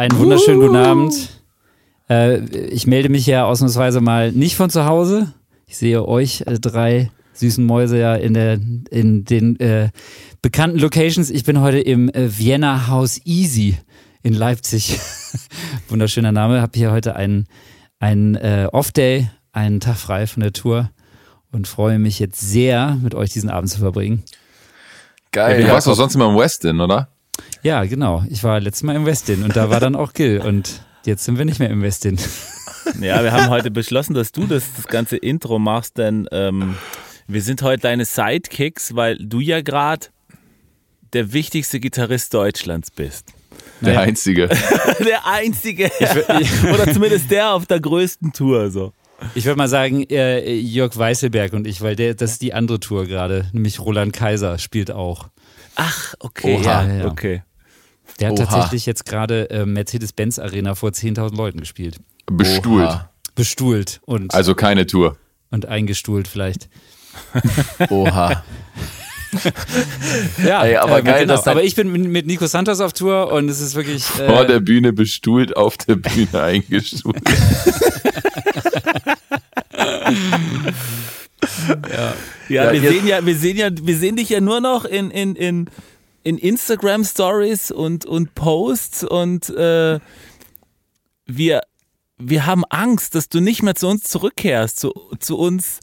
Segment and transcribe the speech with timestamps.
[0.00, 1.42] Einen wunderschönen guten Abend.
[2.08, 5.34] Äh, ich melde mich ja ausnahmsweise mal nicht von zu Hause.
[5.66, 8.58] Ich sehe euch äh, drei süßen Mäuse ja in, der,
[8.90, 9.90] in den äh,
[10.40, 11.28] bekannten Locations.
[11.28, 13.76] Ich bin heute im äh, Vienna House Easy
[14.22, 14.98] in Leipzig.
[15.88, 16.60] Wunderschöner Name.
[16.60, 17.46] Habe hier heute einen,
[17.98, 20.90] einen äh, Off-Day, einen Tag frei von der Tour
[21.52, 24.22] und freue mich jetzt sehr, mit euch diesen Abend zu verbringen.
[25.32, 25.60] Geil.
[25.60, 27.08] Ja, du warst doch sonst immer im Westin, oder?
[27.62, 28.24] Ja, genau.
[28.28, 31.38] Ich war letztes Mal im Westin und da war dann auch Gil und jetzt sind
[31.38, 32.18] wir nicht mehr im Westin.
[32.98, 36.76] Ja, wir haben heute beschlossen, dass du das, das ganze Intro machst, denn ähm,
[37.28, 40.06] wir sind heute deine Sidekicks, weil du ja gerade
[41.12, 43.32] der wichtigste Gitarrist Deutschlands bist.
[43.80, 44.00] Der naja.
[44.00, 44.48] Einzige.
[44.98, 45.90] der Einzige.
[46.72, 48.70] Oder zumindest der auf der größten Tour.
[48.70, 48.92] So.
[49.34, 52.80] Ich würde mal sagen, äh, Jörg Weißelberg und ich, weil der, das ist die andere
[52.80, 55.28] Tour gerade, nämlich Roland Kaiser spielt auch.
[55.76, 56.58] Ach, okay.
[56.60, 57.06] Oha, ja, ja.
[57.06, 57.42] okay.
[58.18, 58.46] Der hat Oha.
[58.46, 61.98] tatsächlich jetzt gerade äh, Mercedes-Benz Arena vor 10.000 Leuten gespielt.
[62.26, 62.86] Bestuhlt.
[62.86, 63.10] Oha.
[63.34, 64.00] Bestuhlt.
[64.04, 65.16] Und, also keine Tour.
[65.50, 66.68] Und eingestuhlt vielleicht.
[67.88, 68.44] Oha.
[70.44, 71.42] ja, Ey, aber äh, geil, genau.
[71.44, 74.60] aber ich bin mit Nico Santos auf Tour und es ist wirklich äh, vor der
[74.60, 77.22] Bühne bestuhlt, auf der Bühne eingestuhlt.
[81.92, 82.14] ja,
[82.48, 85.10] ja, ja wir sehen ja, wir sehen ja, wir sehen dich ja nur noch in
[85.10, 85.70] in in
[86.22, 90.00] in Instagram Stories und, und Posts und äh,
[91.26, 91.62] wir,
[92.18, 95.80] wir haben Angst, dass du nicht mehr zu uns zurückkehrst, zu, zu uns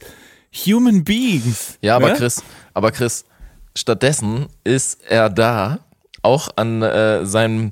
[0.65, 1.77] Human Beings.
[1.81, 2.15] Ja, aber ne?
[2.15, 3.25] Chris, aber Chris,
[3.77, 5.79] stattdessen ist er da,
[6.21, 7.71] auch an äh, seinem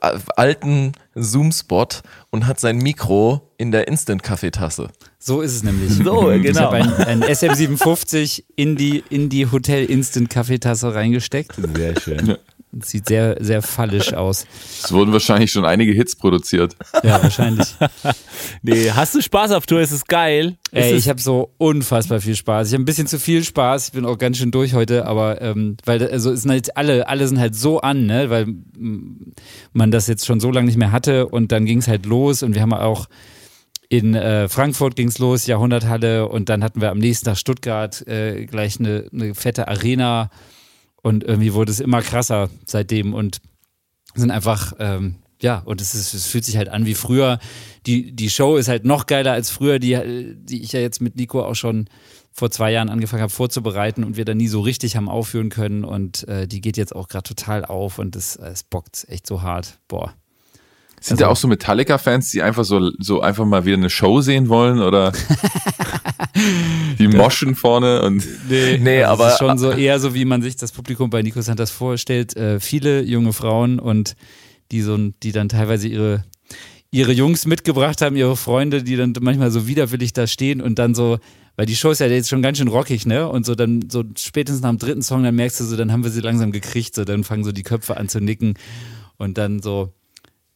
[0.00, 1.86] äh, alten Zoom-Spot
[2.30, 4.88] und hat sein Mikro in der Instant-Kaffeetasse.
[5.18, 5.92] So ist es nämlich.
[5.94, 6.34] So, genau.
[6.34, 11.54] Ich habe ein, ein, SM57 in die, in die Hotel-Instant-Kaffeetasse reingesteckt.
[11.76, 12.36] Sehr schön.
[12.82, 14.46] Sieht sehr, sehr fallisch aus.
[14.82, 16.76] Es wurden wahrscheinlich schon einige Hits produziert.
[17.02, 17.68] Ja, wahrscheinlich.
[18.62, 19.80] nee, hast du Spaß auf Tour?
[19.80, 20.56] Ist es geil?
[20.72, 22.68] Ey, es ich habe so unfassbar viel Spaß.
[22.68, 23.88] Ich habe ein bisschen zu viel Spaß.
[23.88, 27.08] Ich bin auch ganz schön durch heute, aber ähm, weil also es sind halt alle,
[27.08, 28.46] alle sind halt so an, ne, weil
[29.72, 32.42] man das jetzt schon so lange nicht mehr hatte und dann ging es halt los
[32.42, 33.08] und wir haben auch
[33.88, 38.06] in äh, Frankfurt ging es los, Jahrhunderthalle, und dann hatten wir am nächsten Tag Stuttgart
[38.08, 40.30] äh, gleich eine, eine fette Arena.
[41.04, 43.42] Und irgendwie wurde es immer krasser seitdem und
[44.14, 47.40] sind einfach, ähm, ja, und es, ist, es fühlt sich halt an wie früher.
[47.84, 51.16] Die, die Show ist halt noch geiler als früher, die, die ich ja jetzt mit
[51.16, 51.90] Nico auch schon
[52.32, 55.84] vor zwei Jahren angefangen habe vorzubereiten und wir dann nie so richtig haben aufführen können.
[55.84, 59.42] Und äh, die geht jetzt auch gerade total auf und es, es bockt echt so
[59.42, 59.80] hart.
[59.88, 60.14] Boah.
[61.04, 64.22] Sind also, da auch so Metallica-Fans, die einfach so, so einfach mal wieder eine Show
[64.22, 65.12] sehen wollen oder
[66.98, 68.26] die moschen vorne und.
[68.48, 69.26] Nee, nee also aber.
[69.26, 72.34] Es ist schon so eher so, wie man sich das Publikum bei Nico Santos vorstellt.
[72.38, 74.16] Äh, viele junge Frauen und
[74.72, 76.24] die so, die dann teilweise ihre,
[76.90, 80.94] ihre Jungs mitgebracht haben, ihre Freunde, die dann manchmal so widerwillig da stehen und dann
[80.94, 81.18] so,
[81.56, 83.28] weil die Show ist ja jetzt schon ganz schön rockig, ne?
[83.28, 86.02] Und so dann, so spätestens nach dem dritten Song, dann merkst du so, dann haben
[86.02, 88.54] wir sie langsam gekriegt, so dann fangen so die Köpfe an zu nicken
[89.18, 89.92] und dann so,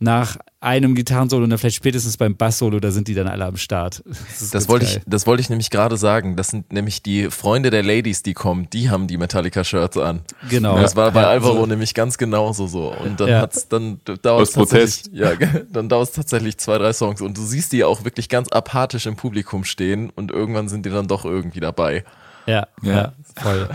[0.01, 3.57] nach einem Gitarrensolo und dann vielleicht spätestens beim Basssolo, da sind die dann alle am
[3.57, 4.03] Start.
[4.39, 6.37] Das, das wollte ich, das wollte ich nämlich gerade sagen.
[6.37, 10.21] Das sind nämlich die Freunde der Ladies, die kommen, die haben die Metallica-Shirts an.
[10.49, 10.79] Genau.
[10.81, 11.67] Das war bei Alvaro so.
[11.67, 12.93] nämlich ganz genauso so.
[12.93, 13.41] Und dann ja.
[13.41, 15.33] hat's, dann dauert es tatsächlich, ja,
[15.73, 19.07] dann dauert es tatsächlich zwei, drei Songs und du siehst die auch wirklich ganz apathisch
[19.07, 22.05] im Publikum stehen und irgendwann sind die dann doch irgendwie dabei.
[22.47, 23.69] Ja, ja, ja voll.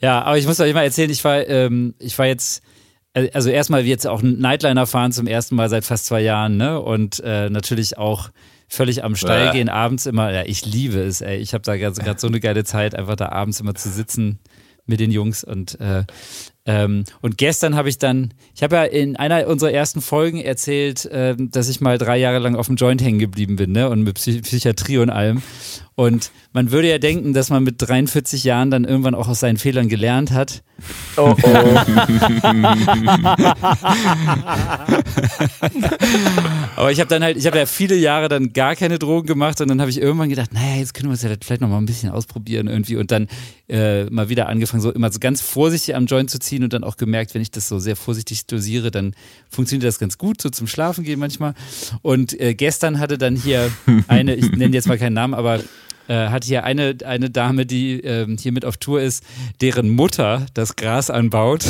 [0.00, 2.62] Ja, aber ich muss euch mal erzählen, ich war, ähm, ich war jetzt
[3.32, 6.80] also erstmal jetzt auch Nightliner fahren zum ersten Mal seit fast zwei Jahren, ne?
[6.80, 8.30] Und äh, natürlich auch
[8.68, 11.38] völlig am Steil gehen, abends immer, ja, ich liebe es, ey.
[11.38, 14.38] Ich habe da gerade so eine geile Zeit, einfach da abends immer zu sitzen
[14.86, 16.04] mit den Jungs und äh,
[16.66, 21.04] ähm, und gestern habe ich dann, ich habe ja in einer unserer ersten Folgen erzählt,
[21.06, 23.88] äh, dass ich mal drei Jahre lang auf dem Joint hängen geblieben bin, ne?
[23.88, 25.42] Und mit Psych Psychiatrie und allem.
[25.96, 29.56] Und man würde ja denken, dass man mit 43 Jahren dann irgendwann auch aus seinen
[29.56, 30.62] Fehlern gelernt hat.
[31.16, 31.48] Oh oh.
[36.76, 39.58] Aber ich habe dann halt, ich habe ja viele Jahre dann gar keine Drogen gemacht
[39.62, 41.78] und dann habe ich irgendwann gedacht, naja, jetzt können wir es ja vielleicht noch mal
[41.78, 43.26] ein bisschen ausprobieren irgendwie und dann
[43.70, 46.84] äh, mal wieder angefangen, so immer so ganz vorsichtig am Joint zu ziehen und dann
[46.84, 49.14] auch gemerkt, wenn ich das so sehr vorsichtig dosiere, dann
[49.48, 51.54] funktioniert das ganz gut, so zum Schlafen gehen manchmal.
[52.02, 53.72] Und äh, gestern hatte dann hier
[54.08, 55.60] eine, ich nenne jetzt mal keinen Namen, aber
[56.08, 59.24] äh, hat hier eine, eine Dame, die ähm, hier mit auf Tour ist,
[59.60, 61.64] deren Mutter das Gras anbaut.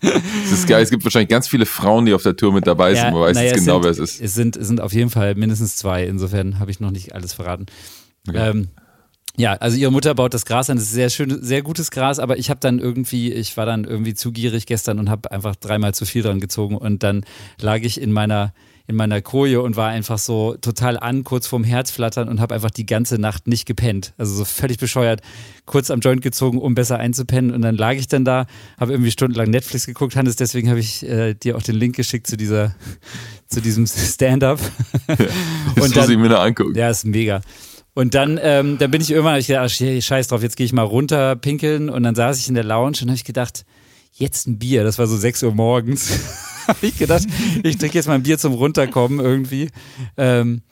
[0.00, 0.82] Das ist geil.
[0.82, 3.12] Es gibt wahrscheinlich ganz viele Frauen, die auf der Tour mit dabei sind.
[3.12, 4.20] Man weiß naja, jetzt genau, sind, wer es ist.
[4.20, 6.06] Es sind, es sind auf jeden Fall mindestens zwei.
[6.06, 7.66] Insofern habe ich noch nicht alles verraten.
[8.26, 8.50] Okay.
[8.50, 8.68] Ähm,
[9.36, 10.78] ja, also ihre Mutter baut das Gras an.
[10.78, 13.84] Das ist sehr schön, sehr gutes Gras, aber ich habe dann irgendwie, ich war dann
[13.84, 17.24] irgendwie zu gierig gestern und habe einfach dreimal zu viel dran gezogen und dann
[17.60, 18.54] lag ich in meiner
[18.88, 22.70] in meiner Koje und war einfach so total an, kurz vorm Herzflattern und habe einfach
[22.70, 24.14] die ganze Nacht nicht gepennt.
[24.16, 25.22] Also so völlig bescheuert,
[25.64, 27.52] kurz am Joint gezogen, um besser einzupennen.
[27.52, 28.46] Und dann lag ich dann da,
[28.78, 32.26] habe irgendwie stundenlang Netflix geguckt, Hannes, deswegen habe ich äh, dir auch den Link geschickt
[32.28, 32.74] zu dieser,
[33.48, 34.60] zu diesem Stand-up.
[35.08, 36.74] Das und muss dann- ich mir noch angucken.
[36.76, 37.40] Ja, ist mega.
[37.94, 40.56] Und dann, ähm, dann bin ich irgendwann, hab ich gedacht, ach, scheiß- scheiß drauf, jetzt
[40.56, 41.88] gehe ich mal runter pinkeln.
[41.90, 43.64] Und dann saß ich in der Lounge und habe ich gedacht,
[44.12, 44.84] jetzt ein Bier.
[44.84, 46.10] Das war so 6 Uhr morgens.
[46.68, 47.26] habe ich gedacht,
[47.62, 49.70] ich trinke jetzt mal ein Bier zum Runterkommen irgendwie.
[50.16, 50.62] Ähm,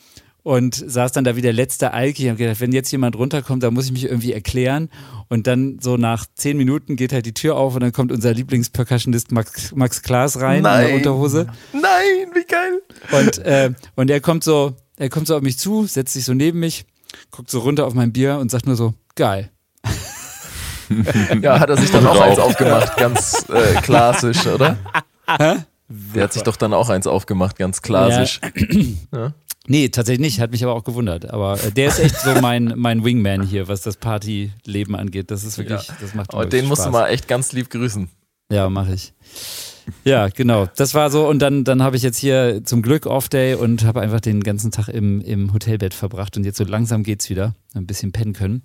[0.44, 2.24] und saß dann da wie der letzte Alki.
[2.24, 4.90] Ich habe gedacht, wenn jetzt jemand runterkommt, dann muss ich mich irgendwie erklären.
[5.28, 8.34] Und dann so nach zehn Minuten geht halt die Tür auf und dann kommt unser
[8.34, 10.86] Lieblingspercussionist Max, Max Klaas rein in Nein.
[10.86, 11.46] der Unterhose.
[11.72, 12.82] Nein, wie geil.
[13.18, 16.34] Und, äh, und er kommt so, er kommt so auf mich zu, setzt sich so
[16.34, 16.84] neben mich,
[17.30, 19.50] guckt so runter auf mein Bier und sagt nur so, geil.
[21.40, 24.76] Ja, hat er sich dann auch eins aufgemacht, ganz äh, klassisch, oder?
[25.88, 28.40] Der hat sich doch dann auch eins aufgemacht, ganz klassisch.
[29.66, 31.30] Nee, tatsächlich nicht, hat mich aber auch gewundert.
[31.30, 35.30] Aber äh, der ist echt so mein, mein Wingman hier, was das Partyleben angeht.
[35.30, 36.92] Das ist wirklich, das macht Aber den musst du Spaß.
[36.92, 38.08] mal echt ganz lieb grüßen.
[38.50, 39.14] Ja, mache ich.
[40.04, 40.68] Ja, genau.
[40.76, 41.28] Das war so.
[41.28, 44.70] Und dann, dann habe ich jetzt hier zum Glück Off-Day und habe einfach den ganzen
[44.70, 46.36] Tag im, im Hotelbett verbracht.
[46.36, 47.54] Und jetzt so langsam geht's wieder.
[47.74, 48.62] Ein bisschen pennen können.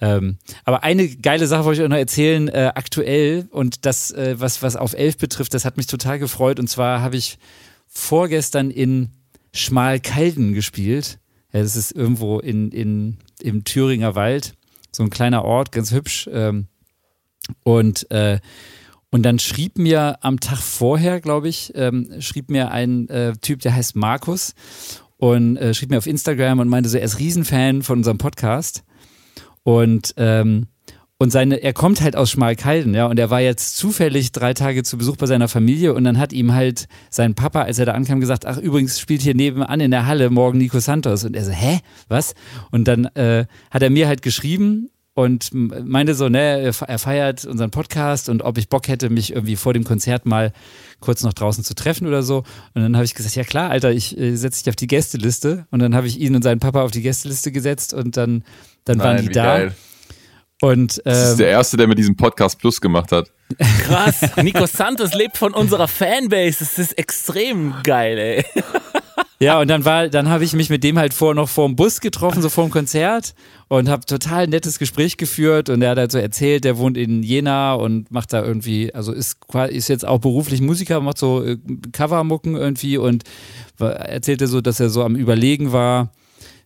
[0.00, 3.48] Ähm, aber eine geile Sache wollte ich euch noch erzählen, äh, aktuell.
[3.50, 6.58] Und das, äh, was, was auf elf betrifft, das hat mich total gefreut.
[6.60, 7.38] Und zwar habe ich
[7.86, 9.10] vorgestern in
[9.52, 11.18] Schmalkalden gespielt.
[11.52, 14.54] Ja, das ist irgendwo in, in, im Thüringer Wald.
[14.92, 16.28] So ein kleiner Ort, ganz hübsch.
[16.32, 16.66] Ähm,
[17.62, 18.40] und äh,
[19.14, 23.60] und dann schrieb mir am Tag vorher, glaube ich, ähm, schrieb mir ein äh, Typ,
[23.60, 24.56] der heißt Markus
[25.18, 28.82] und äh, schrieb mir auf Instagram und meinte so, er ist Riesenfan von unserem Podcast.
[29.62, 30.66] Und ähm,
[31.16, 34.82] und seine, er kommt halt aus Schmalkalden, ja, und er war jetzt zufällig drei Tage
[34.82, 37.92] zu Besuch bei seiner Familie und dann hat ihm halt sein Papa, als er da
[37.92, 41.22] ankam, gesagt, ach übrigens spielt hier nebenan in der Halle morgen Nico Santos.
[41.22, 41.78] Und er so, hä,
[42.08, 42.34] was?
[42.72, 46.98] Und dann äh, hat er mir halt geschrieben und meinte so, ne, er fe- er
[46.98, 50.52] feiert unseren Podcast und ob ich Bock hätte, mich irgendwie vor dem Konzert mal
[51.00, 52.38] kurz noch draußen zu treffen oder so.
[52.74, 55.66] Und dann habe ich gesagt, ja klar, Alter, ich äh, setze dich auf die Gästeliste.
[55.70, 58.42] Und dann habe ich ihn und seinen Papa auf die Gästeliste gesetzt und dann,
[58.84, 59.44] dann waren die wie da.
[59.58, 59.74] geil.
[60.60, 63.30] Und Das ist ähm, der Erste, der mit diesem Podcast Plus gemacht hat.
[63.82, 64.20] Krass.
[64.42, 66.58] Nico Santos lebt von unserer Fanbase.
[66.60, 68.44] Das ist extrem geil, ey.
[69.40, 71.74] Ja, und dann war, dann habe ich mich mit dem halt vor noch vor dem
[71.74, 73.34] Bus getroffen, so vor dem Konzert
[73.68, 77.22] und habe total nettes Gespräch geführt und er hat halt so erzählt, der wohnt in
[77.24, 79.38] Jena und macht da irgendwie, also ist
[79.70, 81.58] ist jetzt auch beruflich Musiker, macht so äh,
[81.92, 83.24] Covermucken irgendwie und
[83.78, 86.12] erzählte so, dass er so am Überlegen war.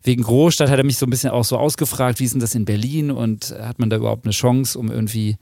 [0.02, 2.54] Wegen Großstadt hat er mich so ein bisschen auch so ausgefragt, wie ist denn das
[2.54, 5.36] in Berlin und hat man da überhaupt eine Chance, um irgendwie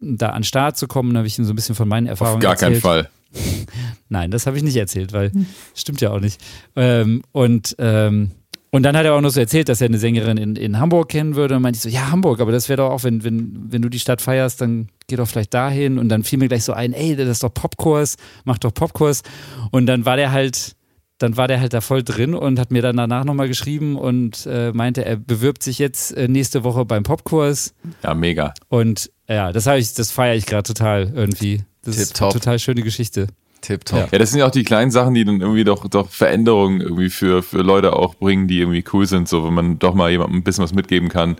[0.00, 1.14] da an den Start zu kommen?
[1.14, 2.72] Da habe ich ihm so ein bisschen von meinen Erfahrungen Auf gar erzählt.
[2.72, 3.08] keinen Fall.
[4.08, 5.32] Nein, das habe ich nicht erzählt, weil
[5.74, 6.40] stimmt ja auch nicht.
[6.76, 8.30] Ähm, und, ähm,
[8.70, 11.08] und dann hat er auch noch so erzählt, dass er eine Sängerin in, in Hamburg
[11.08, 11.56] kennen würde.
[11.56, 13.88] Und meinte ich so, ja, Hamburg, aber das wäre doch auch, wenn, wenn, wenn du
[13.88, 15.98] die Stadt feierst, dann geh doch vielleicht dahin.
[15.98, 19.22] Und dann fiel mir gleich so ein, ey, das ist doch Popkurs, mach doch Popkurs.
[19.70, 20.76] Und dann war der halt,
[21.18, 24.46] dann war der halt da voll drin und hat mir dann danach nochmal geschrieben und
[24.46, 27.74] äh, meinte, er bewirbt sich jetzt äh, nächste Woche beim Popkurs.
[28.02, 28.54] Ja, mega.
[28.68, 31.62] Und ja, das habe ich, das feiere ich gerade total irgendwie.
[31.82, 32.30] Das ist Tipptopp.
[32.30, 33.26] eine total schöne Geschichte.
[33.60, 34.12] Tipptopp.
[34.12, 37.10] Ja, das sind ja auch die kleinen Sachen, die dann irgendwie doch, doch Veränderungen irgendwie
[37.10, 40.38] für, für Leute auch bringen, die irgendwie cool sind, so wenn man doch mal jemandem
[40.38, 41.36] ein bisschen was mitgeben kann.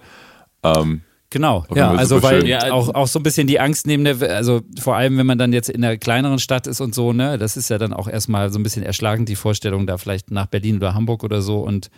[0.64, 2.48] Ähm, Genau, ja, also weil schön.
[2.48, 5.36] Ja, auch, auch so ein bisschen die Angst neben der, also vor allem, wenn man
[5.36, 8.08] dann jetzt in einer kleineren Stadt ist und so, ne, das ist ja dann auch
[8.08, 11.60] erstmal so ein bisschen erschlagend, die Vorstellung, da vielleicht nach Berlin oder Hamburg oder so
[11.60, 11.90] und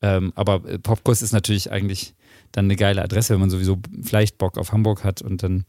[0.00, 2.14] ähm, aber äh, Popkurs ist natürlich eigentlich
[2.52, 5.64] dann eine geile Adresse, wenn man sowieso vielleicht Bock auf Hamburg hat und dann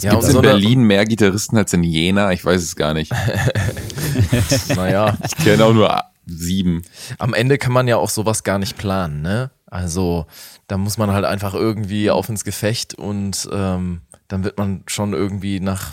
[0.00, 2.32] Ja, Gibt und in Berlin mehr Gitarristen als in Jena?
[2.32, 3.12] Ich weiß es gar nicht.
[4.74, 6.82] Naja, Ich kenne auch nur sieben.
[7.18, 9.50] am Ende kann man ja auch sowas gar nicht planen, ne?
[9.68, 10.26] Also
[10.68, 15.12] da muss man halt einfach irgendwie auf ins Gefecht und ähm, dann wird man schon
[15.12, 15.92] irgendwie nach,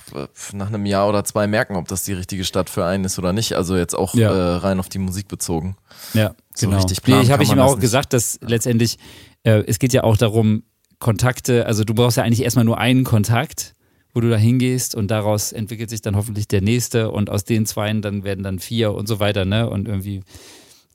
[0.54, 3.34] nach einem Jahr oder zwei merken, ob das die richtige Stadt für einen ist oder
[3.34, 3.54] nicht.
[3.54, 4.32] Also jetzt auch Ja.
[4.32, 5.76] äh, rein auf die Musik bezogen.
[6.14, 6.78] Ja, So genau.
[6.80, 7.82] richtig planen nee, ich habe ich ihm das auch nicht.
[7.82, 8.98] gesagt, dass letztendlich,
[9.44, 10.64] äh, es geht ja auch darum,
[11.00, 13.76] Kontakte, also du brauchst ja eigentlich erstmal nur einen Kontakt,
[14.14, 17.66] wo du da hingehst und daraus entwickelt sich dann hoffentlich der nächste und aus den
[17.66, 19.70] zweien dann werden dann vier und so weiter, ne?
[19.70, 20.22] Und irgendwie,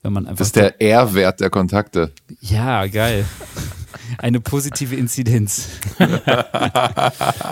[0.01, 0.37] wenn man einfach.
[0.37, 2.11] Das ist der R-Wert der Kontakte.
[2.41, 3.25] ja, geil.
[4.17, 5.69] eine positive Inzidenz.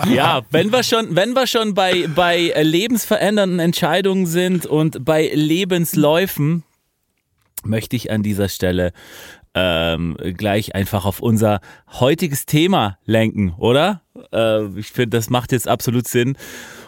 [0.08, 6.64] ja, wenn wir schon, wenn wir schon bei, bei lebensverändernden Entscheidungen sind und bei Lebensläufen,
[7.64, 8.92] möchte ich an dieser Stelle
[9.54, 11.60] ähm, gleich einfach auf unser
[11.92, 14.02] heutiges Thema lenken, oder?
[14.32, 16.36] Äh, ich finde, das macht jetzt absolut Sinn.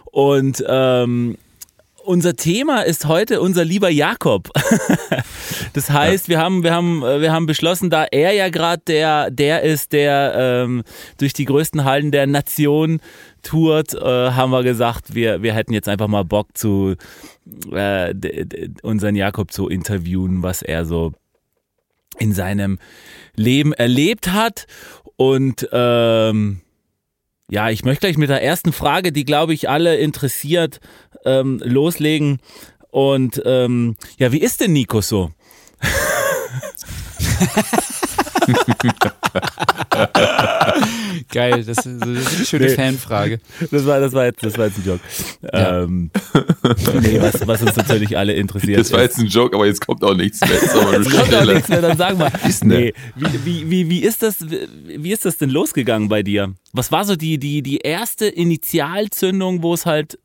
[0.04, 1.36] Und ähm,
[2.04, 4.50] unser Thema ist heute unser lieber Jakob.
[5.72, 9.30] das heißt, wir haben, wir haben, äh, wir haben beschlossen, da er ja gerade der,
[9.30, 10.82] der ist, der ähm,
[11.18, 13.00] durch die größten Hallen der Nation
[13.42, 16.96] tourt, äh, haben wir gesagt, wir, wir hätten jetzt einfach mal Bock zu
[17.72, 18.14] äh,
[18.82, 21.12] unseren Jakob zu interviewen, was er so
[22.18, 22.78] in seinem
[23.34, 24.66] Leben erlebt hat.
[25.16, 26.60] Und ähm,
[27.50, 30.78] ja, ich möchte gleich mit der ersten Frage, die glaube ich alle interessiert,
[31.24, 32.40] ähm, loslegen.
[32.90, 35.30] Und ähm, ja, wie ist denn Nico so?
[41.30, 43.40] Geil, das ist, eine schöne nee, Fanfrage.
[43.70, 45.00] Das war, das, war jetzt, das war jetzt ein Joke.
[45.52, 45.82] Ja.
[45.82, 46.10] Ähm,
[47.00, 48.80] nee, was, was uns natürlich alle interessiert.
[48.80, 50.52] Das war jetzt ein Joke, aber jetzt kommt auch nichts mehr.
[50.52, 52.30] Jetzt, kommt auch nichts mehr, dann sag mal.
[52.62, 56.54] Nee, wie, wie, wie, wie, ist das, wie ist das denn losgegangen bei dir?
[56.72, 60.18] Was war so die, die, die erste Initialzündung, wo es halt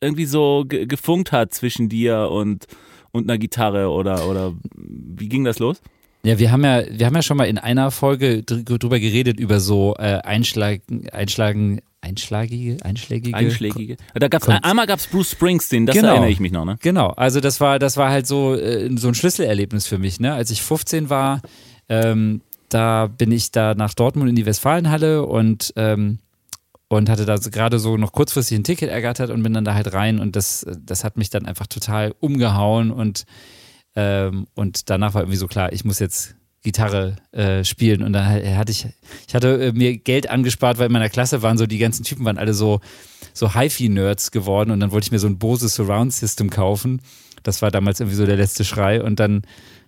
[0.00, 2.66] irgendwie so gefunkt hat zwischen dir und,
[3.10, 5.80] und einer Gitarre oder, oder wie ging das los?
[6.24, 9.60] Ja, wir haben ja, wir haben ja schon mal in einer Folge drüber geredet, über
[9.60, 13.36] so äh, Einschlagen, Einschlagen, Einschlagige, Einschlägige.
[13.36, 13.96] Einschlägige.
[14.14, 16.76] Da gab's, einmal gab es Bruce Springsteen, das genau, erinnere ich mich noch, ne?
[16.80, 20.32] Genau, also das war, das war halt so, äh, so ein Schlüsselerlebnis für mich, ne?
[20.32, 21.40] Als ich 15 war,
[21.88, 26.18] ähm, da bin ich da nach Dortmund in die Westfalenhalle und ähm,
[26.88, 29.92] und hatte da gerade so noch kurzfristig ein Ticket ergattert und bin dann da halt
[29.92, 33.24] rein und das, das hat mich dann einfach total umgehauen und,
[33.94, 38.26] ähm, und danach war irgendwie so klar, ich muss jetzt Gitarre äh, spielen und dann
[38.26, 38.86] hatte ich,
[39.26, 42.24] ich hatte äh, mir Geld angespart, weil in meiner Klasse waren so, die ganzen Typen
[42.24, 42.80] waren alle so,
[43.32, 47.00] so HiFi-Nerds geworden und dann wollte ich mir so ein Bose Surround System kaufen.
[47.42, 49.42] Das war damals irgendwie so der letzte Schrei und dann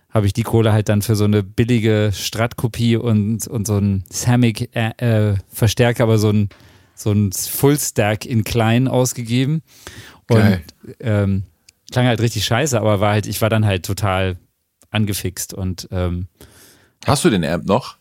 [0.09, 4.03] habe ich die Kohle halt dann für so eine billige Strat-Kopie und, und so ein
[4.09, 6.49] Samick-Verstärker, äh, aber so ein
[7.01, 9.61] so ein Full-Stack in klein ausgegeben.
[10.29, 10.61] Und.
[10.99, 11.43] Ähm,
[11.91, 14.37] klang halt richtig scheiße, aber war halt, ich war dann halt total
[14.89, 16.27] angefixt und ähm,
[17.05, 17.97] Hast du den Amp noch?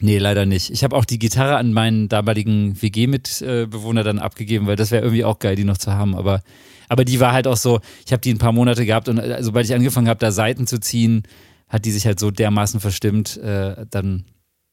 [0.00, 0.70] Nee, leider nicht.
[0.70, 5.24] Ich habe auch die Gitarre an meinen damaligen WG-Mitbewohner dann abgegeben, weil das wäre irgendwie
[5.24, 6.14] auch geil, die noch zu haben.
[6.14, 6.42] Aber,
[6.88, 9.42] aber die war halt auch so, ich habe die ein paar Monate gehabt und äh,
[9.42, 11.24] sobald ich angefangen habe, da Seiten zu ziehen,
[11.68, 14.24] hat die sich halt so dermaßen verstimmt, äh, dann,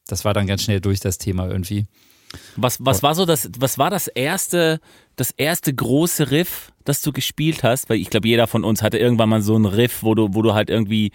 [0.06, 1.86] das war dann ganz schnell durch das Thema irgendwie.
[2.56, 4.80] Was, was war so das, was war das erste,
[5.16, 7.88] das erste große Riff, das du gespielt hast?
[7.88, 10.42] Weil ich glaube, jeder von uns hatte irgendwann mal so ein Riff, wo du, wo
[10.42, 11.12] du halt irgendwie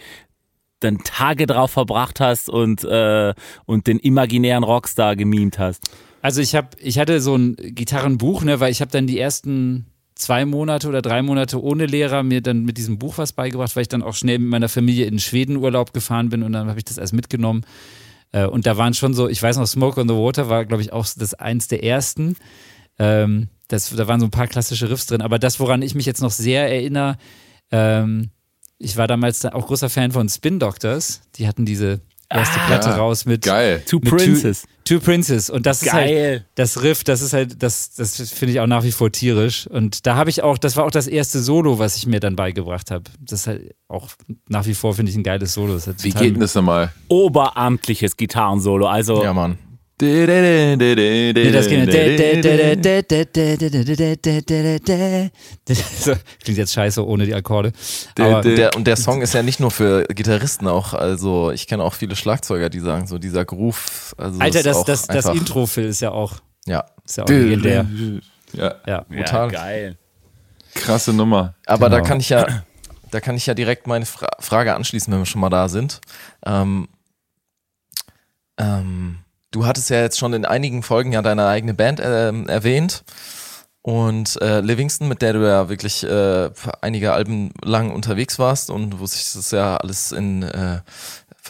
[0.80, 3.34] dann Tage drauf verbracht hast und, äh,
[3.65, 5.84] und den imaginären Rockstar gemimt hast.
[6.22, 9.86] Also ich habe, ich hatte so ein Gitarrenbuch, ne, weil ich habe dann die ersten
[10.15, 13.84] zwei Monate oder drei Monate ohne Lehrer mir dann mit diesem Buch was beigebracht, weil
[13.84, 16.80] ich dann auch schnell mit meiner Familie in Schweden Urlaub gefahren bin und dann habe
[16.80, 17.65] ich das alles mitgenommen.
[18.32, 20.84] Äh, und da waren schon so, ich weiß noch, Smoke on the Water war, glaube
[20.84, 22.36] ich, auch das eins der ersten.
[23.00, 25.22] Ähm, das, da waren so ein paar klassische Riffs drin.
[25.22, 27.18] Aber das, woran ich mich jetzt noch sehr erinnere,
[27.72, 28.30] ähm,
[28.78, 31.22] ich war damals auch großer Fan von Spin Doctors.
[31.36, 32.02] Die hatten diese
[32.34, 33.84] erste ah, Platte raus mit Geil.
[33.86, 34.64] Two Princes.
[34.84, 35.50] Two, Two Princes.
[35.50, 35.88] Und das Geil.
[35.88, 39.12] ist halt das Riff, das ist halt, das, das finde ich auch nach wie vor
[39.12, 39.68] tierisch.
[39.68, 42.36] Und da habe ich auch, das war auch das erste Solo, was ich mir dann
[42.36, 43.04] beigebracht habe.
[43.20, 44.10] Das ist halt auch
[44.48, 45.78] nach wie vor, finde ich, ein geiles Solo.
[45.78, 46.92] Wie geht denn das nochmal?
[47.08, 48.88] Oberamtliches Gitarrensolo.
[48.88, 49.58] Also ja, Mann.
[50.01, 51.67] Nee, das
[56.43, 57.72] klingt jetzt scheiße ohne die Akkorde.
[58.20, 61.84] Aber der, und der Song ist ja nicht nur für Gitarristen auch, also ich kenne
[61.84, 64.15] auch viele Schlagzeuger, die sagen so, dieser Groove.
[64.17, 66.86] Also Alter, das, das, das Intro, Phil, ist ja auch, ja.
[67.05, 67.86] Ist ja auch legendär.
[68.53, 69.05] Ja, ja.
[69.08, 69.51] brutal.
[69.51, 69.98] Ja, geil.
[70.74, 71.55] Krasse Nummer.
[71.65, 72.01] Aber genau.
[72.01, 72.63] da kann ich ja,
[73.12, 76.01] da kann ich ja direkt meine Fra Frage anschließen, wenn wir schon mal da sind.
[76.46, 76.88] Ähm,
[78.58, 79.20] ähm,
[79.51, 83.03] Du hattest ja jetzt schon in einigen Folgen ja deine eigene Band äh, erwähnt.
[83.84, 86.50] Und äh, Livingston, mit der du ja wirklich äh,
[86.81, 90.81] einige Alben lang unterwegs warst und wo sich das ja alles in äh,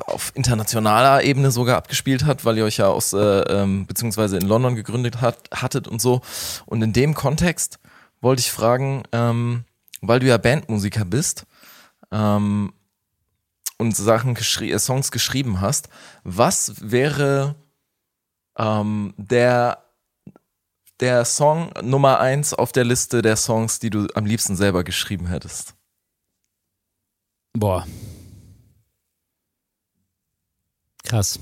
[0.05, 4.47] auf internationaler Ebene sogar abgespielt hat, weil ihr euch ja aus äh, ähm, beziehungsweise in
[4.47, 6.21] London gegründet hat, hattet und so.
[6.65, 7.79] Und in dem Kontext
[8.21, 9.65] wollte ich fragen, ähm,
[10.01, 11.45] weil du ja Bandmusiker bist
[12.11, 12.71] ähm,
[13.77, 15.89] und Sachen geschri Songs geschrieben hast,
[16.23, 17.55] was wäre
[18.57, 19.83] ähm, der,
[20.99, 25.27] der Song Nummer eins auf der Liste der Songs, die du am liebsten selber geschrieben
[25.27, 25.75] hättest.
[27.53, 27.85] Boah.
[31.03, 31.39] Krass.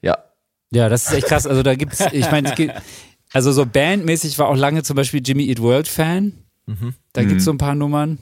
[0.00, 0.24] Ja.
[0.70, 1.46] Ja, das ist echt krass.
[1.46, 2.54] Also da gibt's, ich meine,
[3.32, 6.44] also so bandmäßig war auch lange zum Beispiel Jimmy Eat World Fan.
[6.66, 6.94] Mhm.
[7.12, 7.44] Da gibt es mhm.
[7.44, 8.18] so ein paar Nummern,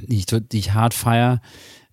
[0.00, 1.40] die ich, die ich hard feier.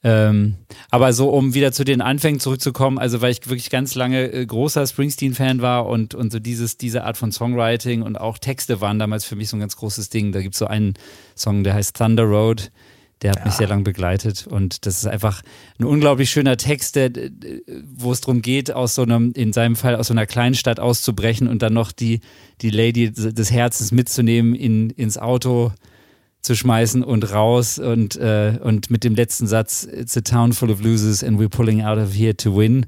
[0.04, 0.56] Ähm,
[0.92, 4.46] aber so, um wieder zu den Anfängen zurückzukommen, also weil ich wirklich ganz lange äh,
[4.46, 9.00] großer Springsteen-Fan war und, und so dieses, diese Art von Songwriting und auch Texte waren
[9.00, 10.32] damals für mich so ein ganz großes Ding.
[10.32, 10.94] Da gibt es so einen
[11.36, 12.72] Song, der heißt Thunder Road.
[13.24, 13.46] Der hat ja.
[13.46, 15.42] mich sehr lang begleitet und das ist einfach
[15.80, 17.12] ein unglaublich schöner Text, der,
[17.96, 21.48] wo es darum geht, aus so einem, in seinem Fall aus so einer Kleinstadt auszubrechen
[21.48, 22.20] und dann noch die,
[22.62, 25.72] die Lady des Herzens mitzunehmen in, ins Auto
[26.42, 30.72] zu schmeißen und raus und, äh, und mit dem letzten Satz, it's a town full
[30.72, 32.86] of losers and we're pulling out of here to win.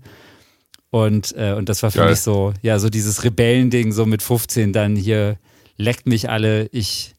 [0.91, 2.11] Und, äh, und das war für Geil.
[2.11, 5.37] mich so, ja, so dieses Rebellending, so mit 15 dann hier
[5.77, 7.13] leckt mich alle, ich,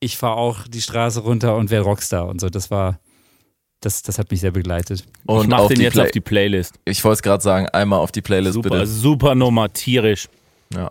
[0.00, 2.48] ich fahre auch die Straße runter und werde Rockstar und so.
[2.48, 2.98] Das war,
[3.80, 5.04] das, das hat mich sehr begleitet.
[5.26, 6.74] Und ich mach den jetzt Play auf die Playlist.
[6.84, 8.86] Ich wollte es gerade sagen, einmal auf die Playlist super, bitte.
[8.86, 10.28] Super Nummer, tierisch.
[10.74, 10.90] Ja.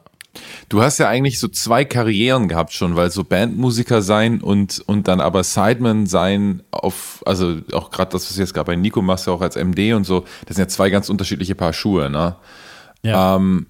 [0.70, 5.08] Du hast ja eigentlich so zwei Karrieren gehabt schon, weil so Bandmusiker sein und, und
[5.08, 9.28] dann aber Sideman sein auf, also auch gerade das, was jetzt gerade bei Nico machst,
[9.28, 12.36] ja auch als MD und so, das sind ja zwei ganz unterschiedliche Paar Schuhe, ne?
[13.02, 13.38] Ja.
[13.38, 13.66] Ähm,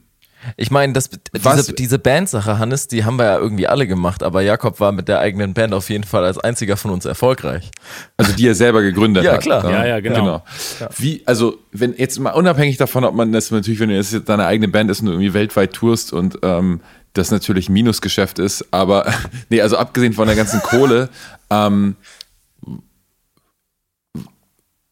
[0.57, 4.41] ich meine, das, diese, diese Bandsache, Hannes, die haben wir ja irgendwie alle gemacht, aber
[4.41, 7.71] Jakob war mit der eigenen Band auf jeden Fall als einziger von uns erfolgreich.
[8.17, 9.41] Also die er selber gegründet ja, hat.
[9.41, 9.69] Klar.
[9.69, 10.19] Ja, ja, genau.
[10.19, 10.43] genau.
[10.79, 10.89] Ja.
[10.97, 14.45] Wie, also, wenn jetzt mal unabhängig davon, ob man das natürlich, wenn du jetzt deine
[14.45, 16.81] eigene Band ist und du irgendwie weltweit tourst und ähm,
[17.13, 19.11] das natürlich Minusgeschäft ist, aber
[19.49, 21.09] nee, also abgesehen von der ganzen Kohle,
[21.49, 21.95] ähm,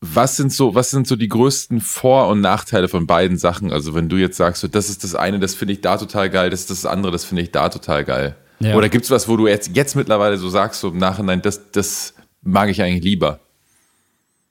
[0.01, 3.71] was sind so, was sind so die größten Vor- und Nachteile von beiden Sachen?
[3.71, 6.29] Also wenn du jetzt sagst, so, das ist das eine, das finde ich da total
[6.29, 8.35] geil, das ist das andere, das finde ich da total geil.
[8.59, 8.75] Ja.
[8.75, 11.71] Oder gibt es was, wo du jetzt, jetzt mittlerweile so sagst, so im Nachhinein, das,
[11.71, 13.39] das mag ich eigentlich lieber?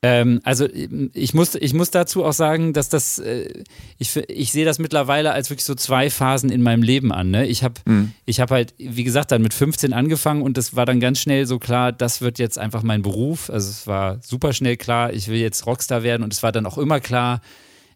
[0.02, 0.68] Ähm, also
[1.14, 3.64] ich muss, ich muss dazu auch sagen, dass das, äh,
[3.98, 7.30] ich, ich sehe das mittlerweile als wirklich so zwei Phasen in meinem Leben an.
[7.30, 7.46] Ne?
[7.46, 8.12] Ich habe mhm.
[8.28, 11.58] hab halt, wie gesagt, dann mit 15 angefangen und das war dann ganz schnell so
[11.58, 13.48] klar, das wird jetzt einfach mein Beruf.
[13.48, 16.66] Also es war super schnell klar, ich will jetzt Rockstar werden und es war dann
[16.66, 17.40] auch immer klar,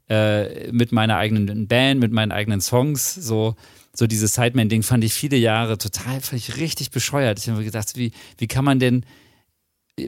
[0.08, 3.54] äh, mit meiner eigenen Band, mit meinen eigenen Songs, so
[3.92, 7.38] so dieses Sideman-Ding fand ich viele Jahre total, fand ich richtig bescheuert.
[7.38, 9.04] Ich habe mir gedacht, wie, wie kann man denn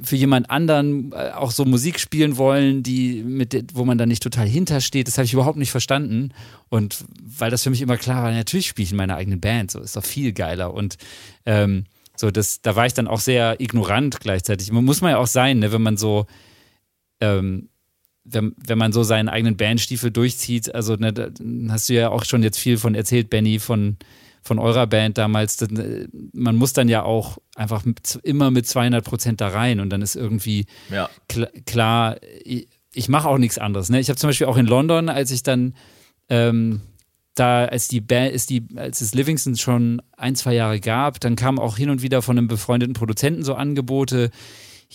[0.02, 4.22] für jemand anderen äh, auch so Musik spielen wollen, die mit wo man dann nicht
[4.22, 6.32] total hintersteht, das habe ich überhaupt nicht verstanden.
[6.68, 9.70] Und weil das für mich immer klar war, natürlich spiele ich in meiner eigenen Band,
[9.70, 10.72] so ist doch viel geiler.
[10.72, 10.96] Und
[11.46, 11.84] ähm,
[12.16, 14.70] so das, da war ich dann auch sehr ignorant gleichzeitig.
[14.72, 16.26] Man muss man ja auch sein, ne, wenn man so
[17.20, 17.68] ähm,
[18.24, 21.28] wenn, wenn man so seinen eigenen Bandstiefel durchzieht, also ne, da
[21.70, 23.96] hast du ja auch schon jetzt viel von erzählt, Benny, von
[24.42, 29.04] von eurer Band damals, äh, man muss dann ja auch einfach mit, immer mit 200
[29.04, 31.08] Prozent da rein und dann ist irgendwie ja.
[31.28, 33.88] kl klar, ich, ich mache auch nichts anderes.
[33.88, 34.00] Ne?
[34.00, 35.74] Ich habe zum Beispiel auch in London, als ich dann
[36.28, 36.80] ähm,
[37.34, 41.36] da, als die Band, ist die, als es Livingston schon ein, zwei Jahre gab, dann
[41.36, 44.30] kamen auch hin und wieder von einem befreundeten Produzenten so Angebote,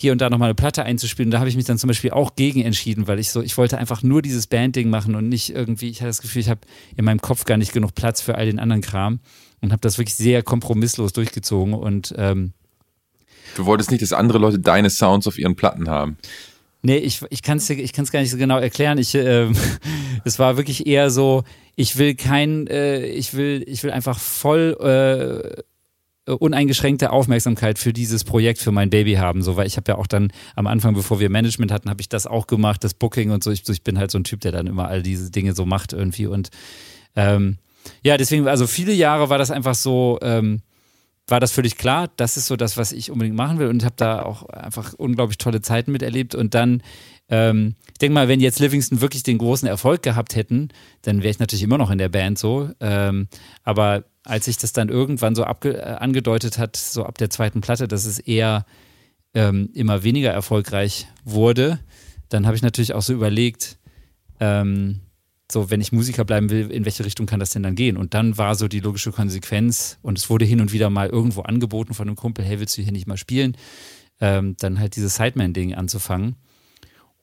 [0.00, 1.32] hier und da nochmal eine Platte einzuspielen.
[1.32, 3.78] Da habe ich mich dann zum Beispiel auch gegen entschieden, weil ich so, ich wollte
[3.78, 6.60] einfach nur dieses Bandding machen und nicht irgendwie, ich hatte das Gefühl, ich habe
[6.96, 9.18] in meinem Kopf gar nicht genug Platz für all den anderen Kram
[9.60, 12.52] und habe das wirklich sehr kompromisslos durchgezogen und ähm,
[13.56, 16.16] Du wolltest nicht, dass andere Leute deine Sounds auf ihren Platten haben.
[16.82, 18.98] Nee, ich, ich kann es ich kann's gar nicht so genau erklären.
[18.98, 19.48] Ich, äh,
[20.24, 21.42] es war wirklich eher so,
[21.74, 25.62] ich will kein, äh, ich will, ich will einfach voll äh,
[26.34, 29.42] uneingeschränkte Aufmerksamkeit für dieses Projekt, für mein Baby haben.
[29.42, 32.08] So, weil ich habe ja auch dann am Anfang, bevor wir Management hatten, habe ich
[32.08, 33.50] das auch gemacht, das Booking und so.
[33.50, 35.92] Ich, ich, bin halt so ein Typ, der dann immer all diese Dinge so macht
[35.92, 36.26] irgendwie.
[36.26, 36.50] Und
[37.16, 37.58] ähm,
[38.02, 40.62] ja, deswegen, also viele Jahre war das einfach so, ähm,
[41.26, 43.94] war das völlig klar, das ist so das, was ich unbedingt machen will und habe
[43.96, 46.82] da auch einfach unglaublich tolle Zeiten miterlebt und dann
[47.28, 50.68] ähm, ich denke mal, wenn jetzt Livingston wirklich den großen Erfolg gehabt hätten,
[51.02, 52.70] dann wäre ich natürlich immer noch in der Band so.
[52.80, 53.28] Ähm,
[53.64, 57.88] aber als sich das dann irgendwann so äh, angedeutet hat, so ab der zweiten Platte,
[57.88, 58.66] dass es eher
[59.34, 61.80] ähm, immer weniger erfolgreich wurde,
[62.28, 63.78] dann habe ich natürlich auch so überlegt,
[64.38, 65.00] ähm,
[65.50, 67.96] so wenn ich Musiker bleiben will, in welche Richtung kann das denn dann gehen?
[67.96, 71.40] Und dann war so die logische Konsequenz und es wurde hin und wieder mal irgendwo
[71.40, 73.56] angeboten von einem Kumpel, hey, willst du hier nicht mal spielen?
[74.20, 76.36] Ähm, dann halt dieses Sideman-Ding anzufangen.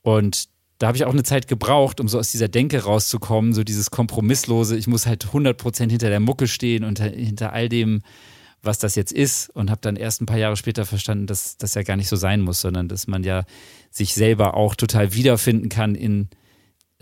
[0.02, 3.64] Und da habe ich auch eine Zeit gebraucht, um so aus dieser Denke rauszukommen, so
[3.64, 8.02] dieses Kompromisslose, ich muss halt 100% hinter der Mucke stehen und hinter all dem,
[8.62, 11.76] was das jetzt ist und habe dann erst ein paar Jahre später verstanden, dass das
[11.76, 13.44] ja gar nicht so sein muss, sondern dass man ja
[13.92, 16.30] sich selber auch total wiederfinden kann in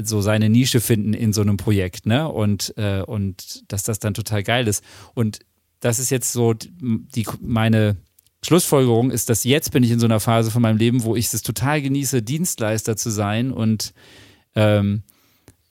[0.01, 2.27] so seine Nische finden in so einem Projekt, ne?
[2.27, 4.83] Und, äh, und dass das dann total geil ist.
[5.13, 5.39] Und
[5.79, 7.97] das ist jetzt so die, meine
[8.43, 11.33] Schlussfolgerung ist, dass jetzt bin ich in so einer Phase von meinem Leben, wo ich
[11.33, 13.93] es total genieße, Dienstleister zu sein und
[14.55, 15.03] ähm,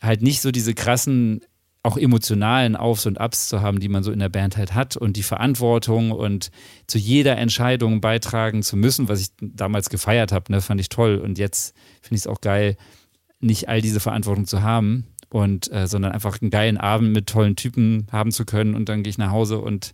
[0.00, 1.42] halt nicht so diese krassen,
[1.84, 4.96] auch emotionalen Aufs und Ups zu haben, die man so in der Band halt hat
[4.96, 6.50] und die Verantwortung und
[6.86, 11.16] zu jeder Entscheidung beitragen zu müssen, was ich damals gefeiert habe, ne, fand ich toll.
[11.16, 12.76] Und jetzt finde ich es auch geil,
[13.40, 17.56] nicht all diese Verantwortung zu haben und äh, sondern einfach einen geilen Abend mit tollen
[17.56, 19.92] Typen haben zu können und dann gehe ich nach Hause und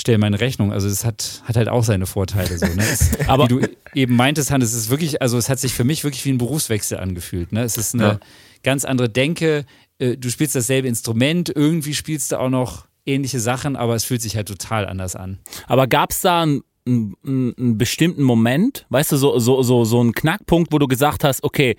[0.00, 0.72] stelle meine Rechnung.
[0.72, 2.56] Also es hat, hat halt auch seine Vorteile.
[2.58, 2.82] So, ne?
[2.82, 3.60] es, Aber wie du
[3.94, 6.38] eben meintest, Hannes, es ist wirklich, also es hat sich für mich wirklich wie ein
[6.38, 7.52] Berufswechsel angefühlt.
[7.52, 7.62] Ne?
[7.62, 8.20] Es ist eine ja.
[8.62, 9.64] ganz andere Denke.
[9.98, 14.22] Äh, du spielst dasselbe Instrument, irgendwie spielst du auch noch ähnliche Sachen, aber es fühlt
[14.22, 15.38] sich halt total anders an.
[15.66, 20.00] Aber gab es da einen, einen, einen, bestimmten Moment, weißt du, so, so, so, so
[20.00, 21.76] einen Knackpunkt, wo du gesagt hast, okay,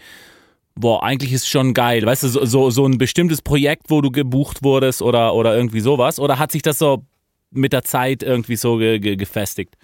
[0.75, 4.12] boah, eigentlich ist schon geil, weißt du, so, so, so ein bestimmtes Projekt, wo du
[4.12, 6.19] gebucht wurdest oder, oder irgendwie sowas?
[6.19, 7.03] Oder hat sich das so
[7.51, 9.75] mit der Zeit irgendwie so ge ge gefestigt?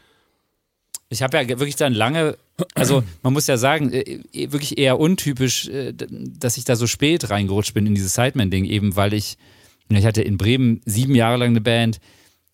[1.10, 2.38] Ich habe ja wirklich dann lange,
[2.74, 6.88] also man muss ja sagen, äh, äh, wirklich eher untypisch, äh, dass ich da so
[6.88, 9.38] spät reingerutscht bin in dieses Sideman-Ding, eben weil ich,
[9.90, 12.00] ich hatte in Bremen sieben Jahre lang eine Band,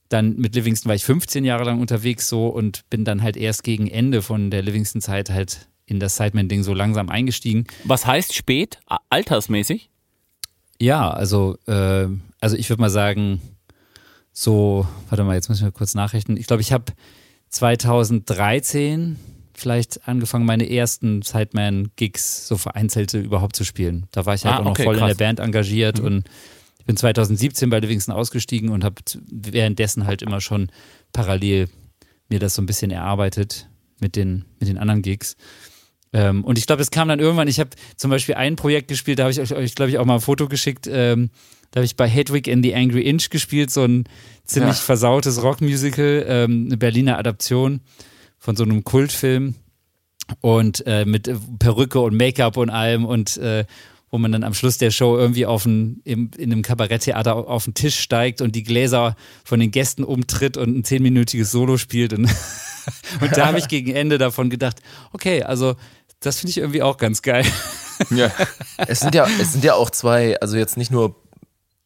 [0.10, 3.64] dann mit Livingston war ich 15 Jahre lang unterwegs so und bin dann halt erst
[3.64, 7.66] gegen Ende von der Livingston-Zeit halt in das Sideman-Ding so langsam eingestiegen.
[7.86, 8.80] Was heißt spät?
[9.10, 9.90] Altersmäßig?
[10.80, 12.08] Ja, also, äh,
[12.40, 13.42] also ich würde mal sagen,
[14.34, 16.38] so, warte mal, jetzt muss ich mal kurz nachrechnen.
[16.38, 16.86] Ich glaube, ich habe
[17.50, 19.18] 2013
[19.54, 24.08] vielleicht angefangen, meine ersten Sideman-Gigs, so vereinzelte überhaupt zu spielen.
[24.12, 25.12] Da war ich halt ah, auch noch okay, voll krass.
[25.12, 26.06] in der Band engagiert mhm.
[26.06, 26.30] und
[26.80, 28.96] ich bin 2017 bei Livingston ausgestiegen und habe
[29.30, 30.72] währenddessen halt immer schon
[31.14, 31.70] parallel
[32.30, 35.36] mir das so ein bisschen erarbeitet mit den, mit den anderen Gigs.
[36.14, 39.20] Ähm, und ich glaube, es kam dann irgendwann, ich habe zum Beispiel ein Projekt gespielt,
[39.20, 40.88] da habe ich euch, glaube ich, auch mal ein Foto geschickt.
[40.92, 41.30] Ähm,
[41.72, 44.04] da habe ich bei Hedwig in the Angry Inch gespielt, so ein
[44.44, 44.82] ziemlich ja.
[44.82, 47.82] versautes Rockmusical, ähm, eine Berliner Adaption
[48.38, 49.56] von so einem Kultfilm.
[50.40, 53.66] Und äh, mit Perücke und Make-up und allem und äh,
[54.12, 57.64] wo man dann am Schluss der Show irgendwie auf ein, im, in einem Kabaretttheater auf
[57.64, 62.12] den Tisch steigt und die Gläser von den Gästen umtritt und ein zehnminütiges Solo spielt.
[62.12, 62.26] Und,
[63.22, 64.82] und da habe ich gegen Ende davon gedacht,
[65.14, 65.76] okay, also
[66.22, 67.46] das finde ich irgendwie auch ganz geil.
[68.10, 68.32] Ja.
[68.78, 71.22] es sind ja, es sind ja auch zwei, also jetzt nicht nur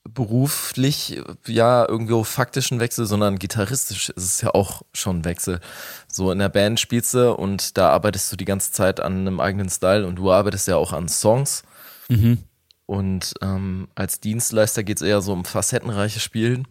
[0.05, 5.59] beruflich, ja, irgendwo faktischen Wechsel, sondern gitarristisch ist es ja auch schon Wechsel.
[6.07, 9.41] So in der Band spielst du und da arbeitest du die ganze Zeit an einem
[9.41, 11.63] eigenen Style und du arbeitest ja auch an Songs.
[12.07, 12.37] Mhm.
[12.85, 16.65] Und ähm, als Dienstleister geht es eher so um facettenreiche Spielen.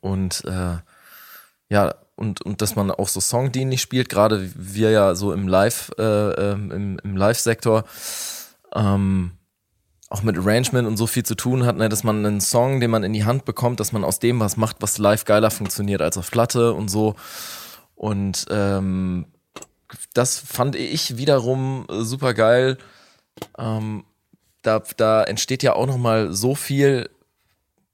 [0.00, 0.76] Und äh,
[1.68, 5.90] ja, und, und dass man auch so songdienlich spielt, gerade wir ja so im Live,
[5.98, 7.84] äh, ähm, im, im Live-Sektor,
[8.74, 9.32] ähm,
[10.10, 12.90] auch mit Arrangement und so viel zu tun hat, ne, dass man einen Song, den
[12.90, 16.02] man in die Hand bekommt, dass man aus dem was macht, was live geiler funktioniert
[16.02, 17.14] als auf Platte und so.
[17.94, 19.26] Und ähm,
[20.12, 22.76] das fand ich wiederum super geil.
[23.56, 24.04] Ähm,
[24.60, 27.08] da, da entsteht ja auch noch mal so viel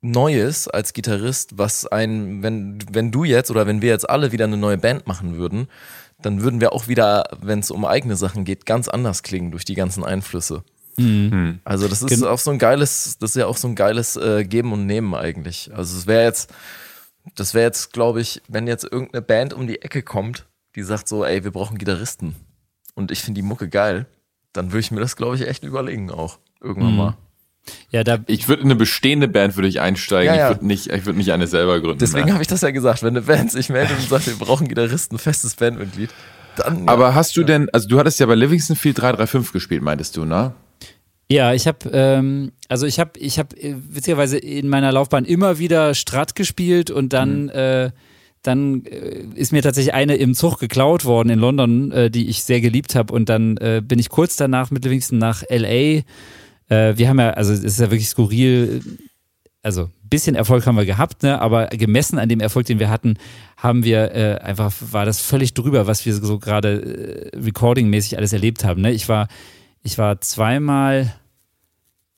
[0.03, 4.45] Neues als Gitarrist, was ein, wenn, wenn du jetzt oder wenn wir jetzt alle wieder
[4.45, 5.69] eine neue Band machen würden,
[6.21, 9.65] dann würden wir auch wieder, wenn es um eigene Sachen geht, ganz anders klingen durch
[9.65, 10.63] die ganzen Einflüsse.
[10.97, 11.61] Mhm.
[11.65, 14.17] Also das ist Gen auch so ein geiles, das ist ja auch so ein geiles
[14.17, 15.71] äh, Geben und Nehmen eigentlich.
[15.75, 16.53] Also es wäre jetzt,
[17.35, 21.09] das wäre jetzt, glaube ich, wenn jetzt irgendeine Band um die Ecke kommt, die sagt
[21.09, 22.35] so, ey, wir brauchen Gitarristen
[22.95, 24.07] und ich finde die Mucke geil,
[24.53, 26.97] dann würde ich mir das, glaube ich, echt überlegen auch irgendwann mhm.
[26.97, 27.17] mal.
[27.91, 30.35] Ja, da ich würde in eine bestehende Band würde ich einsteigen.
[30.35, 30.51] Ja, ja.
[30.51, 31.99] Ich würde nicht, ich würde nicht eine selber gründen.
[31.99, 33.03] Deswegen habe ich das ja gesagt.
[33.03, 36.11] Wenn eine Band sich meldet und sagt, wir brauchen Gitarristen, festes Bandmitglied,
[36.57, 36.89] dann.
[36.89, 40.25] Aber hast du denn, also du hattest ja bei Livingston Field 335 gespielt, meintest du,
[40.25, 40.55] ne?
[41.29, 45.59] Ja, ich habe, ähm, also ich habe, ich habe äh, witzigerweise in meiner Laufbahn immer
[45.59, 47.51] wieder Strat gespielt und dann, mhm.
[47.51, 47.91] äh,
[48.43, 52.45] dann äh, ist mir tatsächlich eine im Zug geklaut worden in London, äh, die ich
[52.45, 56.03] sehr geliebt habe und dann äh, bin ich kurz danach mit Livingston nach LA
[56.69, 58.83] äh, wir haben ja, also es ist ja wirklich skurril,
[59.63, 61.41] also ein bisschen Erfolg haben wir gehabt, ne?
[61.41, 63.15] aber gemessen an dem Erfolg, den wir hatten,
[63.57, 68.33] haben wir äh, einfach, war das völlig drüber, was wir so gerade äh, recordingmäßig alles
[68.33, 68.81] erlebt haben.
[68.81, 68.93] Ne?
[68.93, 69.29] Ich war,
[69.83, 71.13] ich war zweimal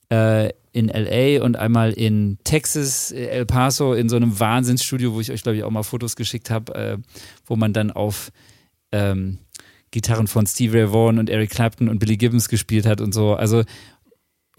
[0.09, 5.19] äh, in LA und einmal in Texas, äh, El Paso, in so einem Wahnsinnsstudio, wo
[5.19, 6.97] ich euch, glaube ich, auch mal Fotos geschickt habe, äh,
[7.45, 8.31] wo man dann auf
[8.91, 9.39] ähm,
[9.91, 13.33] Gitarren von Steve Ray Vaughan und Eric Clapton und Billy Gibbons gespielt hat und so.
[13.33, 13.63] Also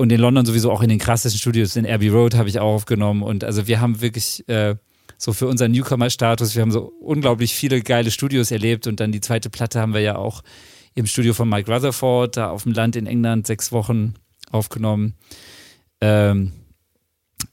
[0.01, 1.77] und in London sowieso auch in den krassesten Studios.
[1.77, 3.23] In Abbey Road habe ich auch aufgenommen.
[3.23, 4.77] Und also wir haben wirklich äh,
[5.19, 8.87] so für unseren Newcomer-Status, wir haben so unglaublich viele geile Studios erlebt.
[8.87, 10.41] Und dann die zweite Platte haben wir ja auch
[10.95, 14.15] im Studio von Mike Rutherford, da auf dem Land in England, sechs Wochen
[14.51, 15.17] aufgenommen.
[16.01, 16.53] Ähm,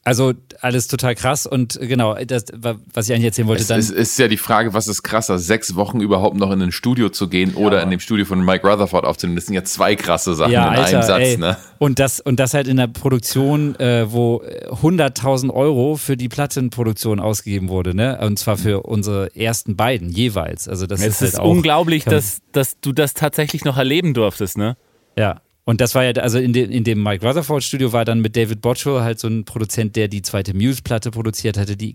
[0.06, 2.46] also alles total krass und genau, das,
[2.94, 3.80] was ich eigentlich erzählen wollte, es, dann.
[3.80, 7.10] Es ist ja die Frage, was ist krasser, sechs Wochen überhaupt noch in ein Studio
[7.10, 7.58] zu gehen ja.
[7.58, 9.36] oder in dem Studio von Mike Rutherford aufzunehmen.
[9.36, 11.20] Das sind ja zwei krasse Sachen ja, in Alter, einem Satz.
[11.20, 11.38] Ey.
[11.38, 11.58] Ne?
[11.80, 17.20] Und, das, und das halt in der Produktion, äh, wo 100.000 Euro für die Plattenproduktion
[17.20, 18.20] ausgegeben wurde, ne?
[18.22, 20.68] Und zwar für unsere ersten beiden jeweils.
[20.68, 24.14] Also das es ist, halt ist auch, unglaublich, dass, dass du das tatsächlich noch erleben
[24.14, 24.78] durftest, ne?
[25.18, 28.22] Ja, und das war ja, also in, de, in dem Mike Rutherford Studio war dann
[28.22, 31.94] mit David Botcho halt so ein Produzent, der die zweite Muse-Platte produziert hatte, die,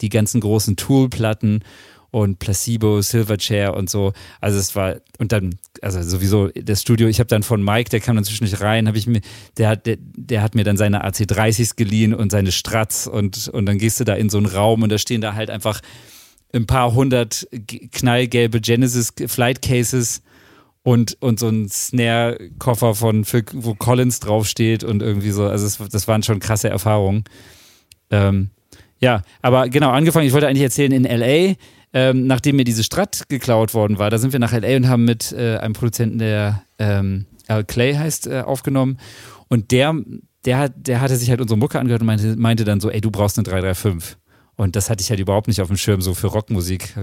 [0.00, 1.62] die ganzen großen Tool-Platten
[2.10, 4.14] und Placebo, Silverchair und so.
[4.40, 8.00] Also es war, und dann, also sowieso das Studio, ich habe dann von Mike, der
[8.00, 9.20] kam dann zwischendurch rein, habe ich mir,
[9.58, 13.66] der hat, der, der hat mir dann seine AC30s geliehen und seine Stratz und, und
[13.66, 15.82] dann gehst du da in so einen Raum und da stehen da halt einfach
[16.54, 17.46] ein paar hundert
[17.92, 20.22] knallgelbe Genesis Flight Cases
[20.82, 25.44] und, und so ein Snare-Koffer von, für, wo Collins draufsteht und irgendwie so.
[25.44, 27.24] Also, es, das waren schon krasse Erfahrungen.
[28.10, 28.50] Ähm,
[28.98, 31.56] ja, aber genau, angefangen, ich wollte eigentlich erzählen, in L.A.,
[31.92, 34.76] ähm, nachdem mir diese Strat geklaut worden war, da sind wir nach L.A.
[34.76, 38.98] und haben mit äh, einem Produzenten, der ähm, Al Clay heißt, äh, aufgenommen.
[39.48, 39.96] Und der,
[40.44, 43.00] der, hat, der hatte sich halt unsere Mucke angehört und meinte, meinte dann so, ey,
[43.00, 44.19] du brauchst eine 335.
[44.60, 46.94] Und das hatte ich halt überhaupt nicht auf dem Schirm, so für Rockmusik.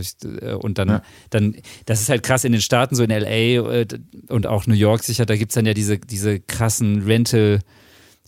[0.41, 1.01] Äh, und dann, ja.
[1.31, 1.55] dann,
[1.87, 3.87] das ist halt krass in den Staaten, so in LA äh,
[4.29, 7.59] und auch New York sicher, da gibt es dann ja diese, diese krassen Rental-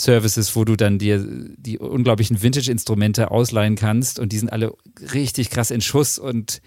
[0.01, 1.21] Services, wo du dann dir
[1.57, 4.71] die unglaublichen Vintage-Instrumente ausleihen kannst und die sind alle
[5.13, 6.61] richtig krass in Schuss und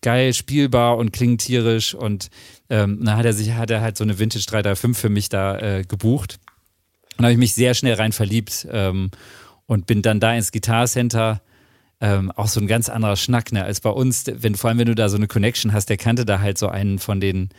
[0.00, 2.28] geil spielbar und klingen tierisch und
[2.70, 5.58] ähm, dann hat er sich hat er halt so eine Vintage 335 für mich da
[5.58, 6.40] äh, gebucht
[7.12, 9.12] und da habe ich mich sehr schnell rein verliebt ähm,
[9.66, 11.40] und bin dann da ins Guitar Center
[12.02, 14.88] ähm, auch so ein ganz anderer Schnack, ne, als bei uns, wenn, vor allem wenn
[14.88, 17.50] du da so eine Connection hast, der kannte da halt so einen von den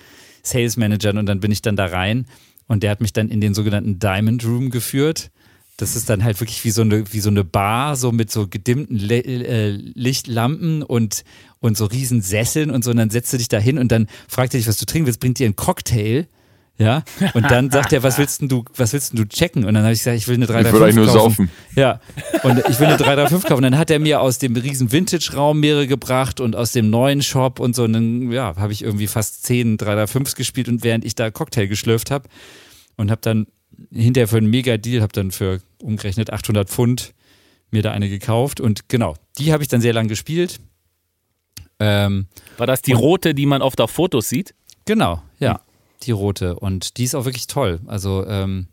[0.44, 2.26] Sales Managern und dann bin ich dann da rein
[2.68, 5.32] und der hat mich dann in den sogenannten Diamond Room geführt.
[5.78, 8.48] Das ist dann halt wirklich wie so eine, wie so eine Bar, so mit so
[8.50, 11.24] gedimmten Le äh, Lichtlampen und,
[11.60, 12.92] und so riesen Sesseln und so.
[12.92, 15.08] Und dann setzt du dich da hin und dann fragt er dich, was du trinken
[15.08, 16.28] willst, bringt dir einen Cocktail
[16.80, 17.04] ja,
[17.36, 19.64] und dann sagt er, was willst du, was willst du checken?
[19.64, 21.48] Und dann habe ich gesagt, ich will eine 335 Ich will eigentlich nur kaufen.
[21.48, 21.52] saufen.
[21.76, 22.00] Ja,
[22.42, 23.58] und ich will eine 335 kaufen.
[23.58, 27.22] Und dann hat er mir aus dem riesen Vintage-Raum mehrere gebracht und aus dem neuen
[27.22, 27.84] Shop und so.
[27.84, 31.68] Und dann, ja, habe ich irgendwie fast 10 335 gespielt und während ich da Cocktail
[31.68, 32.28] geschlürft habe
[32.98, 33.46] und habe dann
[33.92, 37.14] hinterher für einen Mega-Deal, habe dann für umgerechnet 800 Pfund
[37.70, 38.60] mir da eine gekauft.
[38.60, 40.60] Und genau, die habe ich dann sehr lang gespielt.
[41.80, 42.26] Ähm,
[42.58, 44.56] War das die rote, die man oft auf Fotos sieht?
[44.86, 45.60] Genau, ja
[46.06, 46.56] die rote.
[46.56, 47.80] Und die ist auch wirklich toll.
[47.88, 48.68] Also, ähm,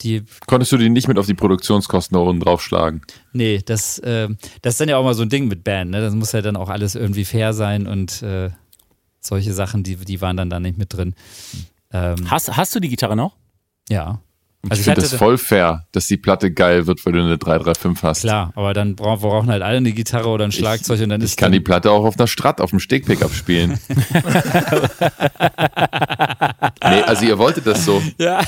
[0.00, 0.24] die.
[0.46, 3.02] Konntest du die nicht mit auf die Produktionskosten da unten draufschlagen?
[3.32, 4.28] Nee, das, äh,
[4.62, 6.00] das ist dann ja auch mal so ein Ding mit Band, ne?
[6.00, 8.50] Das muss ja dann auch alles irgendwie fair sein und äh,
[9.20, 11.14] solche Sachen, die, die waren dann da nicht mit drin.
[11.92, 13.36] Ähm, hast, hast du die Gitarre noch?
[13.88, 14.20] Ja.
[14.68, 18.02] Also ich finde das voll fair, dass die Platte geil wird, weil du eine 335
[18.02, 18.22] hast.
[18.22, 21.20] Klar, aber dann brauchen, brauchen halt alle eine Gitarre oder ein Schlagzeug ich, und dann
[21.20, 21.30] ist.
[21.30, 23.78] Ich kann die Platte auch auf einer Strat, auf dem Stegpickup spielen.
[26.82, 28.02] nee, also ihr wolltet das so.
[28.18, 28.40] Ja.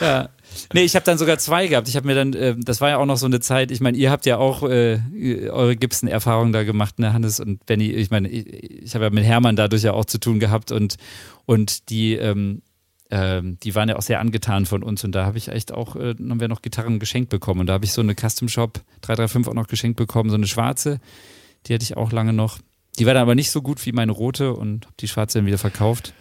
[0.00, 0.28] ja.
[0.72, 1.88] Nee, ich habe dann sogar zwei gehabt.
[1.88, 3.96] Ich habe mir dann, äh, das war ja auch noch so eine Zeit, ich meine,
[3.96, 5.00] ihr habt ja auch äh,
[5.50, 7.90] eure Gibson-Erfahrungen da gemacht, ne, Hannes und Benny.
[7.90, 8.46] Ich meine, ich,
[8.84, 10.96] ich habe ja mit Hermann dadurch ja auch zu tun gehabt und,
[11.46, 12.62] und die, ähm,
[13.10, 15.96] ähm, die waren ja auch sehr angetan von uns und da habe ich echt auch,
[15.96, 18.80] äh, haben wir noch Gitarren geschenkt bekommen und da habe ich so eine Custom Shop
[19.02, 21.00] 335 auch noch geschenkt bekommen, so eine schwarze,
[21.66, 22.58] die hatte ich auch lange noch.
[22.98, 25.46] Die war dann aber nicht so gut wie meine rote und habe die schwarze dann
[25.46, 26.14] wieder verkauft.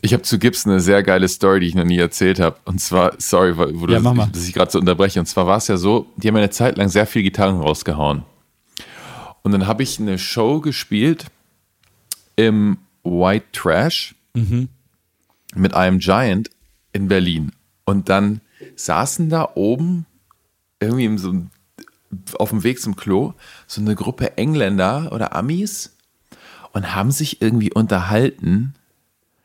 [0.00, 2.56] Ich habe zu Gibson eine sehr geile Story, die ich noch nie erzählt habe.
[2.64, 5.18] Und zwar, sorry, wo ja, du, dass ich gerade so unterbreche.
[5.18, 8.22] Und zwar war es ja so, die haben eine Zeit lang sehr viel Gitarren rausgehauen.
[9.42, 11.26] Und dann habe ich eine Show gespielt
[12.36, 14.14] im White Trash.
[14.34, 14.68] Mhm
[15.56, 16.50] mit einem Giant
[16.92, 17.52] in Berlin.
[17.84, 18.40] Und dann
[18.76, 20.06] saßen da oben
[20.80, 21.34] irgendwie so
[22.38, 23.34] auf dem Weg zum Klo
[23.66, 25.96] so eine Gruppe Engländer oder Amis
[26.72, 28.74] und haben sich irgendwie unterhalten.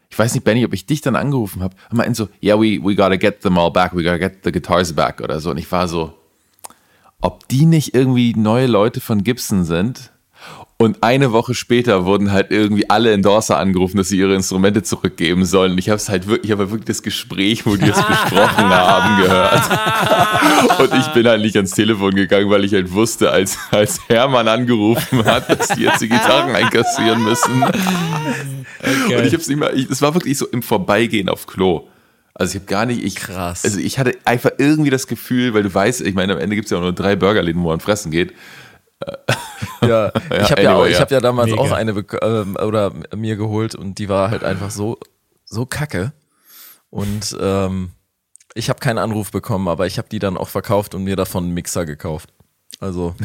[0.10, 2.84] Ich weiß nicht, Benny, ob ich dich dann angerufen habe und meinten so, yeah, we,
[2.84, 5.52] we gotta get them all back, we gotta get the guitars back oder so.
[5.52, 6.18] Und ich war so,
[7.22, 10.12] ob die nicht irgendwie neue Leute von Gibson sind
[10.82, 15.44] und eine Woche später wurden halt irgendwie alle Endorser angerufen, dass sie ihre Instrumente zurückgeben
[15.44, 15.74] sollen.
[15.74, 18.64] Und ich habe es halt wirklich, ich habe wirklich das Gespräch, wo die es besprochen
[18.70, 20.80] haben, gehört.
[20.80, 24.48] Und ich bin halt nicht ans Telefon gegangen, weil ich halt wusste, als, als Hermann
[24.48, 27.62] angerufen hat, dass die jetzt die Gitarren einkassieren müssen.
[27.62, 29.18] Okay.
[29.18, 31.90] Und ich habe es nicht mal, es war wirklich so im Vorbeigehen auf Klo.
[32.34, 33.66] Also ich habe gar nicht, ich, Krass.
[33.66, 36.68] Also ich hatte einfach irgendwie das Gefühl, weil du weißt, ich meine, am Ende gibt
[36.68, 38.34] es ja auch nur drei Burgerläden, wo man fressen geht.
[39.82, 41.62] Ja, ich habe ja, anyway, ja, hab ja damals Mega.
[41.62, 44.98] auch eine äh, oder mir geholt und die war halt einfach so,
[45.46, 46.12] so kacke.
[46.90, 47.92] Und ähm,
[48.56, 51.46] Ich habe keinen Anruf bekommen, aber ich habe die dann auch verkauft und mir davon
[51.46, 52.30] einen Mixer gekauft.
[52.82, 53.16] Also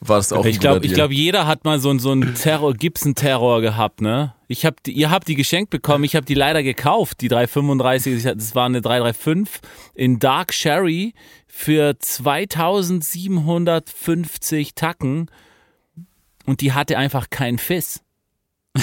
[0.00, 3.60] war das auch Ich glaube, ich glaube, jeder hat mal so, so einen Terror, Gibson-Terror
[3.60, 4.34] gehabt, ne?
[4.48, 8.22] Ich hab die, ihr habt die geschenkt bekommen, ich habe die leider gekauft, die 335,
[8.22, 9.60] das war eine 335
[9.94, 11.14] in Dark Sherry
[11.56, 15.30] für 2750 Tacken
[16.44, 18.00] und die hatte einfach keinen Fiss.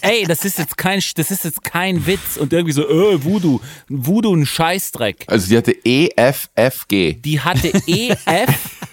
[0.00, 3.60] Ey, das ist jetzt kein, das ist jetzt kein Witz und irgendwie so, äh, Voodoo,
[3.88, 5.24] Voodoo ein Scheißdreck.
[5.26, 7.14] Also die hatte EFFG.
[7.14, 8.86] Die hatte EF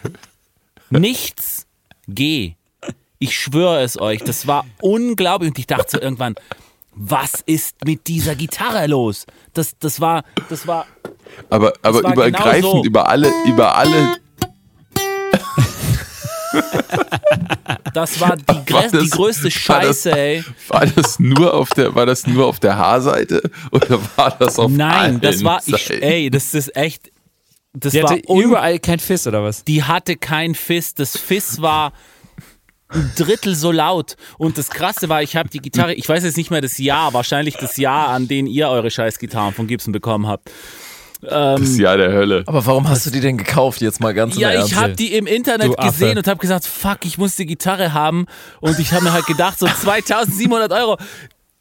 [0.90, 1.68] nichts
[2.08, 2.56] G.
[3.20, 6.34] Ich schwöre es euch, das war unglaublich und ich dachte so irgendwann,
[6.94, 9.28] was ist mit dieser Gitarre los?
[9.54, 10.86] Das, das war, das war.
[11.50, 12.84] Aber, aber war übergreifend genau so.
[12.86, 14.16] über alle, über alle.
[17.94, 20.44] Das war die, War größte, die das- größte war das- Scheiße, ey.
[20.70, 24.72] War das nur auf der, war das nur auf der H-Seite oder war das auf
[24.72, 27.12] Nein, allen das war, ich, ey, das ist echt,
[27.74, 29.64] das Die war hatte überall kein Fiss oder was?
[29.64, 30.94] die hatte kein Fiss.
[30.94, 31.94] Das Fiss war
[32.94, 34.16] ein Drittel so laut.
[34.38, 37.14] Und das Krasse war, ich habe die Gitarre, ich weiß jetzt nicht mehr das Jahr,
[37.14, 40.52] wahrscheinlich das Jahr, an dem ihr eure Scheißgitarren von Gibson bekommen habt.
[41.22, 42.44] Das Jahr der Hölle.
[42.48, 45.14] Aber warum hast du die denn gekauft jetzt mal ganz im Ja, ich habe die
[45.14, 48.26] im Internet gesehen und habe gesagt, fuck, ich muss die Gitarre haben.
[48.60, 50.98] Und ich habe mir halt gedacht, so 2700 Euro,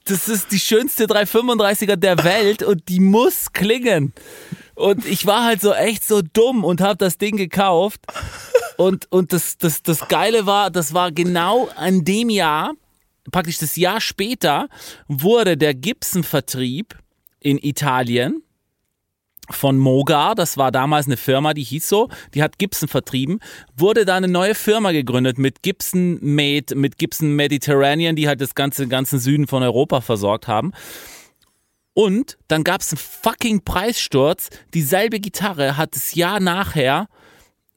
[0.07, 4.15] das ist die schönste 335er der Welt und die muss klingen.
[4.81, 8.01] Und ich war halt so echt so dumm und habe das Ding gekauft.
[8.79, 12.73] Und, und das, das, das Geile war, das war genau an dem Jahr,
[13.31, 14.69] praktisch das Jahr später,
[15.07, 16.97] wurde der Gibson-Vertrieb
[17.41, 18.43] in Italien
[19.51, 23.41] von Mogar, das war damals eine Firma, die hieß so, die hat Gibson vertrieben,
[23.77, 28.55] wurde da eine neue Firma gegründet mit Gibson Made, mit Gibson Mediterranean, die halt das
[28.55, 30.73] ganze ganzen Süden von Europa versorgt haben.
[31.95, 34.49] Und dann gab es einen fucking Preissturz.
[34.75, 37.09] Dieselbe Gitarre hat das Jahr nachher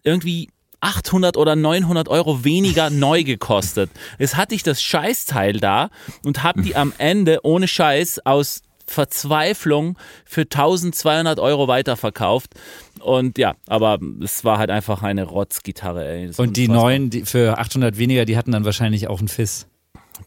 [0.03, 0.49] irgendwie
[0.81, 3.89] 800 oder 900 Euro weniger neu gekostet.
[4.19, 5.89] Jetzt hatte ich das Scheißteil da
[6.23, 12.53] und habe die am Ende ohne Scheiß aus Verzweiflung für 1200 Euro weiterverkauft.
[12.99, 16.31] Und ja, aber es war halt einfach eine Rotzgitarre, ey.
[16.37, 19.67] Und die neuen die für 800 weniger, die hatten dann wahrscheinlich auch einen Fiss.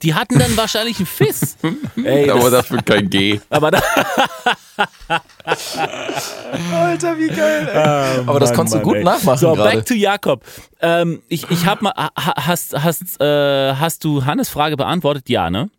[0.03, 1.57] Die hatten dann wahrscheinlich einen Fiss.
[2.05, 3.41] ey, Aber das, dafür kein G.
[3.51, 3.81] aber da,
[6.73, 7.69] Alter, wie geil.
[8.27, 9.77] Aber das konntest du gut nachmachen So, gerade.
[9.77, 10.45] back to Jakob.
[10.81, 12.11] Ähm, ich ich habe mal, ha-
[12.47, 15.29] hast, hast, äh, hast du Hannes Frage beantwortet?
[15.29, 15.71] Ja, ne?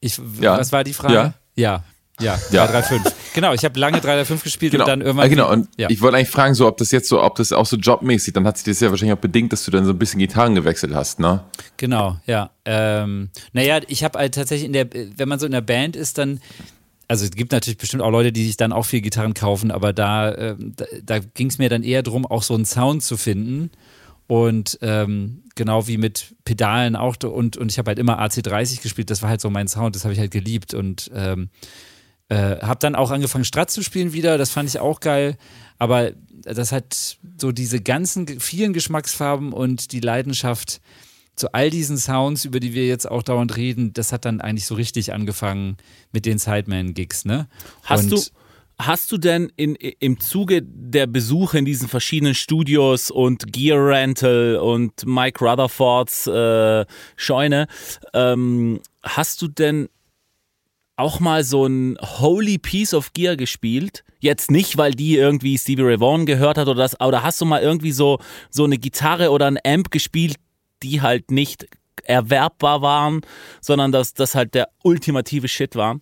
[0.00, 0.58] Ich, Ja.
[0.58, 1.14] Was war die Frage?
[1.14, 1.34] Ja.
[1.56, 1.82] Ja.
[2.20, 2.66] Ja, Ja.
[2.66, 3.12] 335.
[3.34, 4.84] Genau, ich habe lange 335 gespielt Genau.
[4.84, 5.24] und dann irgendwann.
[5.26, 5.50] ah, genau.
[5.52, 5.88] Und ja.
[5.90, 8.46] ich wollte eigentlich fragen, so, ob das jetzt so, ob das auch so jobmäßig, dann
[8.46, 10.94] hat sich das ja wahrscheinlich auch bedingt, dass du dann so ein bisschen Gitarren gewechselt
[10.94, 11.44] hast, ne?
[11.76, 12.50] Genau, ja.
[12.64, 16.18] Ähm, naja, ich habe halt tatsächlich in der, wenn man so in der Band ist,
[16.18, 16.40] dann,
[17.08, 19.92] also es gibt natürlich bestimmt auch Leute, die sich dann auch viel Gitarren kaufen, aber
[19.92, 23.16] da, ähm, da, da ging es mir dann eher darum, auch so einen Sound zu
[23.16, 23.70] finden.
[24.26, 27.16] Und ähm, genau wie mit Pedalen auch.
[27.24, 30.04] Und, und ich habe halt immer AC30 gespielt, das war halt so mein Sound, das
[30.04, 30.72] habe ich halt geliebt.
[30.72, 31.48] Und ähm,
[32.30, 35.36] äh, habe dann auch angefangen, Strat zu spielen wieder, das fand ich auch geil.
[35.78, 36.12] Aber
[36.42, 40.80] das hat so diese ganzen vielen Geschmacksfarben und die Leidenschaft
[41.34, 44.66] zu all diesen Sounds, über die wir jetzt auch dauernd reden, das hat dann eigentlich
[44.66, 45.76] so richtig angefangen
[46.12, 47.48] mit den Sideman-Gigs, ne?
[47.82, 48.22] Hast und du,
[48.78, 54.56] hast du denn in, im Zuge der Besuche in diesen verschiedenen Studios und Gear Rental
[54.56, 56.84] und Mike Rutherfords äh,
[57.16, 57.66] Scheune,
[58.12, 59.88] ähm, hast du denn
[61.00, 64.04] auch mal so ein Holy Piece of Gear gespielt?
[64.20, 67.44] Jetzt nicht, weil die irgendwie Stevie Ray Vaughan gehört hat oder das, oder hast du
[67.44, 68.18] mal irgendwie so,
[68.50, 70.36] so eine Gitarre oder ein Amp gespielt,
[70.82, 71.66] die halt nicht
[72.04, 73.22] erwerbbar waren,
[73.60, 76.00] sondern dass das halt der ultimative Shit war?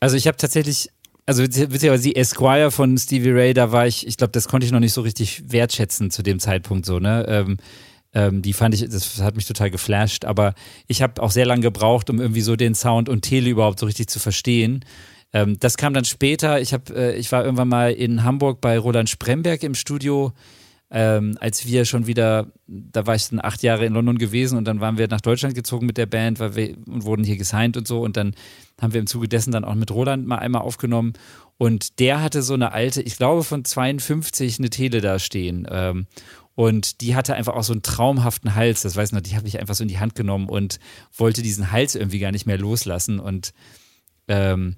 [0.00, 0.88] Also ich habe tatsächlich,
[1.26, 4.72] also witzigerweise die Esquire von Stevie Ray, da war ich, ich glaube, das konnte ich
[4.72, 7.24] noch nicht so richtig wertschätzen zu dem Zeitpunkt so, ne?
[7.28, 7.56] Ähm,
[8.14, 10.54] ähm, die fand ich, das hat mich total geflasht, aber
[10.86, 13.86] ich habe auch sehr lange gebraucht, um irgendwie so den Sound und Tele überhaupt so
[13.86, 14.84] richtig zu verstehen.
[15.32, 16.60] Ähm, das kam dann später.
[16.60, 20.32] Ich habe, äh, ich war irgendwann mal in Hamburg bei Roland Spremberg im Studio,
[20.90, 24.64] ähm, als wir schon wieder, da war ich dann acht Jahre in London gewesen und
[24.64, 27.76] dann waren wir nach Deutschland gezogen mit der Band weil wir, und wurden hier gesigned
[27.76, 28.34] und so und dann
[28.80, 31.14] haben wir im Zuge dessen dann auch mit Roland mal einmal aufgenommen
[31.56, 36.06] und der hatte so eine alte, ich glaube von 52 eine Tele da stehen ähm,
[36.54, 39.48] und die hatte einfach auch so einen traumhaften Hals, das weiß ich noch, die habe
[39.48, 40.78] ich einfach so in die Hand genommen und
[41.16, 43.52] wollte diesen Hals irgendwie gar nicht mehr loslassen und
[44.28, 44.76] ähm,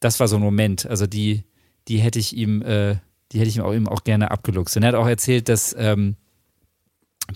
[0.00, 1.44] das war so ein Moment, also die,
[1.88, 2.96] die hätte ich ihm, äh,
[3.32, 4.76] die hätte ich ihm auch, ihm auch gerne abgeluchst.
[4.76, 6.16] Und er hat auch erzählt, dass ähm,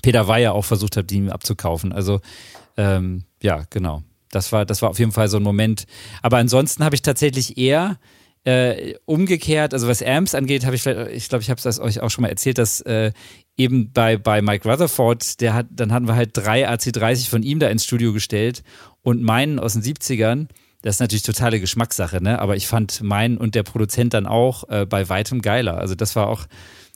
[0.02, 1.92] Peter Weyer auch versucht hat, die ihm abzukaufen.
[1.92, 2.20] Also
[2.76, 4.02] ähm, ja, genau.
[4.30, 5.86] Das war, das war auf jeden Fall so ein Moment.
[6.22, 7.98] Aber ansonsten habe ich tatsächlich eher
[8.46, 12.00] Äh, umgekehrt, also was Amps angeht, habe ich vielleicht, ich glaube, ich habe es euch
[12.00, 13.12] auch schon mal erzählt, dass äh,
[13.56, 17.58] eben bei, bei Mike Rutherford, der hat, dann hatten wir halt drei AC30 von ihm
[17.58, 18.62] da ins Studio gestellt
[19.00, 20.48] und meinen aus den 70ern.
[20.82, 22.38] Das ist natürlich totale Geschmackssache, ne?
[22.38, 25.78] Aber ich fand meinen und der Produzent dann auch äh, bei weitem geiler.
[25.78, 26.44] Also das war auch,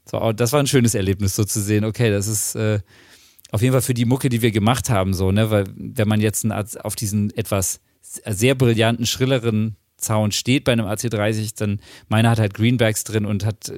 [0.05, 2.80] das war, auch, das war ein schönes Erlebnis, so zu sehen, okay, das ist äh,
[3.51, 5.51] auf jeden Fall für die Mucke, die wir gemacht haben, so, ne?
[5.51, 6.46] Weil wenn man jetzt
[6.84, 12.55] auf diesen etwas sehr brillanten, schrilleren Sound steht bei einem AC30, dann meiner hat halt
[12.55, 13.72] Greenbacks drin und hat,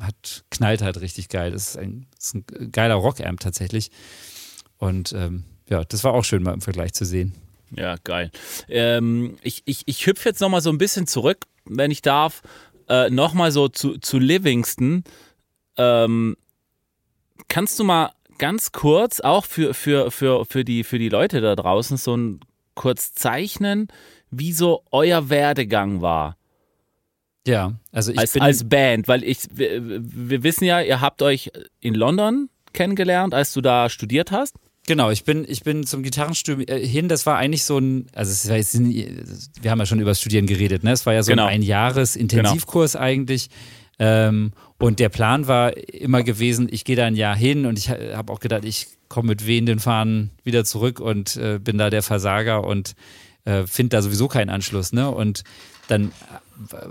[0.00, 1.50] hat knallt halt richtig geil.
[1.50, 3.90] Das ist ein, das ist ein geiler Rockamp tatsächlich.
[4.78, 7.34] Und ähm, ja, das war auch schön mal im Vergleich zu sehen.
[7.74, 8.30] Ja, geil.
[8.68, 12.42] Ähm, ich ich, ich hüpfe jetzt nochmal so ein bisschen zurück, wenn ich darf,
[12.88, 15.04] äh, nochmal so zu, zu Livingston.
[15.76, 16.36] Ähm,
[17.48, 21.56] kannst du mal ganz kurz auch für, für, für, für, die, für die Leute da
[21.56, 22.40] draußen so ein
[22.74, 23.88] kurz zeichnen,
[24.30, 26.36] wie so euer Werdegang war.
[27.46, 31.22] Ja, also ich als, bin als Band, weil ich wir, wir wissen ja, ihr habt
[31.22, 31.50] euch
[31.80, 34.56] in London kennengelernt, als du da studiert hast.
[34.86, 38.30] Genau, ich bin, ich bin zum Gitarrenstudium äh, hin, das war eigentlich so ein, also
[38.30, 40.92] es war jetzt, wir haben ja schon über das Studieren geredet, ne?
[40.92, 41.46] Es war ja so genau.
[41.46, 43.04] ein Jahres-Intensivkurs genau.
[43.04, 43.48] eigentlich.
[43.98, 47.90] Ähm, und der Plan war immer gewesen, ich gehe da ein Jahr hin und ich
[47.90, 52.02] habe auch gedacht, ich komme mit wehenden Fahnen wieder zurück und äh, bin da der
[52.02, 52.94] Versager und
[53.46, 54.92] äh, finde da sowieso keinen Anschluss.
[54.92, 55.10] Ne?
[55.10, 55.42] Und
[55.88, 56.12] dann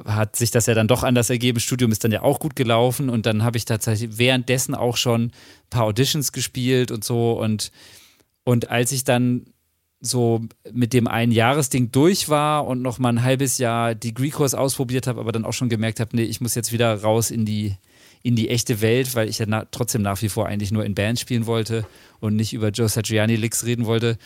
[0.05, 1.59] hat sich das ja dann doch anders ergeben.
[1.59, 5.25] Studium ist dann ja auch gut gelaufen und dann habe ich tatsächlich währenddessen auch schon
[5.25, 5.31] ein
[5.69, 7.33] paar Auditions gespielt und so.
[7.33, 7.71] Und,
[8.43, 9.47] und als ich dann
[10.01, 10.41] so
[10.71, 15.19] mit dem einen Jahresding durch war und noch mal ein halbes Jahr Degree-Kurs ausprobiert habe,
[15.19, 17.75] aber dann auch schon gemerkt habe, nee, ich muss jetzt wieder raus in die,
[18.21, 20.95] in die echte Welt, weil ich ja na, trotzdem nach wie vor eigentlich nur in
[20.95, 21.85] Bands spielen wollte
[22.19, 24.17] und nicht über Joe Satriani-Licks reden wollte.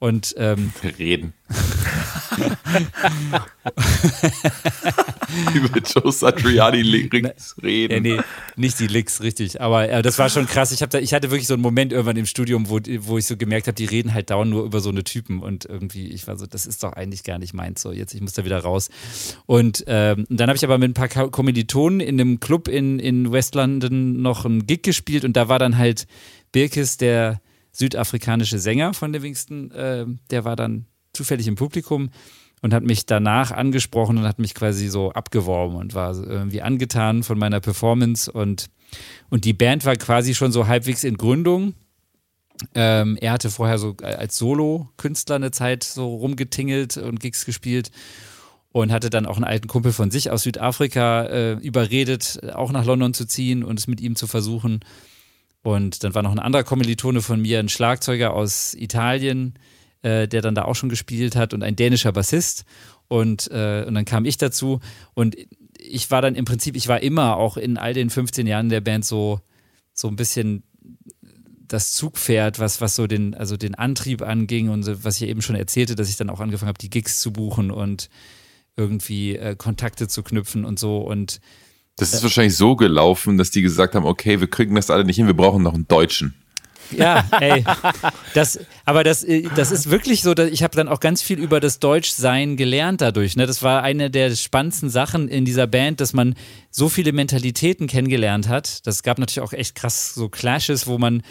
[0.00, 1.34] Und ähm, reden.
[5.54, 8.04] Über Joe Satriani Licks reden.
[8.04, 8.20] Ja, nee,
[8.56, 9.60] nicht die Licks, richtig.
[9.60, 10.70] Aber äh, das war schon krass.
[10.72, 13.36] Ich, da, ich hatte wirklich so einen Moment irgendwann im Studium, wo, wo ich so
[13.36, 15.40] gemerkt habe, die reden halt dauernd nur über so eine Typen.
[15.40, 17.82] Und irgendwie, ich war so, das ist doch eigentlich gar nicht meins.
[17.82, 18.90] So, jetzt, ich muss da wieder raus.
[19.46, 23.32] Und ähm, dann habe ich aber mit ein paar Kommilitonen in einem Club in, in
[23.32, 25.24] West London noch einen Gig gespielt.
[25.24, 26.06] Und da war dann halt
[26.52, 27.40] Birkes, der
[27.78, 32.10] südafrikanische Sänger von Livingston, äh, der war dann zufällig im Publikum
[32.60, 37.22] und hat mich danach angesprochen und hat mich quasi so abgeworben und war irgendwie angetan
[37.22, 38.66] von meiner Performance und,
[39.30, 41.74] und die Band war quasi schon so halbwegs in Gründung.
[42.74, 47.92] Ähm, er hatte vorher so als Solo-Künstler eine Zeit so rumgetingelt und Gigs gespielt
[48.72, 52.84] und hatte dann auch einen alten Kumpel von sich aus Südafrika äh, überredet, auch nach
[52.84, 54.80] London zu ziehen und es mit ihm zu versuchen.
[55.62, 59.54] Und dann war noch ein anderer Kommilitone von mir, ein Schlagzeuger aus Italien,
[60.02, 62.64] äh, der dann da auch schon gespielt hat und ein dänischer Bassist.
[63.08, 64.80] Und, äh, und dann kam ich dazu
[65.14, 65.36] und
[65.78, 68.80] ich war dann im Prinzip, ich war immer auch in all den 15 Jahren der
[68.80, 69.40] Band so,
[69.94, 70.64] so ein bisschen
[71.68, 75.56] das Zugpferd, was, was so den, also den Antrieb anging und was ich eben schon
[75.56, 78.08] erzählte, dass ich dann auch angefangen habe, die Gigs zu buchen und
[78.76, 80.98] irgendwie äh, Kontakte zu knüpfen und so.
[80.98, 81.40] Und
[81.98, 85.16] das ist wahrscheinlich so gelaufen, dass die gesagt haben, okay, wir kriegen das alle nicht
[85.16, 86.34] hin, wir brauchen noch einen Deutschen.
[86.90, 87.64] Ja, ey.
[88.34, 91.38] Das, aber das, äh, das ist wirklich so, dass ich habe dann auch ganz viel
[91.38, 93.36] über das Deutschsein gelernt dadurch.
[93.36, 93.46] Ne?
[93.46, 96.34] Das war eine der spannendsten Sachen in dieser Band, dass man
[96.70, 98.86] so viele Mentalitäten kennengelernt hat.
[98.86, 101.22] Das gab natürlich auch echt krass so Clashes, wo man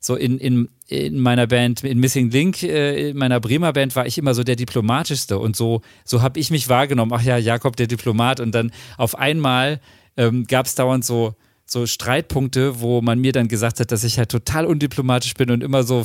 [0.00, 4.06] so in, in, in meiner Band, in Missing Link, äh, in meiner Bremer Band war
[4.06, 7.12] ich immer so der Diplomatischste und so, so habe ich mich wahrgenommen.
[7.14, 8.40] Ach ja, Jakob, der Diplomat.
[8.40, 9.80] Und dann auf einmal
[10.16, 14.18] ähm, gab es dauernd so, so Streitpunkte, wo man mir dann gesagt hat, dass ich
[14.18, 16.04] halt total undiplomatisch bin und immer so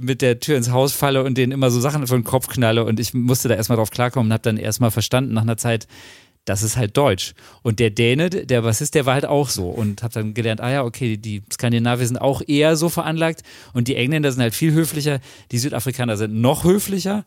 [0.00, 2.84] mit der Tür ins Haus falle und denen immer so Sachen vor den Kopf knalle
[2.84, 5.86] und ich musste da erstmal drauf klarkommen und habe dann erstmal verstanden nach einer Zeit,
[6.44, 7.34] das ist halt Deutsch.
[7.62, 10.70] Und der Däne, der Bassist, der war halt auch so und habe dann gelernt, ah
[10.70, 13.42] ja, okay, die Skandinavier sind auch eher so veranlagt
[13.74, 15.20] und die Engländer sind halt viel höflicher,
[15.52, 17.24] die Südafrikaner sind noch höflicher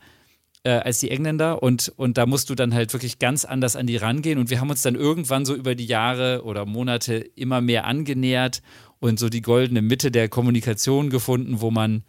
[0.64, 3.88] äh, als die Engländer und, und da musst du dann halt wirklich ganz anders an
[3.88, 7.62] die rangehen und wir haben uns dann irgendwann so über die Jahre oder Monate immer
[7.62, 8.62] mehr angenähert
[9.00, 12.04] und so die goldene Mitte der Kommunikation gefunden, wo man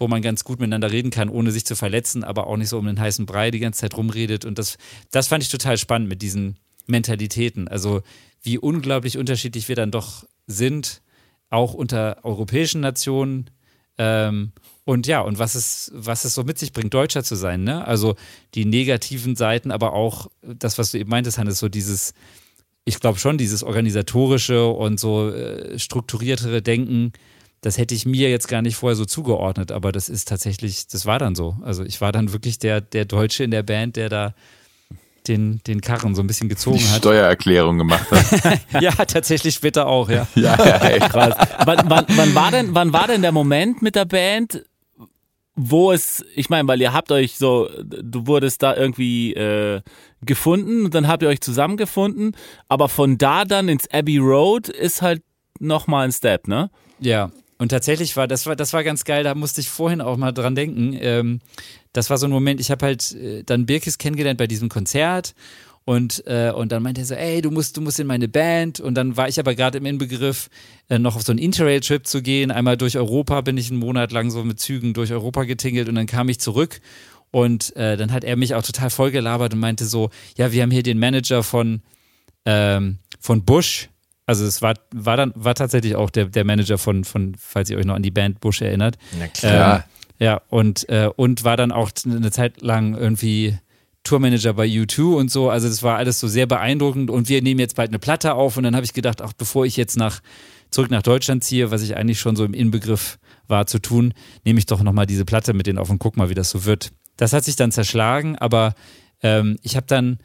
[0.00, 2.78] wo man ganz gut miteinander reden kann, ohne sich zu verletzen, aber auch nicht so
[2.78, 4.46] um den heißen Brei die ganze Zeit rumredet.
[4.46, 4.78] Und das,
[5.10, 6.56] das fand ich total spannend mit diesen
[6.86, 7.68] Mentalitäten.
[7.68, 8.00] Also
[8.42, 11.02] wie unglaublich unterschiedlich wir dann doch sind,
[11.50, 13.50] auch unter europäischen Nationen.
[13.98, 14.52] Ähm,
[14.84, 17.86] und ja, und was es, was es so mit sich bringt, Deutscher zu sein, ne?
[17.86, 18.16] Also
[18.54, 22.14] die negativen Seiten, aber auch das, was du eben meintest, Hannes, so dieses,
[22.84, 27.12] ich glaube schon, dieses organisatorische und so äh, strukturiertere Denken,
[27.60, 31.04] das hätte ich mir jetzt gar nicht vorher so zugeordnet, aber das ist tatsächlich, das
[31.04, 31.56] war dann so.
[31.62, 34.34] Also ich war dann wirklich der, der Deutsche in der Band, der da
[35.28, 36.98] den, den Karren so ein bisschen gezogen die hat.
[36.98, 38.60] Steuererklärung gemacht hat.
[38.80, 40.26] ja, tatsächlich später auch, ja.
[40.34, 40.98] ja, ja ey.
[41.00, 41.34] krass.
[41.66, 44.64] wann, wann, wann, war denn, wann war denn der Moment mit der Band,
[45.62, 49.82] wo es, ich meine, weil ihr habt euch so, du wurdest da irgendwie äh,
[50.22, 52.34] gefunden und dann habt ihr euch zusammengefunden,
[52.68, 55.22] aber von da dann ins Abbey Road ist halt
[55.58, 56.70] nochmal ein Step, ne?
[56.98, 59.22] Ja, und tatsächlich war das war das war ganz geil.
[59.22, 60.96] Da musste ich vorhin auch mal dran denken.
[60.98, 61.40] Ähm,
[61.92, 62.58] das war so ein Moment.
[62.58, 65.34] Ich habe halt äh, dann Birkis kennengelernt bei diesem Konzert
[65.90, 68.78] und äh, und dann meinte er so, ey, du musst du musst in meine Band.
[68.78, 70.48] Und dann war ich aber gerade im Inbegriff
[70.88, 72.52] äh, noch auf so einen Interrail-Trip zu gehen.
[72.52, 75.96] Einmal durch Europa bin ich einen Monat lang so mit Zügen durch Europa getingelt und
[75.96, 76.80] dann kam ich zurück.
[77.32, 80.70] Und äh, dann hat er mich auch total vollgelabert und meinte so, ja, wir haben
[80.70, 81.82] hier den Manager von,
[82.44, 83.88] ähm, von Bush,
[84.26, 87.76] also es war, war dann, war tatsächlich auch der, der Manager von, von, falls ihr
[87.76, 88.96] euch noch an die Band Bush erinnert.
[89.18, 89.76] Na klar.
[89.78, 89.82] Ähm,
[90.24, 93.58] ja, und, äh, und war dann auch eine Zeit lang irgendwie
[94.04, 95.50] Tourmanager bei U2 und so.
[95.50, 98.56] Also das war alles so sehr beeindruckend und wir nehmen jetzt bald eine Platte auf
[98.56, 100.20] und dann habe ich gedacht, ach, bevor ich jetzt nach
[100.70, 104.58] zurück nach Deutschland ziehe, was ich eigentlich schon so im Inbegriff war zu tun, nehme
[104.58, 106.92] ich doch nochmal diese Platte mit denen auf und guck mal, wie das so wird.
[107.16, 108.74] Das hat sich dann zerschlagen, aber
[109.22, 110.18] ähm, ich habe dann,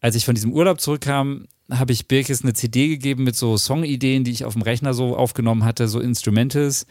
[0.00, 4.24] als ich von diesem Urlaub zurückkam, habe ich Birkes eine CD gegeben mit so Songideen,
[4.24, 6.86] die ich auf dem Rechner so aufgenommen hatte, so Instrumentals.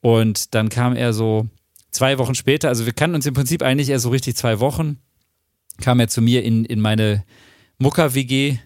[0.00, 1.48] Und dann kam er so
[1.90, 4.98] zwei Wochen später, also wir kannten uns im Prinzip eigentlich erst so richtig zwei Wochen,
[5.80, 7.24] kam er zu mir in, in meine
[7.78, 8.58] Mucker-WG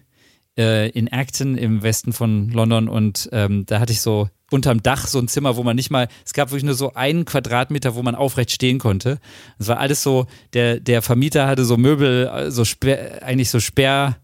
[0.57, 5.07] äh, in Acton im Westen von London und ähm, da hatte ich so unterm Dach
[5.07, 8.03] so ein Zimmer, wo man nicht mal, es gab wirklich nur so einen Quadratmeter, wo
[8.03, 9.19] man aufrecht stehen konnte.
[9.57, 13.59] Es war alles so, der, der Vermieter hatte so Möbel, äh, so Sperr, eigentlich so
[13.59, 14.17] Sperr,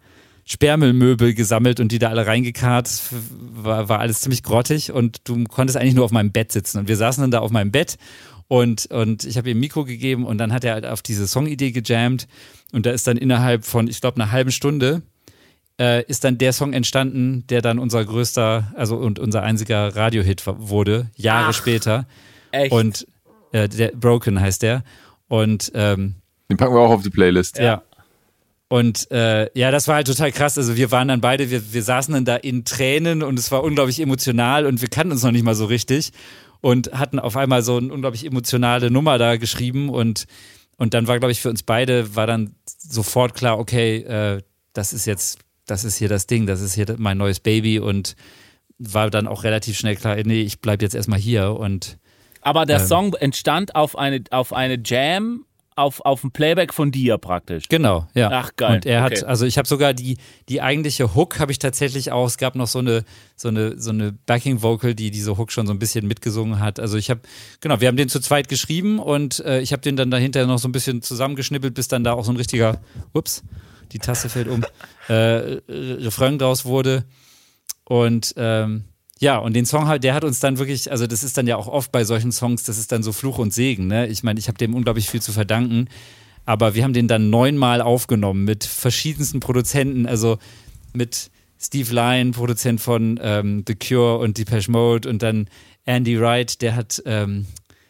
[0.46, 2.90] Sperrmüllmöbel gesammelt und die da alle reingekarrt.
[3.40, 6.80] War, war alles ziemlich grottig und du konntest eigentlich nur auf meinem Bett sitzen.
[6.80, 7.98] Und wir saßen dann da auf meinem Bett
[8.48, 11.72] und, und ich habe ihm Mikro gegeben und dann hat er halt auf diese Songidee
[11.72, 12.28] gejammt
[12.72, 15.02] und da ist dann innerhalb von, ich glaube, einer halben Stunde
[15.80, 20.44] äh, ist dann der Song entstanden, der dann unser größter, also und unser einziger Radiohit
[20.46, 22.06] wurde, Jahre Ach, später.
[22.52, 22.72] Echt?
[22.72, 23.08] Und
[23.52, 24.84] äh, der Broken heißt der.
[25.28, 26.16] Und ähm,
[26.50, 27.58] den packen wir auch auf die Playlist.
[27.58, 27.64] Ja.
[27.64, 27.84] ja.
[28.68, 30.58] Und äh, ja, das war halt total krass.
[30.58, 33.64] Also wir waren dann beide, wir, wir saßen dann da in Tränen und es war
[33.64, 36.12] unglaublich emotional und wir kannten uns noch nicht mal so richtig
[36.62, 40.26] und hatten auf einmal so eine unglaublich emotionale Nummer da geschrieben und
[40.82, 44.42] und dann war, glaube ich, für uns beide war dann sofort klar, okay, äh,
[44.74, 47.78] das ist jetzt, das ist hier das Ding, das ist hier mein neues Baby.
[47.78, 48.16] Und
[48.80, 51.52] war dann auch relativ schnell klar, nee, ich bleibe jetzt erstmal hier.
[51.52, 52.00] Und
[52.42, 55.46] aber der ähm, Song entstand auf eine, auf eine Jam
[55.82, 57.66] auf, auf dem Playback von dir praktisch.
[57.70, 58.30] Genau, ja.
[58.32, 58.76] Ach geil.
[58.76, 59.18] Und er okay.
[59.18, 60.18] hat, also ich habe sogar die,
[60.50, 62.28] die eigentliche Hook habe ich tatsächlich auch.
[62.28, 63.04] Es gab noch so eine,
[63.36, 66.80] so eine, so eine Backing Vocal, die diese Hook schon so ein bisschen mitgesungen hat.
[66.80, 67.22] Also ich habe,
[67.60, 70.60] genau, wir haben den zu zweit geschrieben und äh, ich habe den dann dahinter noch
[70.60, 72.80] so ein bisschen zusammengeschnippelt, bis dann da auch so ein richtiger,
[73.14, 73.44] ups,
[73.92, 74.64] die Tasse fällt um,
[75.08, 75.14] äh,
[75.68, 77.06] Refrain draus wurde.
[77.84, 78.86] Und ähm,
[79.22, 81.56] ja, und den Song halt, der hat uns dann wirklich, also das ist dann ja
[81.56, 84.08] auch oft bei solchen Songs, das ist dann so Fluch und Segen, ne?
[84.08, 85.90] Ich meine, ich habe dem unglaublich viel zu verdanken,
[86.46, 90.40] aber wir haben den dann neunmal aufgenommen mit verschiedensten Produzenten, also
[90.94, 95.48] mit Steve Lyon, Produzent von ähm, The Cure und Depeche Mode und dann
[95.86, 97.46] Andy Wright, der hat ähm,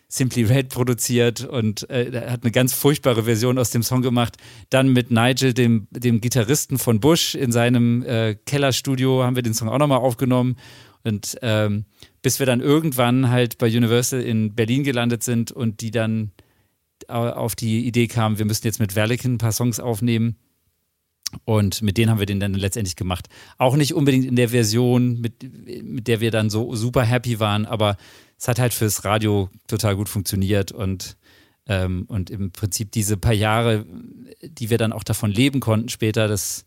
[0.09, 4.35] Simply Red produziert und äh, hat eine ganz furchtbare Version aus dem Song gemacht.
[4.69, 9.53] Dann mit Nigel, dem, dem Gitarristen von Bush, in seinem äh, Kellerstudio haben wir den
[9.53, 10.57] Song auch nochmal aufgenommen
[11.03, 11.85] und ähm,
[12.21, 16.31] bis wir dann irgendwann halt bei Universal in Berlin gelandet sind und die dann
[17.07, 20.35] auf die Idee kamen, wir müssen jetzt mit Verliken ein paar Songs aufnehmen.
[21.45, 23.27] Und mit denen haben wir den dann letztendlich gemacht.
[23.57, 25.33] Auch nicht unbedingt in der Version, mit,
[25.83, 27.95] mit der wir dann so super happy waren, aber
[28.37, 31.15] es hat halt fürs Radio total gut funktioniert und,
[31.67, 33.85] ähm, und im Prinzip diese paar Jahre,
[34.43, 36.65] die wir dann auch davon leben konnten später, das,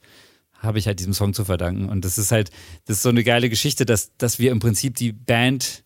[0.64, 1.88] habe ich halt diesem Song zu verdanken.
[1.88, 2.50] Und das ist halt,
[2.86, 5.84] das ist so eine geile Geschichte, dass, dass wir im Prinzip die Band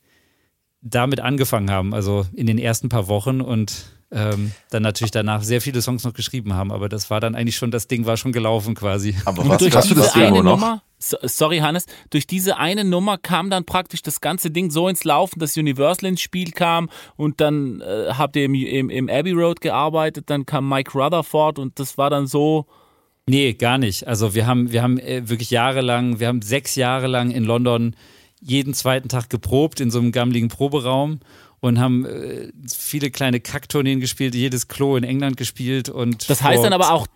[0.80, 5.60] damit angefangen haben, also in den ersten paar Wochen und ähm, dann natürlich danach sehr
[5.60, 8.32] viele Songs noch geschrieben haben, aber das war dann eigentlich schon, das Ding war schon
[8.32, 9.14] gelaufen quasi.
[9.26, 10.52] Aber was, durch hast du das Demo noch?
[10.52, 15.04] Nummer, sorry Hannes, durch diese eine Nummer kam dann praktisch das ganze Ding so ins
[15.04, 19.32] Laufen, dass Universal ins Spiel kam und dann äh, habt ihr im, im, im Abbey
[19.32, 22.66] Road gearbeitet, dann kam Mike Rutherford und das war dann so,
[23.28, 24.06] Nee, gar nicht.
[24.06, 27.94] Also wir haben, wir haben äh, wirklich jahrelang, wir haben sechs Jahre lang in London
[28.40, 31.20] jeden zweiten Tag geprobt in so einem gammeligen Proberaum
[31.60, 36.62] und haben äh, viele kleine Kacktourneen gespielt, jedes Klo in England gespielt und Das heißt
[36.62, 37.06] dann aber auch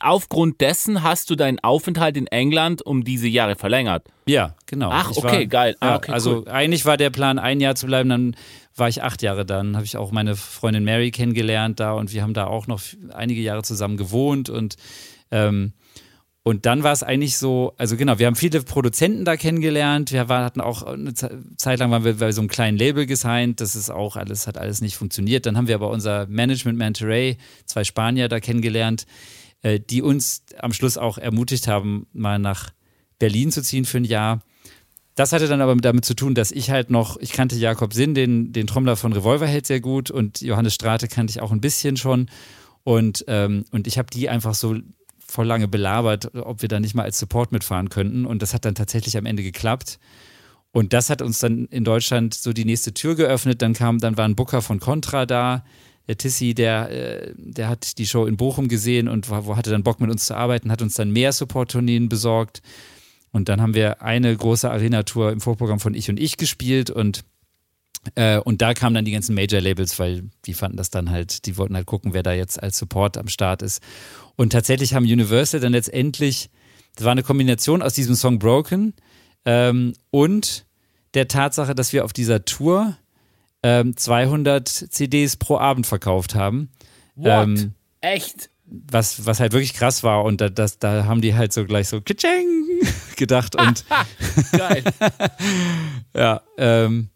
[0.00, 4.06] aufgrund dessen hast du deinen Aufenthalt in England um diese Jahre verlängert.
[4.26, 4.90] Ja, genau.
[4.90, 5.76] Ach, ich okay, war, geil.
[5.80, 6.48] Ah, okay, also cool.
[6.48, 8.36] eigentlich war der Plan ein Jahr zu bleiben, dann
[8.74, 12.22] war ich acht Jahre dann, habe ich auch meine Freundin Mary kennengelernt da und wir
[12.22, 12.80] haben da auch noch
[13.12, 14.76] einige Jahre zusammen gewohnt und
[15.32, 15.72] Ähm,
[16.44, 20.10] und dann war es eigentlich so, also genau, wir haben viele Produzenten da kennengelernt.
[20.10, 23.60] Wir war, hatten auch eine Zeit lang waren wir bei so einem kleinen Label gesigned.
[23.60, 25.46] Das ist auch alles, hat alles nicht funktioniert.
[25.46, 29.06] Dann haben wir aber unser Management Monterey, zwei Spanier da kennengelernt,
[29.62, 32.70] äh, die uns am Schluss auch ermutigt haben, mal nach
[33.20, 34.42] Berlin zu ziehen für ein Jahr.
[35.14, 38.14] Das hatte dann aber damit zu tun, dass ich halt noch, ich kannte Jakob Sinn,
[38.14, 41.96] den, den Trommler von Revolverheld sehr gut und Johannes Strate kannte ich auch ein bisschen
[41.96, 42.28] schon.
[42.82, 44.76] Und, ähm, und ich habe die einfach so
[45.32, 48.26] voll lange belabert, ob wir da nicht mal als Support mitfahren könnten.
[48.26, 49.98] Und das hat dann tatsächlich am Ende geklappt.
[50.72, 53.62] Und das hat uns dann in Deutschland so die nächste Tür geöffnet.
[53.62, 55.64] Dann kam, dann war ein Booker von Contra da.
[56.08, 60.00] Der Tissi, der, äh, der hat die Show in Bochum gesehen und hatte dann Bock
[60.00, 62.60] mit uns zu arbeiten, hat uns dann mehr Support-Tourneen besorgt.
[63.30, 67.24] Und dann haben wir eine große Arena-Tour im Vorprogramm von Ich und Ich gespielt und
[68.16, 71.56] äh, und da kamen dann die ganzen Major-Labels, weil die fanden das dann halt, die
[71.56, 73.80] wollten halt gucken, wer da jetzt als Support am Start ist.
[74.36, 76.50] Und tatsächlich haben Universal dann letztendlich,
[76.96, 78.94] das war eine Kombination aus diesem Song Broken
[79.44, 80.66] ähm, und
[81.14, 82.96] der Tatsache, dass wir auf dieser Tour
[83.62, 86.70] ähm, 200 CDs pro Abend verkauft haben.
[87.14, 87.26] What?
[87.28, 88.50] Ähm, Echt?
[88.64, 91.88] Was, was halt wirklich krass war und da, das, da haben die halt so gleich
[91.88, 92.64] so Kitscheng
[93.16, 93.84] gedacht und
[94.52, 94.82] geil.
[96.14, 97.10] ja, ähm,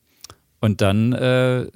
[0.61, 1.67] und dann, äh,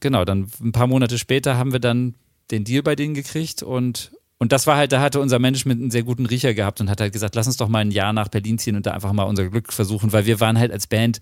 [0.00, 2.14] genau, dann ein paar Monate später haben wir dann
[2.50, 5.90] den Deal bei denen gekriegt und und das war halt, da hatte unser Management einen
[5.90, 8.28] sehr guten Riecher gehabt und hat halt gesagt, lass uns doch mal ein Jahr nach
[8.28, 11.20] Berlin ziehen und da einfach mal unser Glück versuchen, weil wir waren halt als Band,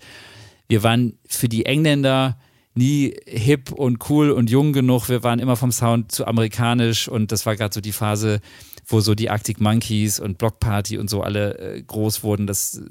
[0.67, 2.37] wir waren für die Engländer
[2.75, 5.09] nie hip und cool und jung genug.
[5.09, 8.39] Wir waren immer vom Sound zu amerikanisch und das war gerade so die Phase,
[8.85, 12.45] wo so die Arctic Monkeys und Block Party und so alle äh, groß wurden.
[12.45, 12.81] Das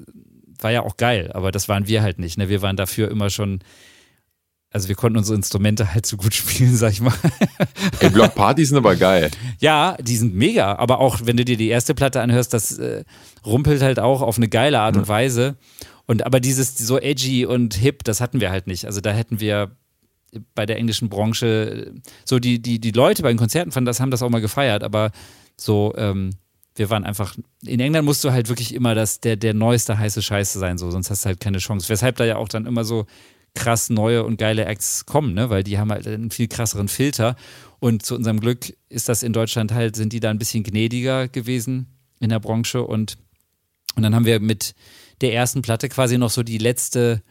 [0.59, 2.37] war ja auch geil, aber das waren wir halt nicht.
[2.37, 2.49] Ne?
[2.49, 3.59] Wir waren dafür immer schon
[4.77, 7.13] also wir konnten unsere Instrumente halt so gut spielen, sag ich mal.
[7.99, 9.31] Ey, Blockpartys sind aber geil.
[9.59, 13.03] Ja, die sind mega, aber auch wenn du dir die erste Platte anhörst, das äh,
[13.43, 15.57] rumpelt halt auch auf eine geile Art und Weise.
[16.05, 18.85] Und aber dieses so edgy und hip, das hatten wir halt nicht.
[18.85, 19.71] Also da hätten wir
[20.53, 24.11] bei der englischen Branche so die die die Leute bei den Konzerten fanden das haben
[24.11, 25.11] das auch mal gefeiert, aber
[25.55, 26.31] so ähm,
[26.75, 30.21] wir waren einfach in England musst du halt wirklich immer das der der neueste heiße
[30.21, 31.89] Scheiße sein so, sonst hast du halt keine Chance.
[31.89, 33.07] Weshalb da ja auch dann immer so
[33.57, 35.49] krass neue und geile Acts kommen, ne?
[35.49, 37.35] weil die haben halt einen viel krasseren Filter.
[37.79, 41.27] Und zu unserem Glück ist das in Deutschland halt, sind die da ein bisschen gnädiger
[41.27, 41.87] gewesen
[42.19, 42.83] in der Branche.
[42.83, 43.17] Und,
[43.95, 44.75] und dann haben wir mit
[45.21, 47.23] der ersten Platte quasi noch so die letzte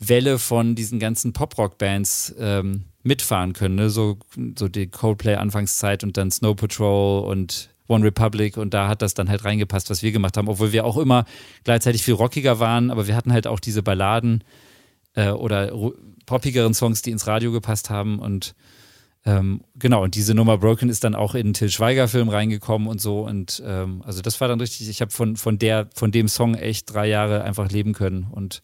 [0.00, 3.76] Welle von diesen ganzen Pop-Rock-Bands ähm, mitfahren können.
[3.76, 3.90] Ne?
[3.90, 4.18] So,
[4.58, 9.28] so die Coldplay-Anfangszeit und dann Snow Patrol und One Republic und da hat das dann
[9.28, 11.24] halt reingepasst, was wir gemacht haben, obwohl wir auch immer
[11.64, 14.44] gleichzeitig viel rockiger waren, aber wir hatten halt auch diese Balladen
[15.18, 15.72] äh, oder
[16.26, 18.20] poppigeren Songs, die ins Radio gepasst haben.
[18.20, 18.54] Und
[19.26, 23.00] ähm, genau, und diese Nummer Broken ist dann auch in den Till Schweiger-Film reingekommen und
[23.00, 23.26] so.
[23.26, 26.54] Und ähm, also das war dann richtig, ich habe von, von der, von dem Song
[26.54, 28.62] echt drei Jahre einfach leben können und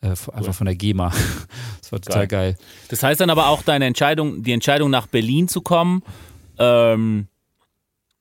[0.00, 1.12] äh, einfach von der GEMA.
[1.82, 2.52] das war total geil.
[2.52, 2.66] geil.
[2.88, 6.02] Das heißt dann aber auch deine Entscheidung, die Entscheidung nach Berlin zu kommen,
[6.58, 7.28] ähm,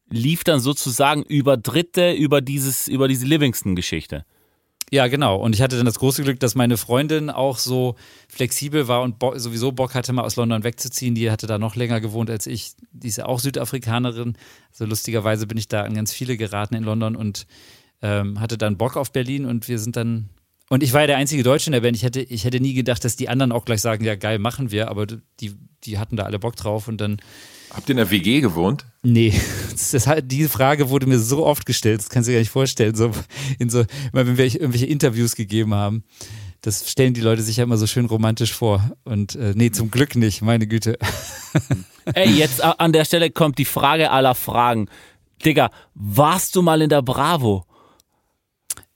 [0.09, 4.25] lief dann sozusagen über Dritte, über dieses, über diese Livingston-Geschichte.
[4.95, 5.35] Ja, genau.
[5.35, 7.95] Und ich hatte dann das große Glück, dass meine Freundin auch so
[8.29, 11.15] flexibel war und bo sowieso Bock hatte, mal aus London wegzuziehen.
[11.15, 12.75] Die hatte da noch länger gewohnt als ich.
[12.93, 14.37] Die ist ja auch Südafrikanerin.
[14.71, 17.45] Also lustigerweise bin ich da an ganz viele geraten in London und
[18.01, 20.29] ähm, hatte dann Bock auf Berlin und wir sind dann.
[20.69, 21.97] Und ich war ja der einzige Deutsche in der Band.
[21.97, 24.71] Ich hätte, ich hätte nie gedacht, dass die anderen auch gleich sagen, ja geil, machen
[24.71, 24.87] wir.
[24.87, 27.17] Aber die, die hatten da alle Bock drauf und dann
[27.75, 28.85] Habt ihr in der WG gewohnt?
[29.03, 29.33] Nee,
[29.71, 32.41] das ist halt, diese Frage wurde mir so oft gestellt, das kannst du dir gar
[32.41, 32.95] nicht vorstellen.
[32.95, 33.11] So,
[33.59, 36.03] in so, wenn wir irgendwelche Interviews gegeben haben,
[36.61, 38.91] das stellen die Leute sich ja immer so schön romantisch vor.
[39.03, 40.97] Und äh, nee, zum Glück nicht, meine Güte.
[42.13, 44.87] Ey, jetzt an der Stelle kommt die Frage aller Fragen.
[45.43, 47.65] Digga, warst du mal in der Bravo?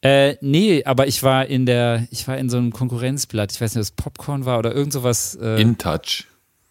[0.01, 3.75] Äh, nee, aber ich war in der, ich war in so einem Konkurrenzblatt, ich weiß
[3.75, 5.35] nicht, ob es Popcorn war oder irgend sowas.
[5.35, 6.25] Äh, in Touch.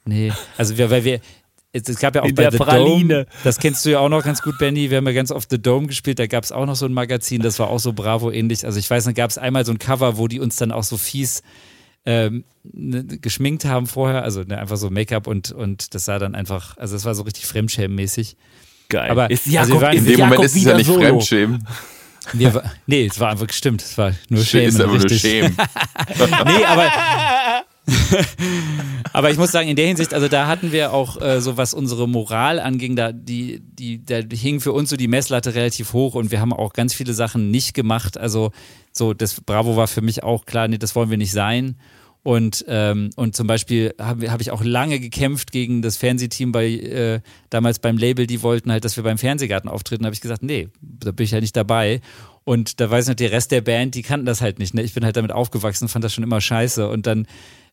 [0.07, 1.21] Nee, also wir, weil wir,
[1.73, 3.25] es, gab ja auch in bei The Praline.
[3.25, 4.91] Dome, das kennst du ja auch noch ganz gut, Benny.
[4.91, 6.93] Wir haben ja ganz oft The Dome gespielt, da gab es auch noch so ein
[6.93, 8.65] Magazin, das war auch so Bravo-ähnlich.
[8.65, 10.85] Also ich weiß, dann gab es einmal so ein Cover, wo die uns dann auch
[10.85, 11.43] so fies
[12.07, 16.35] ähm, ne, geschminkt haben vorher, also ne, einfach so Make-up und, und das sah dann
[16.35, 18.37] einfach, also es war so richtig Fremdschämen-mäßig.
[18.89, 19.11] Geil.
[19.11, 21.01] Aber ist Jakob, also waren, in dem Moment ist es ja nicht Solo.
[21.01, 21.67] Fremdschämen.
[22.33, 23.83] Wir, nee, es war einfach gestimmt.
[23.83, 24.69] Es war nur Schämen.
[24.69, 25.57] Ist aber nur Schämen.
[26.47, 26.91] nee, aber
[29.13, 31.75] Aber ich muss sagen, in der Hinsicht, also da hatten wir auch äh, so, was
[31.75, 36.15] unsere Moral anging, da, die, die, da hing für uns so die Messlatte relativ hoch
[36.15, 38.19] und wir haben auch ganz viele Sachen nicht gemacht.
[38.19, 38.53] Also
[38.93, 41.77] so, das Bravo war für mich auch klar, nee, das wollen wir nicht sein.
[42.25, 46.67] Und, ähm, und zum Beispiel habe hab ich auch lange gekämpft gegen das Fernsehteam bei
[46.67, 50.03] äh, damals beim Label, die wollten halt, dass wir beim Fernsehgarten auftreten.
[50.03, 52.01] Da habe ich gesagt, nee, da bin ich ja nicht dabei.
[52.49, 54.73] Und da weiß ich noch, der Rest der Band, die kannten das halt nicht.
[54.73, 54.81] Ne?
[54.81, 56.89] Ich bin halt damit aufgewachsen, fand das schon immer scheiße.
[56.89, 57.27] Und dann,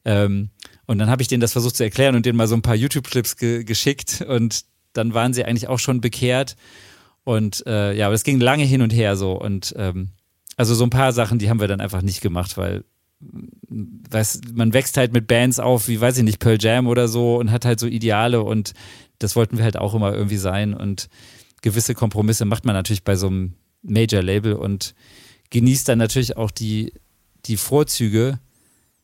[0.03, 0.49] ähm,
[0.85, 2.75] und dann habe ich denen das versucht zu erklären und denen mal so ein paar
[2.75, 4.25] YouTube-Clips ge geschickt.
[4.27, 6.57] Und dann waren sie eigentlich auch schon bekehrt.
[7.23, 9.39] Und äh, ja, aber es ging lange hin und her so.
[9.39, 10.09] Und ähm,
[10.57, 12.83] also so ein paar Sachen, die haben wir dann einfach nicht gemacht, weil
[13.21, 17.37] weiß, man wächst halt mit Bands auf, wie weiß ich nicht, Pearl Jam oder so
[17.37, 18.73] und hat halt so Ideale und
[19.19, 21.07] das wollten wir halt auch immer irgendwie sein und
[21.61, 23.53] gewisse Kompromisse macht man natürlich bei so einem
[23.85, 24.95] Major-Label und
[25.49, 26.93] genießt dann natürlich auch die,
[27.45, 28.39] die Vorzüge,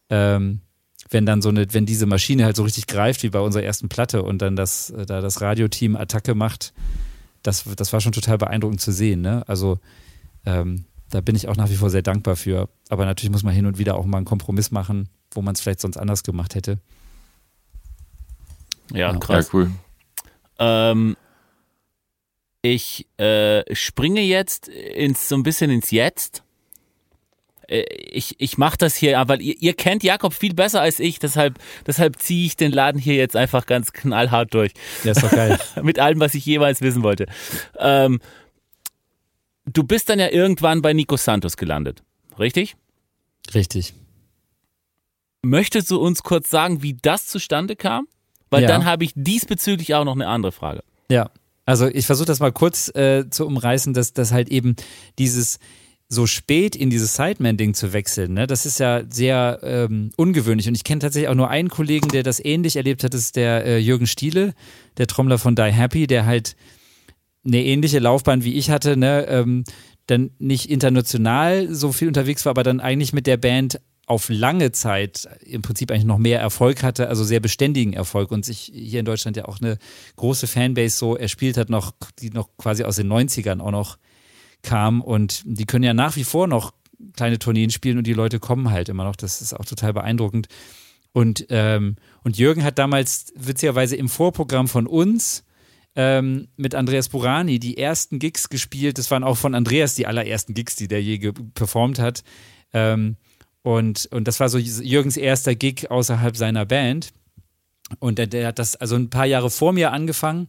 [0.09, 0.61] ähm,
[1.09, 3.89] wenn dann so eine, wenn diese Maschine halt so richtig greift wie bei unserer ersten
[3.89, 6.73] Platte und dann das, da das Radioteam Attacke macht,
[7.43, 9.43] das, das war schon total beeindruckend zu sehen, ne?
[9.47, 9.79] Also
[10.45, 12.69] ähm, da bin ich auch nach wie vor sehr dankbar für.
[12.89, 15.61] Aber natürlich muss man hin und wieder auch mal einen Kompromiss machen, wo man es
[15.61, 16.79] vielleicht sonst anders gemacht hätte.
[18.93, 19.47] Ja, krass.
[19.47, 19.71] Ja, cool.
[20.59, 21.17] Ähm,
[22.61, 26.43] ich äh, springe jetzt ins, so ein bisschen ins Jetzt.
[27.67, 31.19] Äh, ich, ich mache das hier, aber ihr, ihr, kennt Jakob viel besser als ich,
[31.19, 31.57] deshalb,
[31.87, 34.73] deshalb ziehe ich den Laden hier jetzt einfach ganz knallhart durch.
[35.03, 35.57] Ja, ist doch geil.
[35.81, 37.25] Mit allem, was ich jeweils wissen wollte.
[37.79, 38.19] Ähm,
[39.65, 42.03] du bist dann ja irgendwann bei Nico Santos gelandet,
[42.37, 42.75] richtig?
[43.55, 43.93] Richtig.
[45.43, 48.07] Möchtest du uns kurz sagen, wie das zustande kam?
[48.51, 48.67] Weil ja.
[48.67, 50.83] dann habe ich diesbezüglich auch noch eine andere Frage.
[51.09, 51.31] Ja,
[51.65, 54.75] also ich versuche das mal kurz äh, zu umreißen, dass, dass halt eben
[55.19, 55.59] dieses
[56.11, 60.67] so spät in dieses Sideman-Ding zu wechseln, ne, das ist ja sehr ähm, ungewöhnlich.
[60.67, 63.37] Und ich kenne tatsächlich auch nur einen Kollegen, der das ähnlich erlebt hat, das ist
[63.37, 64.53] der äh, Jürgen Stiele,
[64.97, 66.57] der Trommler von Die Happy, der halt
[67.45, 69.63] eine ähnliche Laufbahn wie ich hatte, ne, ähm,
[70.07, 73.79] dann nicht international so viel unterwegs war, aber dann eigentlich mit der Band
[74.11, 78.43] auf lange Zeit im Prinzip eigentlich noch mehr Erfolg hatte, also sehr beständigen Erfolg und
[78.43, 79.77] sich hier in Deutschland ja auch eine
[80.17, 83.97] große Fanbase so erspielt hat, noch, die noch quasi aus den 90ern auch noch
[84.63, 86.73] kam und die können ja nach wie vor noch
[87.15, 89.15] kleine Tourneen spielen und die Leute kommen halt immer noch.
[89.15, 90.47] Das ist auch total beeindruckend.
[91.13, 95.45] Und, ähm, und Jürgen hat damals witzigerweise im Vorprogramm von uns
[95.95, 98.97] ähm, mit Andreas Burani die ersten Gigs gespielt.
[98.97, 102.23] Das waren auch von Andreas die allerersten Gigs, die der je performt hat.
[102.73, 103.15] Ähm,
[103.63, 107.11] und, und das war so Jürgens erster Gig außerhalb seiner Band.
[107.99, 110.47] Und der, der, hat das also ein paar Jahre vor mir angefangen,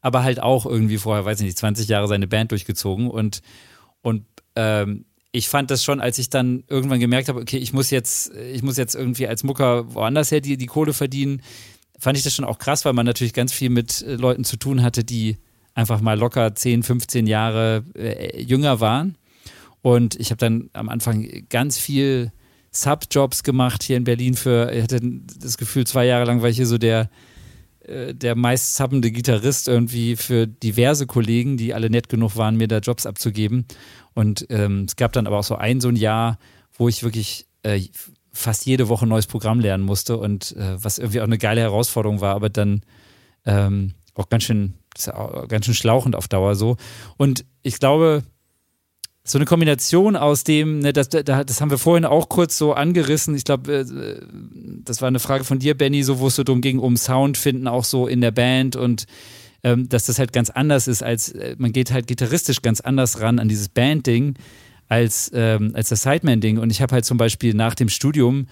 [0.00, 3.08] aber halt auch irgendwie vorher, weiß ich nicht, 20 Jahre seine Band durchgezogen.
[3.10, 3.40] Und,
[4.02, 7.90] und ähm, ich fand das schon, als ich dann irgendwann gemerkt habe, okay, ich muss
[7.90, 11.40] jetzt, ich muss jetzt irgendwie als Mucker woanders her die, die Kohle verdienen,
[11.98, 14.56] fand ich das schon auch krass, weil man natürlich ganz viel mit äh, Leuten zu
[14.56, 15.38] tun hatte, die
[15.74, 19.16] einfach mal locker 10, 15 Jahre äh, jünger waren.
[19.80, 22.30] Und ich habe dann am Anfang ganz viel
[22.72, 25.00] Subjobs gemacht hier in Berlin für, ich hatte
[25.38, 27.10] das Gefühl, zwei Jahre lang war ich hier so der,
[27.80, 32.68] äh, der meist zappende Gitarrist irgendwie für diverse Kollegen, die alle nett genug waren, mir
[32.68, 33.66] da Jobs abzugeben.
[34.14, 36.38] Und ähm, es gab dann aber auch so ein, so ein Jahr,
[36.72, 37.80] wo ich wirklich äh,
[38.32, 41.60] fast jede Woche ein neues Programm lernen musste und äh, was irgendwie auch eine geile
[41.60, 42.82] Herausforderung war, aber dann
[43.44, 44.74] ähm, auch ganz schön,
[45.48, 46.76] ganz schön schlauchend auf Dauer so.
[47.16, 48.24] Und ich glaube,
[49.24, 53.36] so eine Kombination aus dem, ne, das, das haben wir vorhin auch kurz so angerissen.
[53.36, 54.20] Ich glaube, äh,
[54.84, 57.38] das war eine Frage von dir, Benny, so wo es so darum ging, um Sound
[57.38, 59.06] finden, auch so in der Band und
[59.62, 63.20] ähm, dass das halt ganz anders ist, als äh, man geht halt gitarristisch ganz anders
[63.20, 64.34] ran an dieses Band-Ding
[64.88, 66.58] als, ähm, als das Sideman-Ding.
[66.58, 68.46] Und ich habe halt zum Beispiel nach dem Studium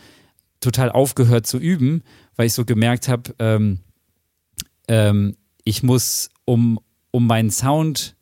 [0.60, 2.02] total aufgehört zu üben,
[2.36, 3.80] weil ich so gemerkt habe, ähm,
[4.88, 6.78] ähm, ich muss, um,
[7.10, 8.16] um meinen Sound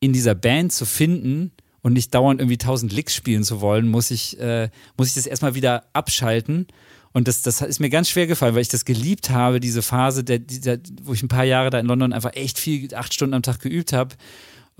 [0.00, 4.10] in dieser Band zu finden und nicht dauernd irgendwie tausend Licks spielen zu wollen, muss
[4.10, 6.66] ich, äh, muss ich das erstmal wieder abschalten.
[7.12, 10.22] Und das, das ist mir ganz schwer gefallen, weil ich das geliebt habe, diese Phase,
[10.22, 13.34] der, dieser, wo ich ein paar Jahre da in London einfach echt viel, acht Stunden
[13.34, 14.16] am Tag geübt habe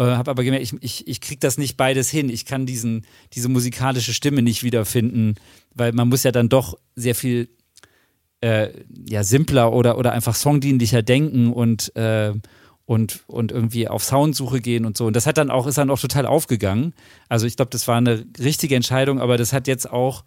[0.00, 2.30] äh, habe aber gemerkt, ich, ich, ich kriege das nicht beides hin.
[2.30, 3.04] Ich kann diesen,
[3.34, 5.34] diese musikalische Stimme nicht wiederfinden,
[5.74, 7.50] weil man muss ja dann doch sehr viel
[8.40, 8.70] äh,
[9.06, 12.32] ja, simpler oder, oder einfach songdienlicher denken und, äh,
[12.91, 15.07] und, und irgendwie auf Soundsuche gehen und so.
[15.07, 16.93] Und das hat dann auch, ist dann auch total aufgegangen.
[17.28, 20.24] Also ich glaube, das war eine richtige Entscheidung, aber das hat jetzt auch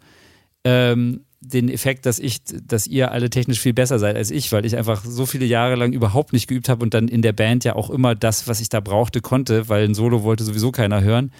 [0.64, 4.64] ähm, den Effekt, dass ich, dass ihr alle technisch viel besser seid als ich, weil
[4.64, 7.64] ich einfach so viele Jahre lang überhaupt nicht geübt habe und dann in der Band
[7.64, 11.02] ja auch immer das, was ich da brauchte, konnte, weil ein Solo wollte sowieso keiner
[11.02, 11.32] hören.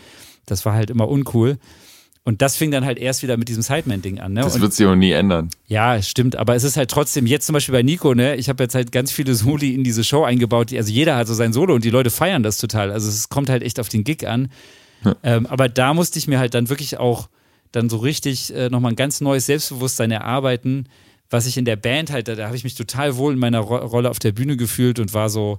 [0.44, 1.56] Das war halt immer uncool.
[2.26, 4.32] Und das fing dann halt erst wieder mit diesem Sideman-Ding an.
[4.32, 4.40] Ne?
[4.40, 5.50] Das wird sich auch nie ändern.
[5.66, 6.36] Ja, stimmt.
[6.36, 8.92] Aber es ist halt trotzdem, jetzt zum Beispiel bei Nico, ne, ich habe jetzt halt
[8.92, 10.70] ganz viele Soli in diese Show eingebaut.
[10.70, 12.90] Die, also jeder hat so sein Solo und die Leute feiern das total.
[12.90, 14.48] Also es kommt halt echt auf den Gig an.
[15.02, 15.14] Hm.
[15.22, 17.28] Ähm, aber da musste ich mir halt dann wirklich auch
[17.72, 20.86] dann so richtig äh, nochmal ein ganz neues Selbstbewusstsein erarbeiten,
[21.28, 23.60] was ich in der Band halt, da, da habe ich mich total wohl in meiner
[23.60, 25.58] Ro Rolle auf der Bühne gefühlt und war so,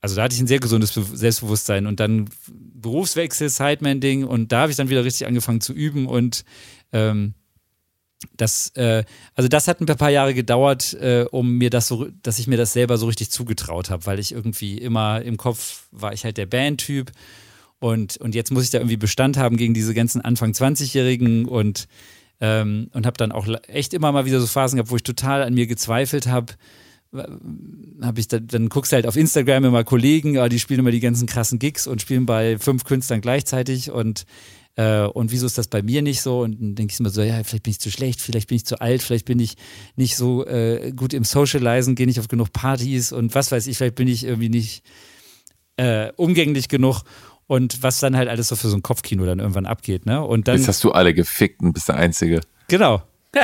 [0.00, 4.62] also da hatte ich ein sehr gesundes Be Selbstbewusstsein und dann Berufswechsel, Sideman-Ding und da
[4.62, 6.44] habe ich dann wieder richtig angefangen zu üben und
[6.92, 7.34] ähm,
[8.36, 12.38] das, äh, also das hat ein paar Jahre gedauert, äh, um mir das so, dass
[12.38, 16.12] ich mir das selber so richtig zugetraut habe, weil ich irgendwie immer im Kopf war
[16.12, 17.12] ich halt der Bandtyp
[17.78, 21.88] und, und jetzt muss ich da irgendwie Bestand haben gegen diese ganzen Anfang 20-Jährigen und,
[22.40, 25.42] ähm, und habe dann auch echt immer mal wieder so Phasen gehabt, wo ich total
[25.42, 26.54] an mir gezweifelt habe.
[27.12, 30.92] Habe ich da, dann guckst du halt auf Instagram immer Kollegen, ja, die spielen immer
[30.92, 34.26] die ganzen krassen Gigs und spielen bei fünf Künstlern gleichzeitig und
[34.76, 36.40] äh, und wieso ist das bei mir nicht so?
[36.40, 38.64] Und dann denke ich mir so, ja, vielleicht bin ich zu schlecht, vielleicht bin ich
[38.64, 39.56] zu alt, vielleicht bin ich
[39.96, 43.76] nicht so äh, gut im Socializen, gehe nicht auf genug Partys und was weiß ich,
[43.76, 44.84] vielleicht bin ich irgendwie nicht
[45.76, 47.02] äh, umgänglich genug
[47.46, 50.22] und was dann halt alles so für so ein Kopfkino dann irgendwann abgeht, ne?
[50.22, 50.56] Und dann.
[50.56, 52.40] Jetzt hast du alle gefickt und bist der Einzige.
[52.68, 53.02] Genau.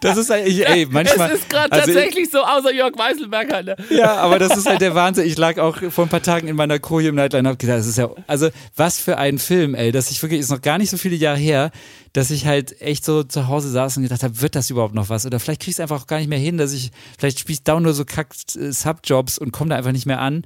[0.00, 1.30] das ist halt, ich, ey, manchmal.
[1.30, 3.62] Es ist gerade also tatsächlich so, außer Jörg Weißelberger.
[3.62, 3.76] Ne?
[3.90, 5.26] Ja, aber das ist halt der Wahnsinn.
[5.26, 7.78] Ich lag auch vor ein paar Tagen in meiner Koje im Nightline und hab gedacht,
[7.78, 10.78] das ist ja, also was für ein Film, ey, dass ich wirklich, ist noch gar
[10.78, 11.70] nicht so viele Jahre her,
[12.12, 15.08] dass ich halt echt so zu Hause saß und gedacht habe, wird das überhaupt noch
[15.08, 15.26] was?
[15.26, 17.54] Oder vielleicht krieg ich es einfach auch gar nicht mehr hin, dass ich, vielleicht spiele
[17.54, 20.44] ich down nur so kack äh, Subjobs und komme da einfach nicht mehr an.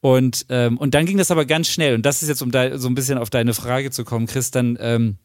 [0.00, 1.94] Und, ähm, und dann ging das aber ganz schnell.
[1.94, 4.50] Und das ist jetzt, um da so ein bisschen auf deine Frage zu kommen, Chris,
[4.50, 5.18] dann, ähm,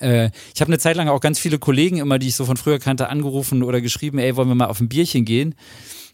[0.00, 2.56] äh, ich habe eine Zeit lang auch ganz viele Kollegen immer, die ich so von
[2.56, 5.54] früher kannte, angerufen oder geschrieben, ey, wollen wir mal auf ein Bierchen gehen?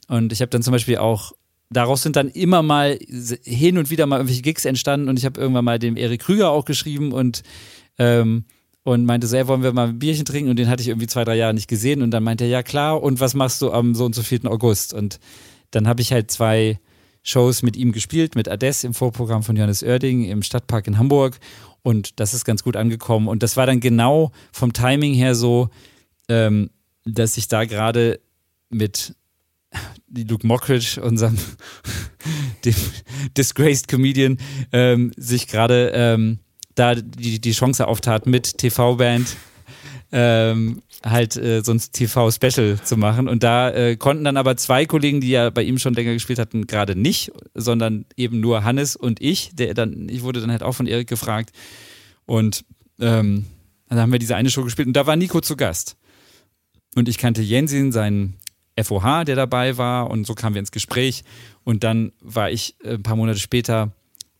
[0.08, 1.32] Und ich habe dann zum Beispiel auch,
[1.70, 2.98] daraus sind dann immer mal
[3.44, 6.50] hin und wieder mal irgendwelche Gigs entstanden und ich habe irgendwann mal dem Erik Krüger
[6.50, 7.42] auch geschrieben und
[7.98, 8.44] ähm,
[8.84, 10.50] und meinte so, ey, wollen wir mal ein Bierchen trinken?
[10.50, 12.02] Und den hatte ich irgendwie zwei, drei Jahre nicht gesehen.
[12.02, 14.46] Und dann meinte er, ja klar, und was machst du am so und so 4.
[14.46, 14.92] August?
[14.92, 15.20] Und
[15.70, 16.80] dann habe ich halt zwei
[17.22, 21.38] Shows mit ihm gespielt, mit Ades im Vorprogramm von Johannes Oerding im Stadtpark in Hamburg.
[21.82, 23.28] Und das ist ganz gut angekommen.
[23.28, 25.70] Und das war dann genau vom Timing her so,
[26.28, 26.70] ähm,
[27.04, 28.20] dass ich da gerade
[28.70, 29.14] mit
[30.08, 31.36] Luke Mockridge, unserem
[33.36, 34.38] disgraced Comedian,
[34.72, 36.38] ähm, sich gerade ähm,
[36.74, 39.36] da die, die Chance auftat mit TV-Band
[40.12, 43.28] ähm, halt äh, so ein TV-Special zu machen.
[43.28, 46.38] Und da äh, konnten dann aber zwei Kollegen, die ja bei ihm schon länger gespielt
[46.38, 49.50] hatten, gerade nicht, sondern eben nur Hannes und ich.
[49.54, 51.50] Der dann, ich wurde dann halt auch von Erik gefragt.
[52.26, 52.64] Und
[53.00, 53.46] ähm,
[53.88, 55.96] dann haben wir diese eine Show gespielt und da war Nico zu Gast.
[56.94, 58.34] Und ich kannte Jensin, seinen
[58.80, 61.24] FOH, der dabei war, und so kamen wir ins Gespräch.
[61.64, 63.92] Und dann war ich äh, ein paar Monate später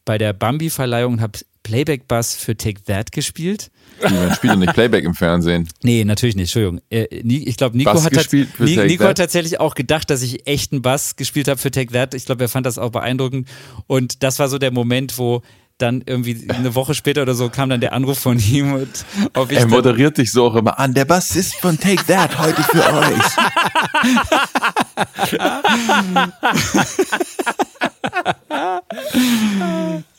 [0.05, 3.71] bei der Bambi-Verleihung und habe Playback-Bass für Take That gespielt.
[4.03, 5.69] Man spielt doch nicht Playback im Fernsehen.
[5.83, 6.81] Nee, natürlich nicht, Entschuldigung.
[6.91, 11.49] Äh, ich glaube, Nico, hat, Nico hat tatsächlich auch gedacht, dass ich echten Bass gespielt
[11.49, 12.15] habe für Take That.
[12.15, 13.49] Ich glaube, er fand das auch beeindruckend.
[13.87, 15.43] Und das war so der Moment, wo
[15.79, 19.51] dann irgendwie eine Woche später oder so kam dann der Anruf von ihm und ob
[19.51, 20.95] ich Er moderiert dich so auch immer an.
[20.95, 23.23] Der Bassist von Take That heute für euch.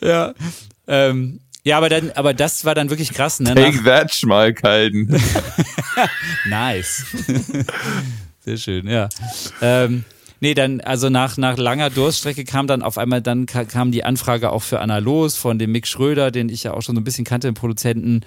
[0.00, 0.34] ja.
[0.86, 3.54] Ähm, ja, aber dann, aber das war dann wirklich krass, ne?
[3.54, 5.08] Take Nach that, Schmalkalden.
[6.48, 7.06] nice.
[8.40, 9.08] Sehr schön, ja.
[9.62, 10.04] Ähm,
[10.40, 14.52] nee, dann, also nach, nach langer Durststrecke kam dann auf einmal, dann kam die Anfrage
[14.52, 17.04] auch für Anna Los von dem Mick Schröder, den ich ja auch schon so ein
[17.04, 18.20] bisschen kannte, den Produzenten.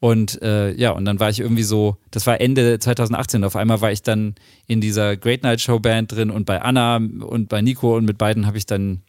[0.00, 3.82] Und äh, ja, und dann war ich irgendwie so, das war Ende 2018, auf einmal
[3.82, 4.36] war ich dann
[4.66, 8.16] in dieser Great Night Show Band drin und bei Anna und bei Nico und mit
[8.16, 9.02] beiden habe ich dann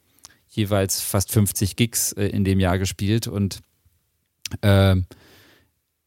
[0.49, 3.59] jeweils fast 50 Gigs äh, in dem Jahr gespielt und
[4.61, 4.95] äh,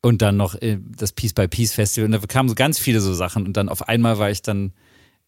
[0.02, 2.06] und dann noch äh, das Piece by Piece Festival.
[2.06, 4.72] Und da kamen so ganz viele so Sachen und dann auf einmal war ich dann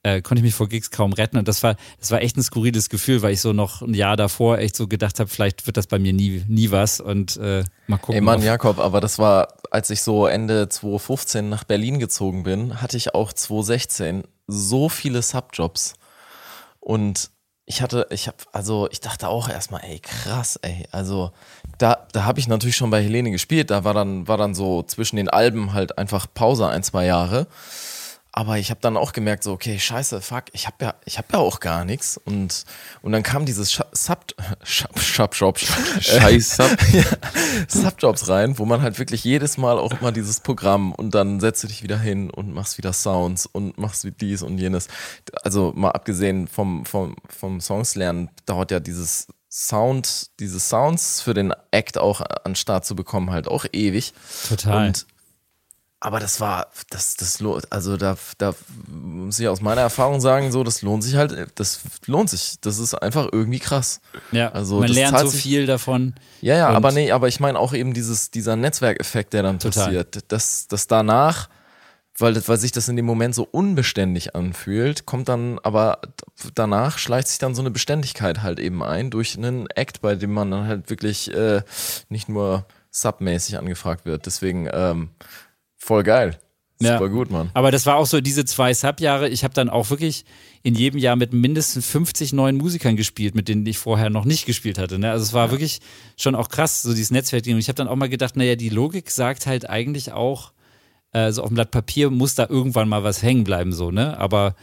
[0.04, 2.42] äh, konnte ich mich vor Gigs kaum retten und das war das war echt ein
[2.42, 5.76] skurriles Gefühl, weil ich so noch ein Jahr davor echt so gedacht habe, vielleicht wird
[5.76, 8.16] das bei mir nie nie was und äh, mal gucken.
[8.16, 12.82] Ey Mann, Jakob, aber das war, als ich so Ende 2015 nach Berlin gezogen bin,
[12.82, 15.94] hatte ich auch 2016 so viele Subjobs
[16.80, 17.30] und
[17.66, 20.86] ich hatte, ich habe, also ich dachte auch erstmal, ey, krass, ey.
[20.90, 21.32] Also
[21.78, 23.70] da, da habe ich natürlich schon bei Helene gespielt.
[23.70, 27.46] Da war dann, war dann so zwischen den Alben halt einfach Pause ein, zwei Jahre.
[28.36, 31.28] Aber ich habe dann auch gemerkt, so, okay, scheiße, fuck, ich habe ja, ich habe
[31.34, 32.16] ja auch gar nichts.
[32.16, 32.64] Und,
[33.00, 37.04] und dann kam dieses Sub, Sub, Sub, Sub, Scheiß Sub, ja,
[37.68, 41.62] Subjobs rein, wo man halt wirklich jedes Mal auch immer dieses Programm und dann setzt
[41.62, 44.88] du dich wieder hin und machst wieder Sounds und machst dies und jenes.
[45.44, 51.34] Also mal abgesehen vom, vom, vom Songs lernen, dauert ja dieses Sound, diese Sounds für
[51.34, 54.12] den Act auch an Start zu bekommen, halt auch ewig.
[54.48, 54.88] Total.
[54.88, 55.06] Und
[56.04, 58.54] aber das war, das, das, also da, da
[58.86, 62.56] muss ich aus meiner Erfahrung sagen, so, das lohnt sich halt, das lohnt sich.
[62.60, 64.02] Das ist einfach irgendwie krass.
[64.30, 66.14] Ja, also man lernt so viel davon.
[66.42, 69.84] Ja, ja, aber nee, aber ich meine auch eben dieses, dieser Netzwerkeffekt, der dann total.
[69.84, 71.48] passiert, dass, dass danach,
[72.18, 76.00] weil, weil sich das in dem Moment so unbeständig anfühlt, kommt dann aber
[76.54, 80.34] danach schleicht sich dann so eine Beständigkeit halt eben ein durch einen Act, bei dem
[80.34, 81.62] man dann halt wirklich äh,
[82.10, 84.26] nicht nur submäßig angefragt wird.
[84.26, 85.08] Deswegen ähm,
[85.84, 86.38] voll geil.
[86.80, 86.98] Ja.
[86.98, 87.50] Super gut, Mann.
[87.54, 89.28] Aber das war auch so diese zwei Sub-Jahre.
[89.28, 90.24] Ich habe dann auch wirklich
[90.62, 94.44] in jedem Jahr mit mindestens 50 neuen Musikern gespielt, mit denen ich vorher noch nicht
[94.44, 94.98] gespielt hatte.
[94.98, 95.10] Ne?
[95.10, 95.50] Also es war ja.
[95.52, 95.80] wirklich
[96.16, 97.46] schon auch krass, so dieses Netzwerk.
[97.46, 100.52] Und ich habe dann auch mal gedacht, naja, die Logik sagt halt eigentlich auch,
[101.12, 104.18] äh, so auf dem Blatt Papier muss da irgendwann mal was hängen bleiben, so, ne?
[104.18, 104.56] Aber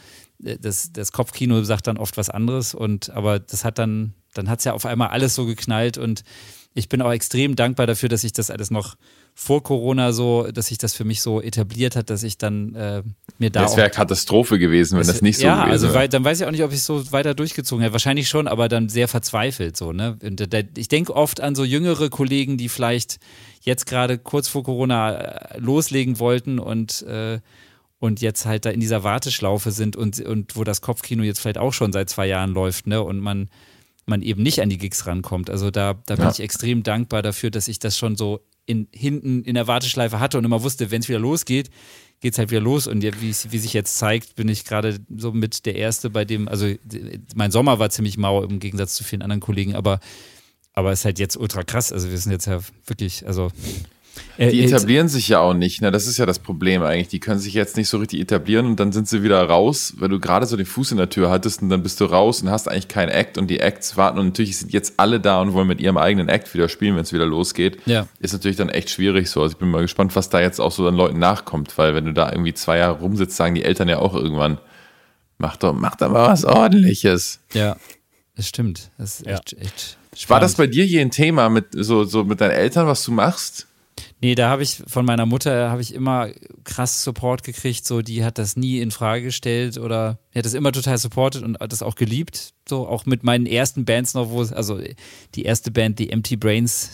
[0.43, 4.49] äh, das, das Kopfkino sagt dann oft was anderes und aber das hat dann, dann
[4.49, 6.23] hat es ja auf einmal alles so geknallt und
[6.73, 8.95] ich bin auch extrem dankbar dafür, dass ich das alles noch
[9.33, 13.03] vor Corona so, dass sich das für mich so etabliert hat, dass ich dann äh,
[13.37, 13.63] mir da.
[13.63, 15.95] Das wäre Katastrophe gewesen, wenn das, das nicht so ja, gewesen also, wäre.
[15.95, 17.93] Ja, also dann weiß ich auch nicht, ob ich so weiter durchgezogen hätte.
[17.93, 20.17] Wahrscheinlich schon, aber dann sehr verzweifelt so, ne?
[20.23, 23.19] Und ich denke oft an so jüngere Kollegen, die vielleicht
[23.61, 27.39] jetzt gerade kurz vor Corona äh, loslegen wollten und äh,
[27.99, 31.59] und jetzt halt da in dieser Warteschlaufe sind und, und wo das Kopfkino jetzt vielleicht
[31.59, 33.01] auch schon seit zwei Jahren läuft, ne?
[33.01, 33.49] Und man
[34.11, 35.49] man eben nicht an die Gigs rankommt.
[35.49, 36.31] Also da, da bin ja.
[36.31, 40.37] ich extrem dankbar dafür, dass ich das schon so in, hinten in der Warteschleife hatte
[40.37, 41.71] und immer wusste, wenn es wieder losgeht,
[42.19, 42.85] geht es halt wieder los.
[42.85, 46.47] Und wie, wie sich jetzt zeigt, bin ich gerade so mit der Erste, bei dem,
[46.47, 46.71] also
[47.33, 49.99] mein Sommer war ziemlich mau im Gegensatz zu vielen anderen Kollegen, aber,
[50.73, 51.91] aber es ist halt jetzt ultra krass.
[51.91, 53.51] Also wir sind jetzt ja wirklich, also
[54.37, 55.91] die etablieren sich ja auch nicht, ne?
[55.91, 57.09] Das ist ja das Problem eigentlich.
[57.09, 60.09] Die können sich jetzt nicht so richtig etablieren und dann sind sie wieder raus, weil
[60.09, 62.49] du gerade so den Fuß in der Tür hattest und dann bist du raus und
[62.49, 65.53] hast eigentlich keinen Act und die Acts warten und natürlich sind jetzt alle da und
[65.53, 67.77] wollen mit ihrem eigenen Act wieder spielen, wenn es wieder losgeht.
[67.85, 68.07] Ja.
[68.19, 69.41] Ist natürlich dann echt schwierig so.
[69.41, 72.05] Also ich bin mal gespannt, was da jetzt auch so an Leuten nachkommt, weil wenn
[72.05, 74.59] du da irgendwie zwei Jahre rumsitzt, sagen die Eltern ja auch irgendwann,
[75.37, 77.39] mach doch, mach doch mal was ordentliches.
[77.53, 77.77] Ja,
[78.35, 78.89] das stimmt.
[78.97, 79.59] Das ist echt, ja.
[79.59, 80.29] echt spannend.
[80.29, 83.11] War das bei dir je ein Thema mit so, so mit deinen Eltern, was du
[83.11, 83.67] machst?
[84.23, 86.29] Nee, da habe ich von meiner Mutter habe ich immer
[86.63, 90.53] krass Support gekriegt, so die hat das nie in Frage gestellt oder die hat das
[90.53, 94.29] immer total supportet und hat das auch geliebt, so auch mit meinen ersten Bands noch,
[94.29, 94.79] wo es also
[95.33, 96.91] die erste Band, die Empty Brains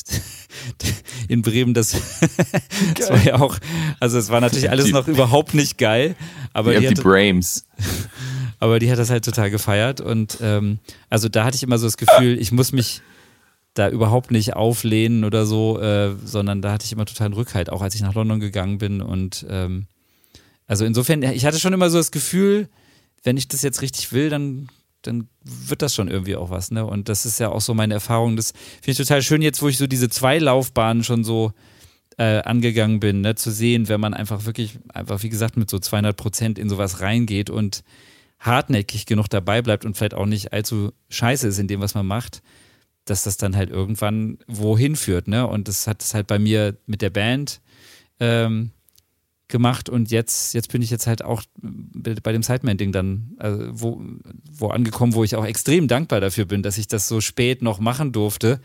[1.27, 1.91] in Bremen, das,
[2.95, 3.57] das war ja auch,
[3.99, 6.15] also es war natürlich alles noch überhaupt nicht geil,
[6.53, 7.65] aber die, die Empty Brains.
[8.59, 10.79] Aber die hat das halt total gefeiert und ähm,
[11.11, 13.03] also da hatte ich immer so das Gefühl, ich muss mich
[13.77, 17.81] da überhaupt nicht auflehnen oder so, äh, sondern da hatte ich immer totalen Rückhalt, auch
[17.81, 19.01] als ich nach London gegangen bin.
[19.01, 19.87] Und ähm,
[20.65, 22.69] also insofern, ich hatte schon immer so das Gefühl,
[23.23, 24.69] wenn ich das jetzt richtig will, dann,
[25.01, 26.71] dann wird das schon irgendwie auch was.
[26.71, 26.85] Ne?
[26.85, 28.35] Und das ist ja auch so meine Erfahrung.
[28.35, 28.51] Das
[28.81, 31.53] finde ich total schön jetzt, wo ich so diese zwei Laufbahnen schon so
[32.17, 33.35] äh, angegangen bin, ne?
[33.35, 37.01] zu sehen, wenn man einfach wirklich, einfach wie gesagt, mit so 200 Prozent in sowas
[37.01, 37.83] reingeht und
[38.39, 42.05] hartnäckig genug dabei bleibt und vielleicht auch nicht allzu scheiße ist in dem, was man
[42.05, 42.41] macht,
[43.09, 45.47] dass das dann halt irgendwann wohin führt, ne?
[45.47, 47.61] Und das hat es halt bei mir mit der Band
[48.19, 48.71] ähm,
[49.47, 54.01] gemacht und jetzt, jetzt bin ich jetzt halt auch bei dem Sideman-Ding dann also wo,
[54.51, 57.79] wo angekommen, wo ich auch extrem dankbar dafür bin, dass ich das so spät noch
[57.79, 58.59] machen durfte,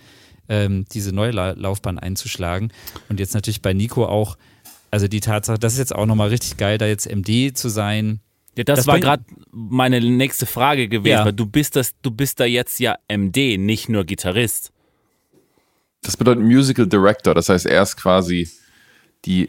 [0.49, 2.73] ähm, diese neue La Laufbahn einzuschlagen.
[3.09, 4.37] Und jetzt natürlich bei Nico auch,
[4.91, 8.21] also die Tatsache, das ist jetzt auch nochmal richtig geil, da jetzt MD zu sein,
[8.57, 11.25] ja, das, das war gerade meine nächste Frage gewesen, ja.
[11.25, 14.73] weil du bist das, du bist da jetzt ja MD, nicht nur Gitarrist.
[16.03, 18.51] Das bedeutet Musical Director, das heißt, er ist quasi
[19.25, 19.49] die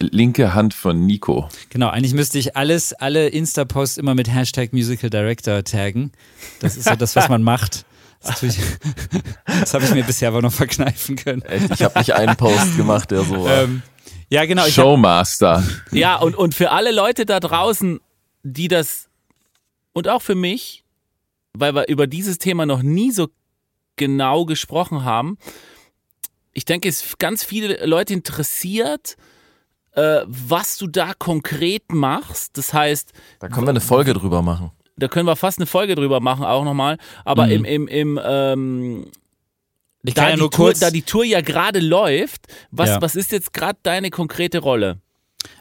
[0.00, 1.48] linke Hand von Nico.
[1.70, 6.12] Genau, eigentlich müsste ich alles, alle Insta-Posts immer mit Hashtag Musical Director taggen.
[6.60, 7.86] Das ist so das, was man macht.
[8.22, 8.40] Das,
[9.46, 11.42] das habe ich mir bisher aber noch verkneifen können.
[11.42, 11.70] Echt?
[11.70, 13.62] Ich habe nicht einen Post gemacht, der so war.
[13.62, 13.82] Ähm,
[14.28, 14.64] ja, genau.
[14.64, 15.62] Showmaster.
[15.62, 18.00] Hab, ja, und, und für alle Leute da draußen,
[18.46, 19.08] die das
[19.92, 20.84] und auch für mich,
[21.52, 23.28] weil wir über dieses Thema noch nie so
[23.96, 25.38] genau gesprochen haben.
[26.52, 29.16] Ich denke, es ganz viele Leute interessiert,
[29.92, 32.56] äh, was du da konkret machst.
[32.56, 34.70] Das heißt, da können wir eine Folge drüber machen.
[34.96, 36.98] Da können wir fast eine Folge drüber machen, auch nochmal.
[37.24, 37.52] Aber mhm.
[37.52, 39.06] im, im, im ähm,
[40.02, 43.02] da, ja die Tour, da die Tour ja gerade läuft, was, ja.
[43.02, 45.00] was ist jetzt gerade deine konkrete Rolle?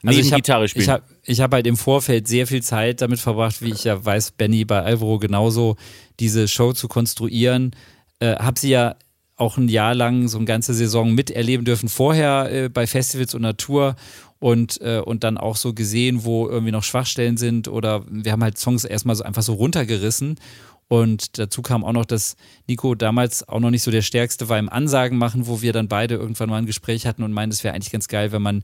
[0.03, 0.83] Also ich Gitarre spielen.
[0.83, 4.03] Ich habe ich hab halt im Vorfeld sehr viel Zeit damit verbracht, wie ich ja
[4.03, 5.75] weiß, Benny bei Alvaro genauso,
[6.19, 7.71] diese Show zu konstruieren.
[8.19, 8.95] Äh, habe sie ja
[9.35, 13.41] auch ein Jahr lang so eine ganze Saison miterleben dürfen, vorher äh, bei Festivals und
[13.41, 13.95] Natur
[14.39, 18.43] und, äh, und dann auch so gesehen, wo irgendwie noch Schwachstellen sind oder wir haben
[18.43, 20.39] halt Songs erstmal so einfach so runtergerissen
[20.87, 22.35] und dazu kam auch noch, dass
[22.67, 25.87] Nico damals auch noch nicht so der Stärkste war im Ansagen machen, wo wir dann
[25.87, 28.63] beide irgendwann mal ein Gespräch hatten und meinten, es wäre eigentlich ganz geil, wenn man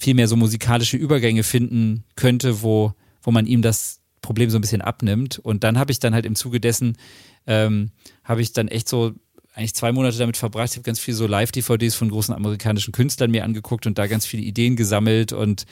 [0.00, 4.60] viel mehr so musikalische Übergänge finden könnte, wo wo man ihm das Problem so ein
[4.60, 5.38] bisschen abnimmt.
[5.38, 6.96] Und dann habe ich dann halt im Zuge dessen,
[7.46, 7.90] ähm,
[8.24, 9.14] habe ich dann echt so
[9.54, 10.70] eigentlich zwei Monate damit verbracht.
[10.70, 14.24] Ich habe ganz viel so Live-DVDs von großen amerikanischen Künstlern mir angeguckt und da ganz
[14.24, 15.66] viele Ideen gesammelt und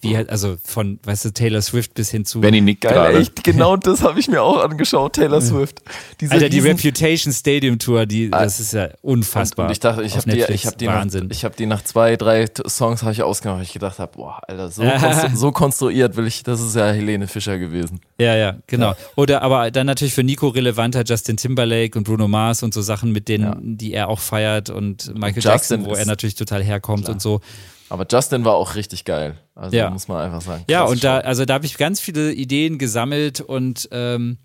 [0.00, 2.40] wie halt, also von, weißt du, Taylor Swift bis hin zu.
[2.40, 3.18] Benny Nick Geil, gerade.
[3.18, 5.82] echt, genau das habe ich mir auch angeschaut, Taylor Swift.
[6.20, 9.64] Diese Alter, die Reputation Stadium Tour, die, das ist ja unfassbar.
[9.64, 11.24] Und, und ich dachte, ich habe die, ich hab die, Wahnsinn.
[11.24, 14.12] Nach, ich habe die nach zwei, drei Songs habe ich ausgemacht, weil ich gedacht habe,
[14.16, 18.00] boah, Alter, so, konstru so konstruiert will ich, das ist ja Helene Fischer gewesen.
[18.20, 18.94] Ja, ja, genau.
[19.16, 23.10] Oder aber dann natürlich für Nico relevanter Justin Timberlake und Bruno Mars und so Sachen,
[23.10, 23.58] mit denen, ja.
[23.60, 27.14] die er auch feiert und Michael Justin Jackson, wo er natürlich total herkommt klar.
[27.14, 27.40] und so.
[27.88, 29.38] Aber Justin war auch richtig geil.
[29.54, 29.90] Also ja.
[29.90, 30.64] muss man einfach sagen.
[30.68, 34.38] Ja, und da, also da habe ich ganz viele Ideen gesammelt und, ähm,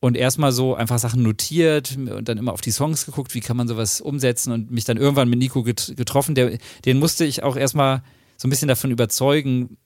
[0.00, 3.56] und erstmal so einfach Sachen notiert und dann immer auf die Songs geguckt, wie kann
[3.56, 6.34] man sowas umsetzen und mich dann irgendwann mit Nico getroffen.
[6.34, 8.02] Der, den musste ich auch erstmal
[8.36, 9.76] so ein bisschen davon überzeugen,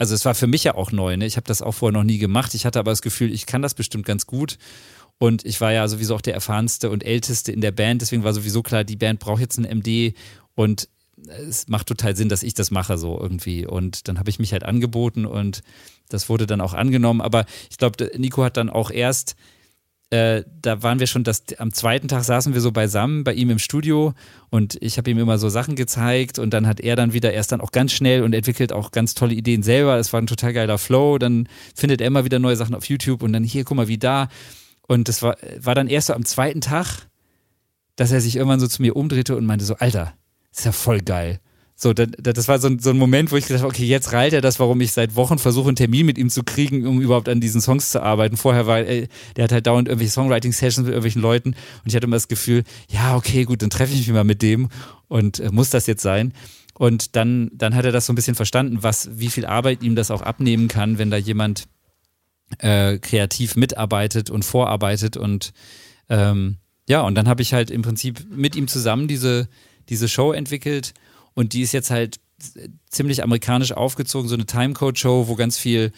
[0.00, 1.26] also es war für mich ja auch neu, ne?
[1.26, 2.54] Ich habe das auch vorher noch nie gemacht.
[2.54, 4.56] Ich hatte aber das Gefühl, ich kann das bestimmt ganz gut.
[5.20, 8.32] Und ich war ja sowieso auch der erfahrenste und älteste in der Band, deswegen war
[8.32, 10.14] sowieso klar, die Band braucht jetzt einen MD
[10.54, 10.88] und
[11.28, 13.66] es macht total Sinn, dass ich das mache, so irgendwie.
[13.66, 15.62] Und dann habe ich mich halt angeboten und
[16.08, 17.20] das wurde dann auch angenommen.
[17.20, 19.36] Aber ich glaube, Nico hat dann auch erst
[20.10, 23.48] äh, da waren wir schon, das, am zweiten Tag saßen wir so beisammen bei ihm
[23.48, 24.12] im Studio
[24.50, 27.52] und ich habe ihm immer so Sachen gezeigt und dann hat er dann wieder erst
[27.52, 29.98] dann auch ganz schnell und entwickelt auch ganz tolle Ideen selber.
[29.98, 31.18] Es war ein total geiler Flow.
[31.18, 33.98] Dann findet er immer wieder neue Sachen auf YouTube und dann hier, guck mal, wie
[33.98, 34.28] da.
[34.90, 37.06] Und das war, war dann erst so am zweiten Tag,
[37.94, 40.14] dass er sich irgendwann so zu mir umdrehte und meinte so, Alter,
[40.50, 41.38] ist ja voll geil.
[41.76, 44.12] So, das, das war so ein, so ein Moment, wo ich gedacht habe, okay, jetzt
[44.12, 47.00] reilt er das, warum ich seit Wochen versuche, einen Termin mit ihm zu kriegen, um
[47.00, 48.36] überhaupt an diesen Songs zu arbeiten.
[48.36, 52.06] Vorher war, ey, der hat halt dauernd irgendwelche Songwriting-Sessions mit irgendwelchen Leuten und ich hatte
[52.06, 54.70] immer das Gefühl, ja, okay, gut, dann treffe ich mich mal mit dem
[55.06, 56.34] und äh, muss das jetzt sein?
[56.74, 59.94] Und dann, dann hat er das so ein bisschen verstanden, was, wie viel Arbeit ihm
[59.94, 61.68] das auch abnehmen kann, wenn da jemand
[62.58, 65.52] äh, kreativ mitarbeitet und vorarbeitet und
[66.08, 66.56] ähm,
[66.88, 69.48] ja, und dann habe ich halt im Prinzip mit ihm zusammen diese,
[69.88, 70.92] diese Show entwickelt
[71.34, 72.18] und die ist jetzt halt
[72.88, 75.92] ziemlich amerikanisch aufgezogen, so eine Timecode-Show, wo ganz viel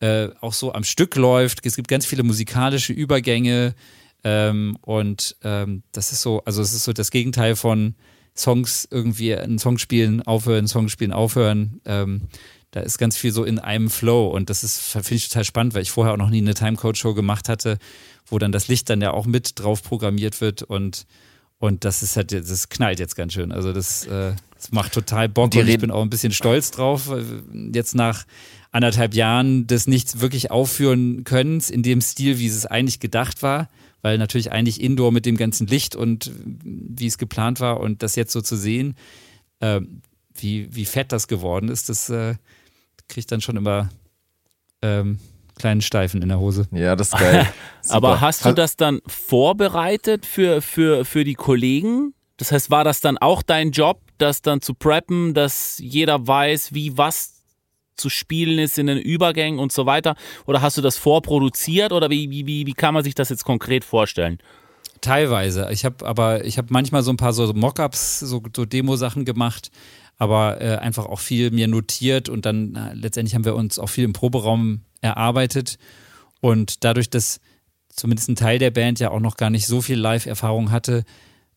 [0.00, 1.64] äh, auch so am Stück läuft.
[1.66, 3.74] Es gibt ganz viele musikalische Übergänge.
[4.24, 7.94] Ähm, und ähm, das ist so, also es ist so das Gegenteil von
[8.36, 11.80] Songs irgendwie, einen Song spielen, aufhören, Song spielen, aufhören.
[11.84, 12.22] Ähm,
[12.70, 15.74] da ist ganz viel so in einem Flow und das ist, finde ich total spannend,
[15.74, 17.78] weil ich vorher auch noch nie eine Timecode-Show gemacht hatte,
[18.26, 21.06] wo dann das Licht dann ja auch mit drauf programmiert wird und
[21.60, 23.50] und das ist halt, das knallt jetzt ganz schön.
[23.50, 26.70] Also das, äh, das macht total Bock Die und ich bin auch ein bisschen stolz
[26.70, 27.10] drauf.
[27.72, 28.26] Jetzt nach
[28.70, 33.68] anderthalb Jahren des nicht wirklich aufführen können in dem Stil, wie es eigentlich gedacht war,
[34.02, 38.14] weil natürlich eigentlich Indoor mit dem ganzen Licht und wie es geplant war und das
[38.14, 38.94] jetzt so zu sehen,
[39.58, 39.80] äh,
[40.38, 42.34] wie, wie fett das geworden ist, das äh,
[43.08, 43.88] kriegt dann schon immer
[44.82, 45.18] ähm,
[45.58, 46.68] kleinen Steifen in der Hose.
[46.70, 47.46] Ja, das ist geil.
[47.88, 52.14] Aber hast du das dann vorbereitet für, für, für die Kollegen?
[52.36, 56.72] Das heißt, war das dann auch dein Job, das dann zu preppen, dass jeder weiß,
[56.72, 57.42] wie was
[57.96, 60.14] zu spielen ist in den Übergängen und so weiter?
[60.46, 63.84] Oder hast du das vorproduziert oder wie, wie, wie, kann man sich das jetzt konkret
[63.84, 64.38] vorstellen?
[65.00, 65.68] Teilweise.
[65.72, 69.70] Ich habe aber, ich habe manchmal so ein paar so Mockups, so, so Demo-Sachen gemacht,
[70.18, 73.88] aber äh, einfach auch viel mir notiert und dann äh, letztendlich haben wir uns auch
[73.88, 75.78] viel im Proberaum erarbeitet.
[76.40, 77.40] Und dadurch, dass
[77.88, 81.04] zumindest ein Teil der Band ja auch noch gar nicht so viel Live-Erfahrung hatte,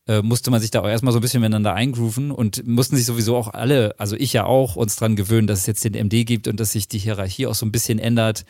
[0.08, 3.06] äh, musste man sich da auch erstmal so ein bisschen miteinander eingrooven und mussten sich
[3.06, 6.26] sowieso auch alle, also ich ja auch, uns dran gewöhnen, dass es jetzt den MD
[6.26, 8.46] gibt und dass sich die Hierarchie auch so ein bisschen ändert.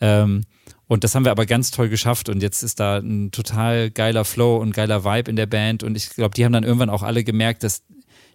[0.00, 0.42] Ähm,
[0.88, 4.24] und das haben wir aber ganz toll geschafft und jetzt ist da ein total geiler
[4.24, 7.02] Flow und geiler Vibe in der Band und ich glaube, die haben dann irgendwann auch
[7.02, 7.82] alle gemerkt, dass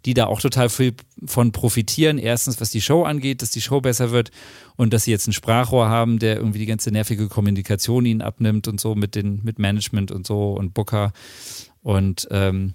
[0.06, 0.94] die da auch total viel
[1.26, 2.18] von profitieren.
[2.18, 4.32] Erstens, was die Show angeht, dass die Show besser wird
[4.76, 8.68] und dass sie jetzt ein Sprachrohr haben, der irgendwie die ganze nervige Kommunikation ihnen abnimmt
[8.68, 11.12] und so mit den mit Management und so und Booker
[11.82, 12.74] und ähm,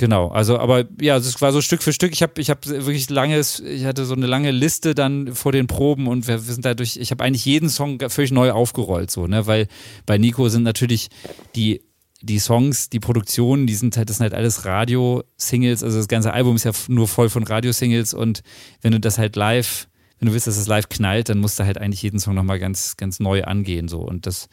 [0.00, 2.12] Genau, also aber ja, es war so Stück für Stück.
[2.12, 5.66] Ich habe ich hab wirklich langes, ich hatte so eine lange Liste dann vor den
[5.66, 9.26] Proben und wir, wir sind dadurch, ich habe eigentlich jeden Song völlig neu aufgerollt, so,
[9.26, 9.46] ne?
[9.46, 9.66] Weil
[10.06, 11.10] bei Nico sind natürlich
[11.54, 11.82] die
[12.22, 16.32] die Songs, die Produktionen, die sind halt, das sind halt alles Radio-Singles, also das ganze
[16.32, 18.42] Album ist ja nur voll von Radio-Singles und
[18.82, 19.88] wenn du das halt live,
[20.18, 22.58] wenn du willst, dass es live knallt, dann musst du halt eigentlich jeden Song nochmal
[22.58, 24.48] ganz, ganz neu angehen, so und das,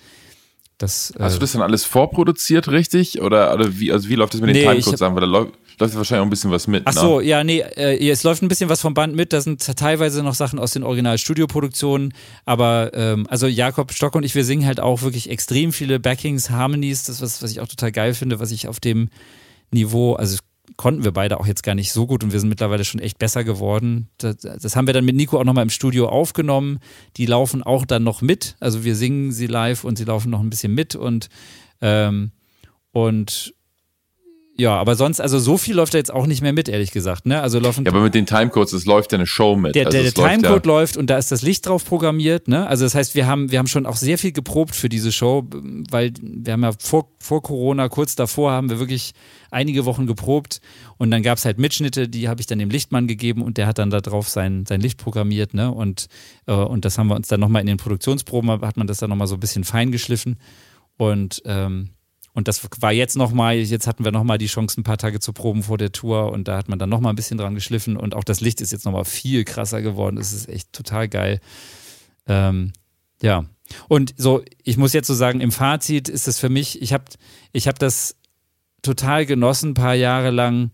[0.78, 1.14] das.
[1.20, 3.22] Hast äh, du das dann alles vorproduziert, richtig?
[3.22, 5.14] Oder, oder wie, also wie läuft das mit den nee, Timecodes an?
[5.16, 6.84] Weil da läuft, läuft wahrscheinlich auch ein bisschen was mit.
[6.86, 7.00] Ach ne?
[7.00, 9.34] so, ja, nee, äh, es läuft ein bisschen was vom Band mit.
[9.34, 12.14] Da sind teilweise noch Sachen aus den Original-Studio-Produktionen.
[12.46, 16.50] Aber ähm, also Jakob Stock und ich, wir singen halt auch wirklich extrem viele Backings,
[16.50, 17.04] Harmonies.
[17.04, 19.10] Das was, was ich auch total geil finde, was ich auf dem
[19.72, 20.38] Niveau, also
[20.76, 23.20] konnten wir beide auch jetzt gar nicht so gut und wir sind mittlerweile schon echt
[23.20, 24.10] besser geworden.
[24.18, 26.80] Das, das haben wir dann mit Nico auch nochmal im Studio aufgenommen.
[27.18, 28.56] Die laufen auch dann noch mit.
[28.60, 31.30] Also wir singen sie live und sie laufen noch ein bisschen mit und,
[31.82, 32.32] ähm,
[32.92, 33.54] und
[34.60, 37.28] ja, aber sonst, also so viel läuft er jetzt auch nicht mehr mit, ehrlich gesagt.
[37.28, 37.40] Ne?
[37.42, 39.76] Also laufen ja, aber mit den Timecodes, es läuft ja eine Show mit.
[39.76, 42.48] Der, also der, der Timecode ja läuft und da ist das Licht drauf programmiert.
[42.48, 42.66] Ne?
[42.66, 45.46] Also das heißt, wir haben, wir haben schon auch sehr viel geprobt für diese Show,
[45.92, 49.14] weil wir haben ja vor, vor Corona, kurz davor, haben wir wirklich
[49.52, 50.60] einige Wochen geprobt
[50.98, 53.68] und dann gab es halt Mitschnitte, die habe ich dann dem Lichtmann gegeben und der
[53.68, 55.54] hat dann da drauf sein, sein Licht programmiert.
[55.54, 55.72] Ne?
[55.72, 56.08] Und,
[56.48, 59.12] äh, und das haben wir uns dann nochmal in den Produktionsproben, hat man das dann
[59.12, 60.40] nochmal so ein bisschen fein geschliffen.
[60.98, 61.90] Und ähm,
[62.38, 65.34] und das war jetzt nochmal, jetzt hatten wir nochmal die Chance, ein paar Tage zu
[65.34, 68.14] proben vor der Tour und da hat man dann nochmal ein bisschen dran geschliffen und
[68.14, 70.18] auch das Licht ist jetzt nochmal viel krasser geworden.
[70.18, 71.42] Das ist echt total geil.
[72.28, 72.74] Ähm,
[73.24, 73.46] ja.
[73.88, 77.06] Und so, ich muss jetzt so sagen, im Fazit ist es für mich, ich habe
[77.54, 78.16] ich hab das
[78.84, 80.70] total genossen, ein paar Jahre lang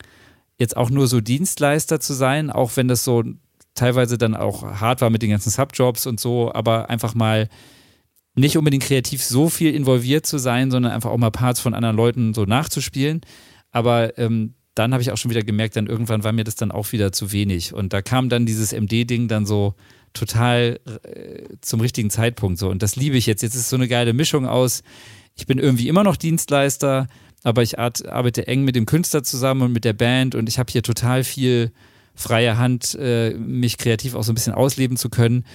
[0.59, 3.23] jetzt auch nur so Dienstleister zu sein, auch wenn das so
[3.73, 7.47] teilweise dann auch hart war mit den ganzen Subjobs und so, aber einfach mal
[8.35, 11.95] nicht unbedingt kreativ so viel involviert zu sein, sondern einfach auch mal Parts von anderen
[11.95, 13.21] Leuten so nachzuspielen.
[13.71, 16.71] Aber ähm, dann habe ich auch schon wieder gemerkt, dann irgendwann war mir das dann
[16.71, 17.73] auch wieder zu wenig.
[17.73, 19.75] Und da kam dann dieses MD-Ding dann so
[20.13, 22.69] total äh, zum richtigen Zeitpunkt so.
[22.69, 23.43] Und das liebe ich jetzt.
[23.43, 24.83] Jetzt ist so eine geile Mischung aus,
[25.35, 27.07] ich bin irgendwie immer noch Dienstleister,
[27.43, 30.71] aber ich arbeite eng mit dem Künstler zusammen und mit der Band und ich habe
[30.71, 31.71] hier total viel
[32.15, 35.45] freie Hand, äh, mich kreativ auch so ein bisschen ausleben zu können.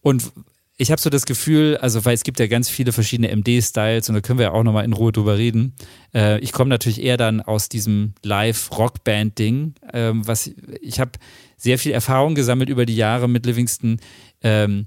[0.00, 0.32] Und
[0.78, 4.14] ich habe so das Gefühl, also weil es gibt ja ganz viele verschiedene MD-Styles und
[4.14, 5.74] da können wir ja auch nochmal in Ruhe drüber reden.
[6.14, 10.50] Äh, ich komme natürlich eher dann aus diesem Live-Rockband-Ding, ähm, was
[10.82, 11.12] ich habe
[11.56, 14.00] sehr viel Erfahrung gesammelt über die Jahre mit Livingston.
[14.42, 14.86] Ähm,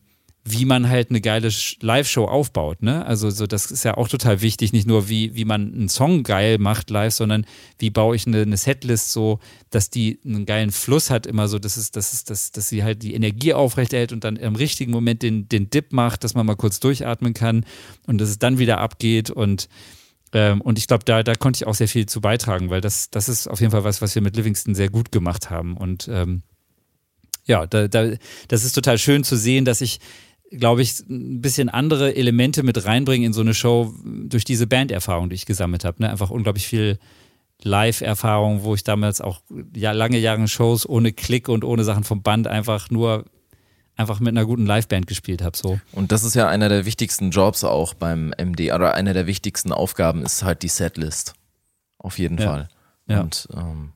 [0.52, 1.50] wie man halt eine geile
[1.82, 2.82] Live-Show aufbaut.
[2.82, 3.06] Ne?
[3.06, 6.24] Also so, das ist ja auch total wichtig, nicht nur wie, wie man einen Song
[6.24, 7.46] geil macht live, sondern
[7.78, 9.40] wie baue ich eine, eine Setlist so,
[9.70, 12.84] dass die einen geilen Fluss hat, immer so, dass, es, dass, es, dass, dass sie
[12.84, 16.46] halt die Energie aufrechterhält und dann im richtigen Moment den, den Dip macht, dass man
[16.46, 17.66] mal kurz durchatmen kann
[18.08, 19.70] und dass es dann wieder abgeht und
[20.32, 23.10] ähm, und ich glaube, da, da konnte ich auch sehr viel zu beitragen, weil das,
[23.10, 25.76] das ist auf jeden Fall was, was wir mit Livingston sehr gut gemacht haben.
[25.76, 26.44] Und ähm,
[27.46, 28.12] ja, da, da,
[28.48, 30.00] das ist total schön zu sehen, dass ich
[30.52, 35.30] glaube ich, ein bisschen andere Elemente mit reinbringen in so eine Show durch diese Banderfahrung,
[35.30, 36.02] die ich gesammelt habe.
[36.02, 36.10] Ne?
[36.10, 37.00] Einfach unglaublich viel
[37.62, 39.42] Live-Erfahrung, wo ich damals auch
[39.76, 43.26] ja, lange Jahre Shows ohne Klick und ohne Sachen vom Band einfach nur
[43.96, 45.58] einfach mit einer guten Liveband gespielt habe.
[45.58, 45.80] So.
[45.92, 49.74] Und das ist ja einer der wichtigsten Jobs auch beim MD, oder einer der wichtigsten
[49.74, 51.34] Aufgaben ist halt die Setlist.
[51.98, 52.46] Auf jeden ja.
[52.46, 52.70] Fall.
[53.08, 53.22] Ja.
[53.22, 53.92] Und ähm,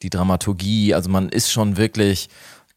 [0.00, 2.30] die Dramaturgie, also man ist schon wirklich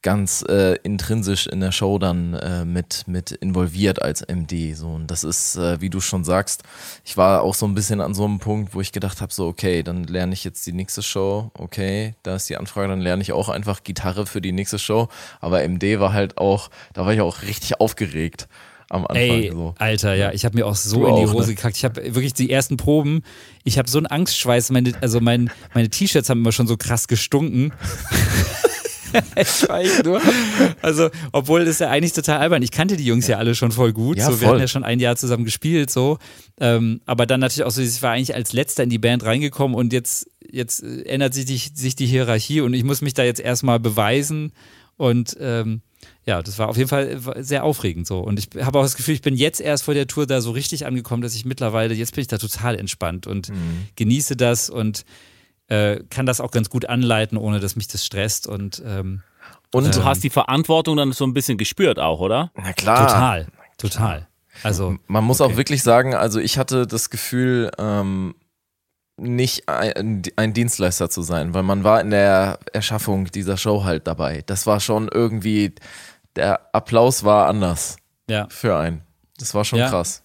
[0.05, 4.75] ganz äh, intrinsisch in der Show dann äh, mit, mit involviert als MD.
[4.75, 4.89] So.
[4.89, 6.61] Und das ist, äh, wie du schon sagst,
[7.03, 9.47] ich war auch so ein bisschen an so einem Punkt, wo ich gedacht habe, so,
[9.47, 13.23] okay, dann lerne ich jetzt die nächste Show, okay, da ist die Anfrage, dann lerne
[13.23, 15.09] ich auch einfach Gitarre für die nächste Show.
[15.41, 18.47] Aber MD war halt auch, da war ich auch richtig aufgeregt
[18.91, 19.15] am Anfang.
[19.17, 19.73] Ey, so.
[19.79, 21.55] Alter, ja, ich habe mir auch so du in die Hose ne?
[21.55, 21.77] gekackt.
[21.77, 23.23] Ich habe wirklich die ersten Proben,
[23.63, 27.07] ich habe so einen Angstschweiß, meine, also mein, meine T-Shirts haben immer schon so krass
[27.07, 27.73] gestunken.
[30.03, 30.21] nur.
[30.81, 32.61] Also, obwohl das ja eigentlich total albern.
[32.61, 34.17] Ich kannte die Jungs ja, alle schon voll gut.
[34.17, 34.47] Ja, so, wir voll.
[34.49, 36.17] hatten ja schon ein Jahr zusammen gespielt, so.
[36.59, 39.75] Ähm, aber dann natürlich auch so, ich war eigentlich als letzter in die Band reingekommen
[39.75, 43.39] und jetzt, jetzt ändert sich die, sich die Hierarchie und ich muss mich da jetzt
[43.39, 44.51] erstmal beweisen.
[44.97, 45.81] Und ähm,
[46.25, 48.19] ja, das war auf jeden Fall sehr aufregend so.
[48.19, 50.51] Und ich habe auch das Gefühl, ich bin jetzt erst vor der Tour da so
[50.51, 53.87] richtig angekommen, dass ich mittlerweile, jetzt bin ich da total entspannt und mhm.
[53.95, 55.05] genieße das und
[55.67, 59.23] äh, kann das auch ganz gut anleiten, ohne dass mich das stresst und ähm,
[59.71, 62.51] und du ähm, hast die Verantwortung dann so ein bisschen gespürt auch, oder?
[62.55, 63.07] Na klar.
[63.07, 63.47] Total,
[63.77, 64.27] total.
[64.63, 65.51] Also man muss okay.
[65.51, 68.35] auch wirklich sagen, also ich hatte das Gefühl, ähm,
[69.17, 74.07] nicht ein, ein, Dienstleister zu sein, weil man war in der Erschaffung dieser Show halt
[74.07, 74.43] dabei.
[74.45, 75.73] Das war schon irgendwie,
[76.35, 77.97] der Applaus war anders
[78.29, 78.47] ja.
[78.49, 79.01] für einen.
[79.37, 79.89] Das war schon ja.
[79.89, 80.23] krass.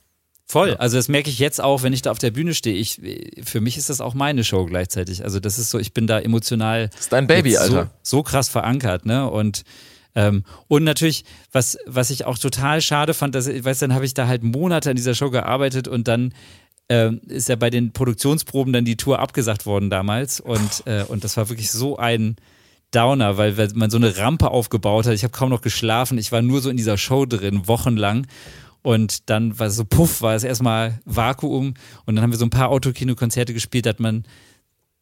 [0.51, 0.74] Voll.
[0.74, 2.74] Also das merke ich jetzt auch, wenn ich da auf der Bühne stehe.
[2.74, 3.01] Ich,
[3.44, 5.22] für mich ist das auch meine Show gleichzeitig.
[5.22, 6.89] Also das ist so, ich bin da emotional.
[6.89, 7.90] Das ist dein Baby, Alter.
[8.02, 9.31] So, so krass verankert, ne?
[9.31, 9.62] Und
[10.16, 14.05] ähm, und natürlich, was, was ich auch total schade fand, dass, ich weiß, dann habe
[14.05, 16.35] ich da halt Monate an dieser Show gearbeitet und dann
[16.89, 20.40] ähm, ist ja bei den Produktionsproben dann die Tour abgesagt worden damals.
[20.40, 22.35] Und, äh, und das war wirklich so ein
[22.90, 25.14] Downer, weil, weil man so eine Rampe aufgebaut hat.
[25.14, 26.18] Ich habe kaum noch geschlafen.
[26.18, 28.27] Ich war nur so in dieser Show drin, wochenlang.
[28.82, 31.74] Und dann war so, puff, war es erstmal Vakuum.
[32.07, 34.24] Und dann haben wir so ein paar Autokino-Konzerte gespielt, da hat man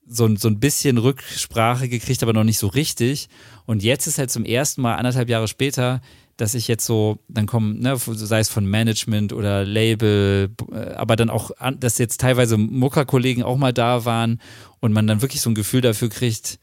[0.09, 3.28] so, so ein bisschen Rücksprache gekriegt, aber noch nicht so richtig.
[3.66, 6.00] Und jetzt ist halt zum ersten Mal, anderthalb Jahre später,
[6.38, 11.16] dass ich jetzt so, dann kommen, ne, sei es von Management oder Label, äh, aber
[11.16, 14.40] dann auch, dass jetzt teilweise Muckerkollegen auch mal da waren
[14.80, 16.59] und man dann wirklich so ein Gefühl dafür kriegt,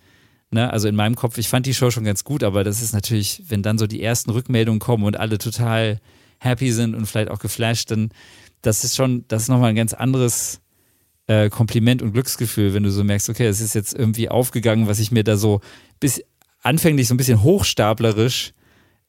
[0.49, 2.93] ne, also in meinem Kopf, ich fand die Show schon ganz gut, aber das ist
[2.93, 5.99] natürlich, wenn dann so die ersten Rückmeldungen kommen und alle total
[6.39, 8.09] happy sind und vielleicht auch geflasht, dann
[8.61, 10.59] das ist schon, das ist nochmal ein ganz anderes
[11.27, 14.99] äh, Kompliment und Glücksgefühl, wenn du so merkst, okay, es ist jetzt irgendwie aufgegangen, was
[14.99, 15.61] ich mir da so
[15.99, 16.21] bis
[16.61, 18.53] anfänglich so ein bisschen hochstaplerisch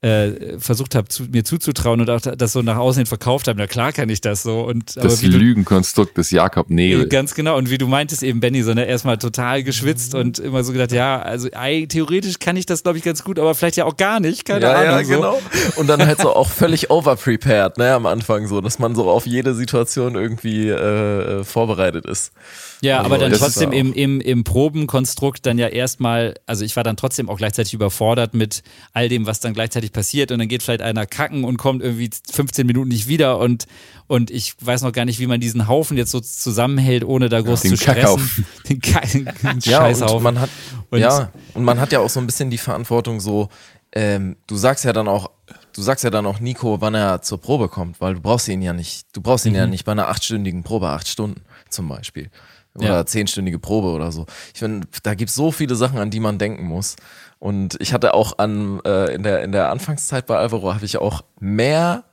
[0.02, 3.58] äh, versucht habe, zu, mir zuzutrauen und auch das so nach außen hin verkauft habe.
[3.58, 4.60] Na klar kann ich das so.
[4.60, 7.08] Und, das Lügenkonstrukt des Jakob Nebel.
[7.08, 7.56] Ganz genau.
[7.56, 10.92] Und wie du meintest eben, Benny, so ne, erstmal total geschwitzt und immer so gedacht,
[10.92, 13.96] ja, also ey, theoretisch kann ich das, glaube ich, ganz gut, aber vielleicht ja auch
[13.96, 14.44] gar nicht.
[14.44, 14.90] Keine ja, Ahnung.
[14.90, 15.40] Ja, genau.
[15.50, 15.80] So.
[15.80, 19.26] Und dann halt so auch völlig overprepared, ne, am Anfang so, dass man so auf
[19.26, 22.32] jede Situation irgendwie äh, vorbereitet ist.
[22.80, 26.84] Ja, also, aber dann trotzdem im, im, im Probenkonstrukt dann ja erstmal, also ich war
[26.84, 28.62] dann trotzdem auch gleichzeitig überfordert mit
[28.92, 30.30] all dem, was dann gleichzeitig passiert.
[30.30, 33.38] Und dann geht vielleicht einer kacken und kommt irgendwie 15 Minuten nicht wieder.
[33.38, 33.66] Und,
[34.06, 37.40] und ich weiß noch gar nicht, wie man diesen Haufen jetzt so zusammenhält, ohne da
[37.40, 38.46] groß ja, zu stressen.
[38.68, 40.50] Den, den, den ja, Und man hat,
[40.90, 43.48] und ja, und man hat ja auch so ein bisschen die Verantwortung so,
[43.92, 45.30] ähm, du sagst ja dann auch,
[45.72, 48.60] du sagst ja dann auch Nico, wann er zur Probe kommt, weil du brauchst ihn
[48.60, 49.58] ja nicht, du brauchst ihn mhm.
[49.58, 52.30] ja nicht bei einer achtstündigen Probe, acht Stunden zum Beispiel
[52.76, 53.06] oder ja.
[53.06, 54.26] zehnstündige Probe oder so.
[54.54, 56.96] Ich finde, da gibt es so viele Sachen, an die man denken muss.
[57.38, 60.98] Und ich hatte auch an äh, in der in der Anfangszeit bei Alvaro habe ich
[60.98, 62.04] auch mehr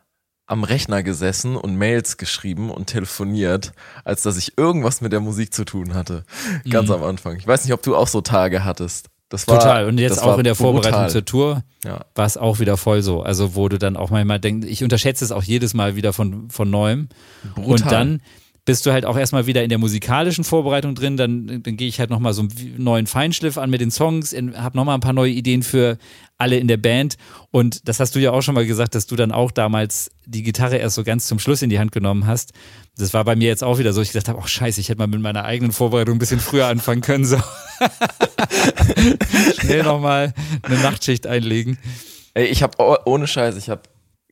[0.46, 3.72] am Rechner gesessen und Mails geschrieben und telefoniert,
[4.04, 6.26] als dass ich irgendwas mit der Musik zu tun hatte.
[6.70, 6.96] Ganz mhm.
[6.96, 7.38] am Anfang.
[7.38, 9.08] Ich weiß nicht, ob du auch so Tage hattest.
[9.30, 9.88] Das war, Total.
[9.88, 10.74] Und jetzt auch in der brutal.
[10.74, 12.06] Vorbereitung zur Tour ja.
[12.14, 13.24] war es auch wieder voll so.
[13.24, 16.52] Also, wo du dann auch manchmal denkst, ich unterschätze es auch jedes Mal wieder von,
[16.52, 17.10] von neuem.
[17.56, 17.72] Brutal.
[17.72, 18.22] Und dann
[18.66, 21.18] bist du halt auch erstmal wieder in der musikalischen Vorbereitung drin.
[21.18, 24.78] Dann, dann gehe ich halt nochmal so einen neuen Feinschliff an mit den Songs, habe
[24.78, 25.98] nochmal ein paar neue Ideen für
[26.38, 27.18] alle in der Band.
[27.52, 30.44] Und das hast du ja auch schon mal gesagt, dass du dann auch damals die
[30.44, 32.54] Gitarre erst so ganz zum Schluss in die Hand genommen hast.
[32.98, 34.02] Das war bei mir jetzt auch wieder so.
[34.02, 36.68] Ich gedacht habe, oh scheiße, ich hätte mal mit meiner eigenen Vorbereitung ein bisschen früher
[36.68, 37.26] anfangen können.
[37.26, 37.38] So.
[39.60, 41.78] Schnell nochmal eine Nachtschicht einlegen.
[42.34, 43.82] Ey, ich habe ohne Scheiß, ich habe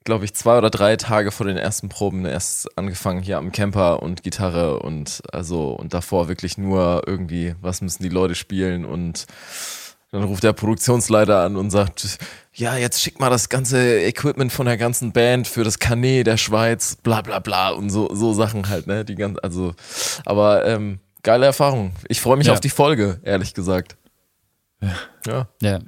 [0.03, 4.01] glaube ich, zwei oder drei Tage vor den ersten Proben erst angefangen hier am Camper
[4.01, 9.25] und Gitarre und also und davor wirklich nur irgendwie, was müssen die Leute spielen und
[10.11, 12.17] dann ruft der Produktionsleiter an und sagt,
[12.53, 16.37] ja, jetzt schick mal das ganze Equipment von der ganzen Band für das Canet der
[16.37, 19.05] Schweiz, bla bla bla und so, so Sachen halt, ne?
[19.05, 19.73] Die ganz, also,
[20.25, 21.93] aber ähm, geile Erfahrung.
[22.09, 22.53] Ich freue mich ja.
[22.53, 23.95] auf die Folge, ehrlich gesagt.
[24.81, 24.95] Ja.
[25.25, 25.47] Ja.
[25.61, 25.79] ja.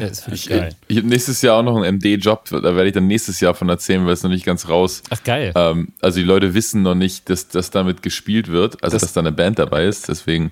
[0.00, 0.70] Ja, das ich, geil.
[0.88, 3.54] Ich, ich habe nächstes Jahr auch noch einen MD-Job, da werde ich dann nächstes Jahr
[3.54, 5.02] von erzählen, weil es noch nicht ganz raus.
[5.10, 5.52] Ach geil.
[5.54, 9.12] Ähm, also die Leute wissen noch nicht, dass, dass damit gespielt wird, also das, dass
[9.12, 10.50] da eine Band dabei ist, deswegen.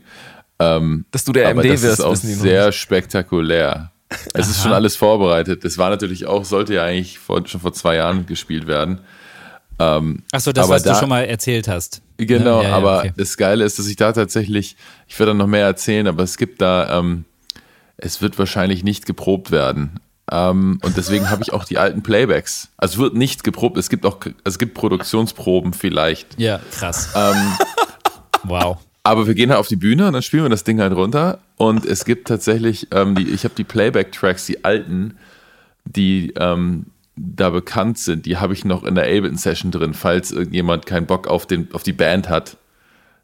[0.60, 3.92] Ähm, dass du der MD das wirst, ist auch sehr spektakulär.
[4.34, 4.50] Es Aha.
[4.50, 5.64] ist schon alles vorbereitet.
[5.64, 9.00] Das war natürlich auch, sollte ja eigentlich vor, schon vor zwei Jahren gespielt werden.
[9.78, 12.02] Ähm, Achso, das, was da, du schon mal erzählt hast.
[12.16, 13.12] Genau, ja, ja, aber okay.
[13.16, 14.76] das Geile ist, dass ich da tatsächlich,
[15.06, 17.24] ich werde dann noch mehr erzählen, aber es gibt da ähm,
[17.98, 20.00] es wird wahrscheinlich nicht geprobt werden.
[20.30, 22.68] Ähm, und deswegen habe ich auch die alten Playbacks.
[22.76, 26.38] Also es wird nicht geprobt, es gibt auch, es gibt Produktionsproben vielleicht.
[26.38, 27.10] Ja, krass.
[27.14, 27.52] Ähm,
[28.44, 28.78] wow.
[29.02, 31.38] Aber wir gehen halt auf die Bühne und dann spielen wir das Ding halt runter.
[31.56, 35.16] Und es gibt tatsächlich, ähm, die, ich habe die Playback-Tracks, die alten,
[35.84, 39.94] die ähm, da bekannt sind, die habe ich noch in der Ableton-Session drin.
[39.94, 42.58] Falls irgendjemand keinen Bock auf, den, auf die Band hat,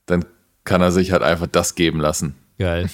[0.07, 0.25] dann
[0.65, 2.35] kann er sich halt einfach das geben lassen.
[2.59, 2.89] Geil.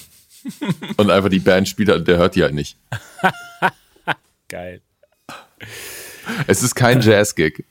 [0.97, 2.77] Und einfach die Band spielt halt, der hört die halt nicht.
[4.49, 4.81] Geil.
[6.47, 7.63] Es ist kein Jazz-Gig.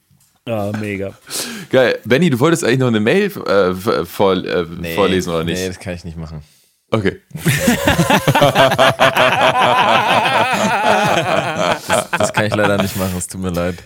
[0.46, 1.12] Oh, mega.
[1.70, 1.98] Geil.
[2.04, 3.74] Benny, du wolltest eigentlich noch eine Mail äh,
[4.04, 5.60] vor, äh, nee, vorlesen, oder nicht?
[5.60, 6.42] Nee, das kann ich nicht machen.
[6.92, 7.20] Okay.
[11.86, 13.76] das, das, kann ich leider nicht machen, es tut mir leid.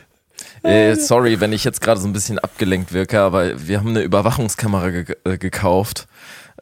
[0.62, 4.01] Äh, sorry, wenn ich jetzt gerade so ein bisschen abgelenkt wirke, aber wir haben eine
[4.01, 6.06] Überwachungskamera ge äh, gekauft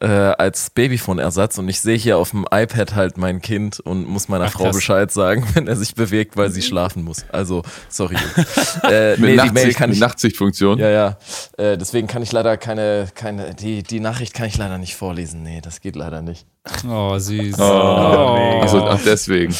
[0.03, 4.27] äh, als Babyphone-Ersatz und ich sehe hier auf dem iPad halt mein Kind und muss
[4.27, 4.75] meiner Ach, Frau krass.
[4.75, 7.25] Bescheid sagen, wenn er sich bewegt, weil sie schlafen muss.
[7.31, 8.15] Also, sorry.
[8.83, 9.99] äh, nee, Nachtsicht, die Mail kann ich.
[9.99, 10.77] Nachtsichtfunktion.
[10.77, 11.17] Ja, ja.
[11.57, 15.41] Äh, deswegen kann ich leider keine, keine, die, die Nachricht kann ich leider nicht vorlesen.
[15.41, 16.45] Nee, das geht leider nicht.
[16.85, 17.55] Oh, süß.
[17.59, 18.61] Oh, oh.
[18.61, 19.55] Also, ach, deswegen.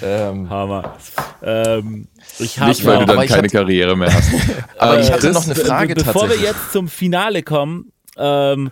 [0.00, 0.96] Ähm, Hammer.
[1.42, 2.06] Ähm,
[2.38, 4.30] ich hab, nicht, weil ja, du dann keine hatte, Karriere mehr hast.
[4.78, 8.70] aber ich hatte noch eine Frage Bevor wir jetzt zum Finale kommen, ähm,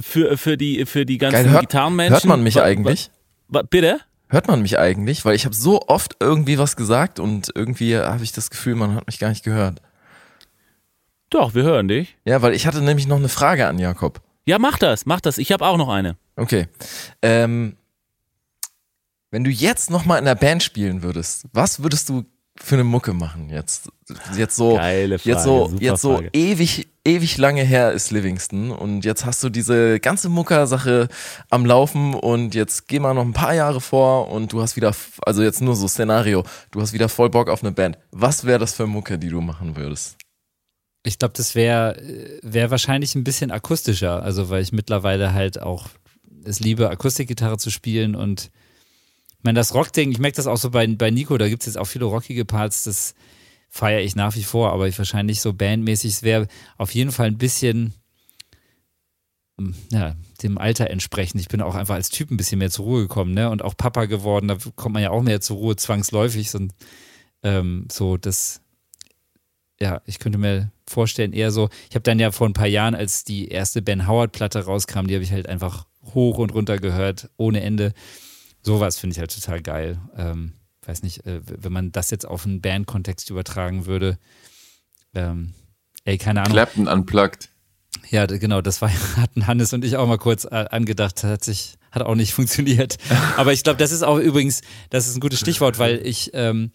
[0.00, 2.14] für, für, die, für die ganzen Geil, hört, Gitarrenmenschen.
[2.14, 3.10] Hört man mich eigentlich?
[3.48, 4.00] Bitte?
[4.28, 5.24] Hört man mich eigentlich?
[5.24, 8.94] Weil ich habe so oft irgendwie was gesagt und irgendwie habe ich das Gefühl, man
[8.94, 9.80] hat mich gar nicht gehört.
[11.30, 12.16] Doch, wir hören dich.
[12.24, 14.20] Ja, weil ich hatte nämlich noch eine Frage an Jakob.
[14.46, 15.38] Ja, mach das, mach das.
[15.38, 16.16] Ich habe auch noch eine.
[16.36, 16.66] Okay.
[17.22, 17.76] Ähm,
[19.30, 22.24] wenn du jetzt nochmal in der Band spielen würdest, was würdest du
[22.56, 23.90] für eine Mucke machen jetzt?
[24.36, 26.30] Jetzt so, Geile Frage, jetzt so, jetzt so Frage.
[26.32, 31.08] ewig, ewig lange her ist Livingston und jetzt hast du diese ganze Mucker-Sache
[31.48, 34.94] am Laufen und jetzt geh mal noch ein paar Jahre vor und du hast wieder,
[35.22, 37.98] also jetzt nur so Szenario, du hast wieder voll Bock auf eine Band.
[38.10, 40.16] Was wäre das für Mucke, die du machen würdest?
[41.02, 41.96] Ich glaube, das wäre
[42.42, 45.88] wär wahrscheinlich ein bisschen akustischer, also weil ich mittlerweile halt auch
[46.44, 48.50] es liebe, Akustikgitarre zu spielen und
[49.38, 51.66] ich meine, das Rockding, ich merke das auch so bei, bei Nico, da gibt es
[51.66, 53.14] jetzt auch viele rockige Parts, das
[53.70, 57.28] feiere ich nach wie vor, aber ich wahrscheinlich so bandmäßig, es wäre auf jeden Fall
[57.28, 57.94] ein bisschen
[59.60, 61.40] hm, ja, dem Alter entsprechend.
[61.40, 63.50] Ich bin auch einfach als Typ ein bisschen mehr zur Ruhe gekommen, ne?
[63.50, 66.50] Und auch Papa geworden, da kommt man ja auch mehr zur Ruhe, zwangsläufig.
[66.50, 66.66] So,
[67.42, 68.62] ähm, so das,
[69.78, 72.94] ja, ich könnte mir vorstellen, eher so, ich habe dann ja vor ein paar Jahren,
[72.94, 77.30] als die erste Ben Howard-Platte rauskam, die habe ich halt einfach hoch und runter gehört,
[77.36, 77.92] ohne Ende.
[78.62, 80.00] Sowas finde ich halt total geil.
[80.16, 80.54] Ähm,
[80.86, 84.18] weiß nicht, äh, wenn man das jetzt auf einen Band-Kontext übertragen würde.
[85.14, 85.54] Ähm,
[86.04, 86.52] ey, keine Ahnung.
[86.52, 87.50] Clapton unplugged.
[88.08, 91.76] Ja, genau, das war, hatten Hannes und ich auch mal kurz äh, angedacht, hat sich,
[91.90, 92.96] hat auch nicht funktioniert.
[93.36, 96.72] Aber ich glaube, das ist auch übrigens, das ist ein gutes Stichwort, weil ich, ähm,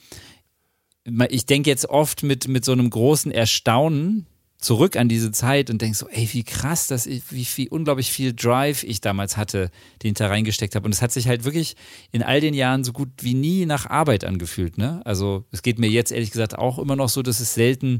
[1.30, 4.27] ich denke jetzt oft mit, mit so einem großen Erstaunen
[4.66, 8.34] zurück an diese Zeit und denke so, ey, wie krass, ich, wie viel, unglaublich viel
[8.34, 9.70] Drive ich damals hatte,
[10.02, 10.86] den ich da reingesteckt habe.
[10.86, 11.76] Und es hat sich halt wirklich
[12.12, 15.02] in all den Jahren so gut wie nie nach Arbeit angefühlt, ne?
[15.06, 18.00] Also, es geht mir jetzt ehrlich gesagt auch immer noch so, dass es selten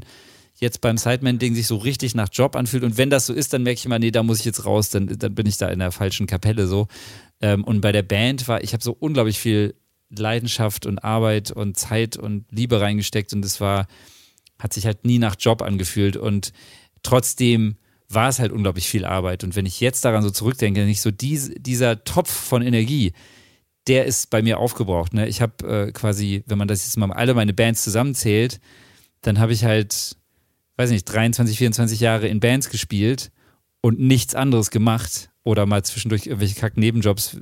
[0.56, 2.82] jetzt beim Sideman-Ding sich so richtig nach Job anfühlt.
[2.82, 4.90] Und wenn das so ist, dann merke ich immer, nee, da muss ich jetzt raus,
[4.90, 6.88] dann, dann bin ich da in der falschen Kapelle so.
[7.40, 9.76] Ähm, und bei der Band war, ich habe so unglaublich viel
[10.10, 13.86] Leidenschaft und Arbeit und Zeit und Liebe reingesteckt und es war,
[14.58, 16.52] hat sich halt nie nach Job angefühlt und
[17.02, 17.76] trotzdem
[18.08, 19.44] war es halt unglaublich viel Arbeit.
[19.44, 23.12] Und wenn ich jetzt daran so zurückdenke, nicht so dies, dieser Topf von Energie,
[23.86, 25.14] der ist bei mir aufgebraucht.
[25.14, 25.28] Ne?
[25.28, 28.60] Ich habe äh, quasi, wenn man das jetzt mal alle meine Bands zusammenzählt,
[29.22, 30.16] dann habe ich halt,
[30.76, 33.30] weiß nicht, 23, 24 Jahre in Bands gespielt
[33.80, 37.36] und nichts anderes gemacht oder mal zwischendurch irgendwelche kack Nebenjobs,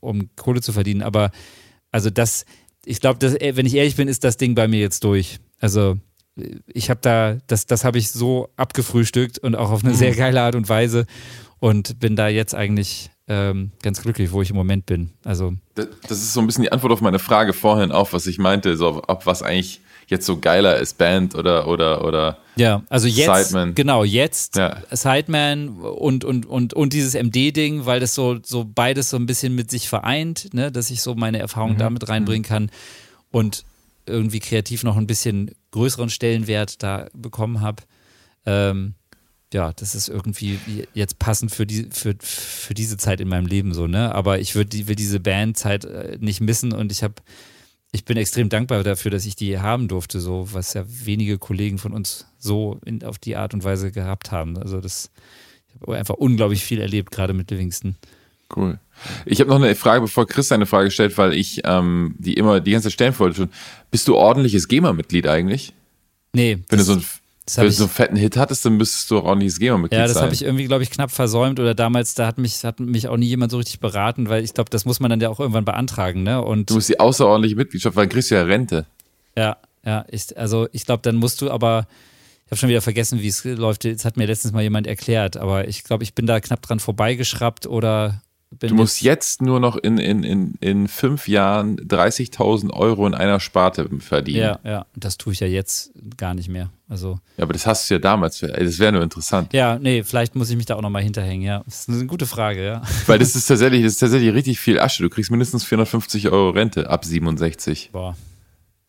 [0.00, 1.02] um Kohle zu verdienen.
[1.02, 1.30] Aber
[1.90, 2.44] also das,
[2.84, 5.38] ich glaube, wenn ich ehrlich bin, ist das Ding bei mir jetzt durch.
[5.58, 5.98] Also
[6.66, 10.42] ich habe da, das, das habe ich so abgefrühstückt und auch auf eine sehr geile
[10.42, 11.06] Art und Weise
[11.60, 15.10] und bin da jetzt eigentlich ähm, ganz glücklich, wo ich im Moment bin.
[15.24, 18.26] Also das, das, ist so ein bisschen die Antwort auf meine Frage vorhin auch, was
[18.26, 22.82] ich meinte, so ob was eigentlich jetzt so geiler ist, Band oder oder oder ja,
[22.88, 23.74] also jetzt Sideman.
[23.74, 24.78] genau jetzt ja.
[24.90, 29.54] Sideman und und und und dieses MD-Ding, weil das so so beides so ein bisschen
[29.54, 31.78] mit sich vereint, ne, dass ich so meine Erfahrung mhm.
[31.78, 32.70] damit reinbringen kann
[33.30, 33.64] und
[34.08, 37.82] irgendwie kreativ noch ein bisschen größeren Stellenwert da bekommen habe.
[38.46, 38.94] Ähm,
[39.52, 40.58] ja, das ist irgendwie
[40.92, 44.14] jetzt passend für, die, für, für diese Zeit in meinem Leben so, ne?
[44.14, 47.14] Aber ich würd, will diese Bandzeit äh, nicht missen und ich habe,
[47.90, 51.78] ich bin extrem dankbar dafür, dass ich die haben durfte, so, was ja wenige Kollegen
[51.78, 54.58] von uns so in, auf die Art und Weise gehabt haben.
[54.58, 55.10] Also das,
[55.66, 57.96] ich habe einfach unglaublich viel erlebt, gerade mit Livingston.
[58.54, 58.78] Cool.
[59.26, 62.60] Ich habe noch eine Frage, bevor Chris eine Frage stellt, weil ich ähm, die immer
[62.60, 63.50] die ganze Zeit stellen wollte schon.
[63.90, 65.72] Bist du ordentliches GEMA-Mitglied eigentlich?
[66.32, 66.58] Nee.
[66.68, 67.04] Wenn du so, ein,
[67.56, 70.08] wenn du so einen fetten Hit hattest, dann müsstest du auch ordentliches GEMA-Mitglied sein.
[70.08, 72.80] Ja, das habe ich irgendwie, glaube ich, knapp versäumt oder damals, da hat mich, hat
[72.80, 75.28] mich auch nie jemand so richtig beraten, weil ich glaube, das muss man dann ja
[75.28, 76.42] auch irgendwann beantragen, ne?
[76.42, 78.86] Und du musst die außerordentliche Mitgliedschaft, weil dann kriegst du ja Rente.
[79.36, 81.86] Ja, ja, ich, also ich glaube, dann musst du aber,
[82.46, 83.84] ich habe schon wieder vergessen, wie es läuft.
[83.84, 86.80] Jetzt hat mir letztens mal jemand erklärt, aber ich glaube, ich bin da knapp dran
[86.80, 88.20] vorbeigeschraubt oder
[88.50, 93.40] du musst jetzt nur noch in, in, in, in fünf Jahren 30.000 Euro in einer
[93.40, 94.38] Sparte verdienen.
[94.38, 96.70] Ja, ja, das tue ich ja jetzt gar nicht mehr.
[96.88, 99.52] Also, ja, aber das hast du ja damals, das wäre nur interessant.
[99.52, 101.62] Ja, nee, vielleicht muss ich mich da auch nochmal hinterhängen, ja.
[101.66, 102.82] Das ist eine gute Frage, ja.
[103.06, 105.02] Weil das ist tatsächlich, das ist tatsächlich richtig viel Asche.
[105.02, 107.90] Du kriegst mindestens 450 Euro Rente ab 67.
[107.92, 108.16] Boah.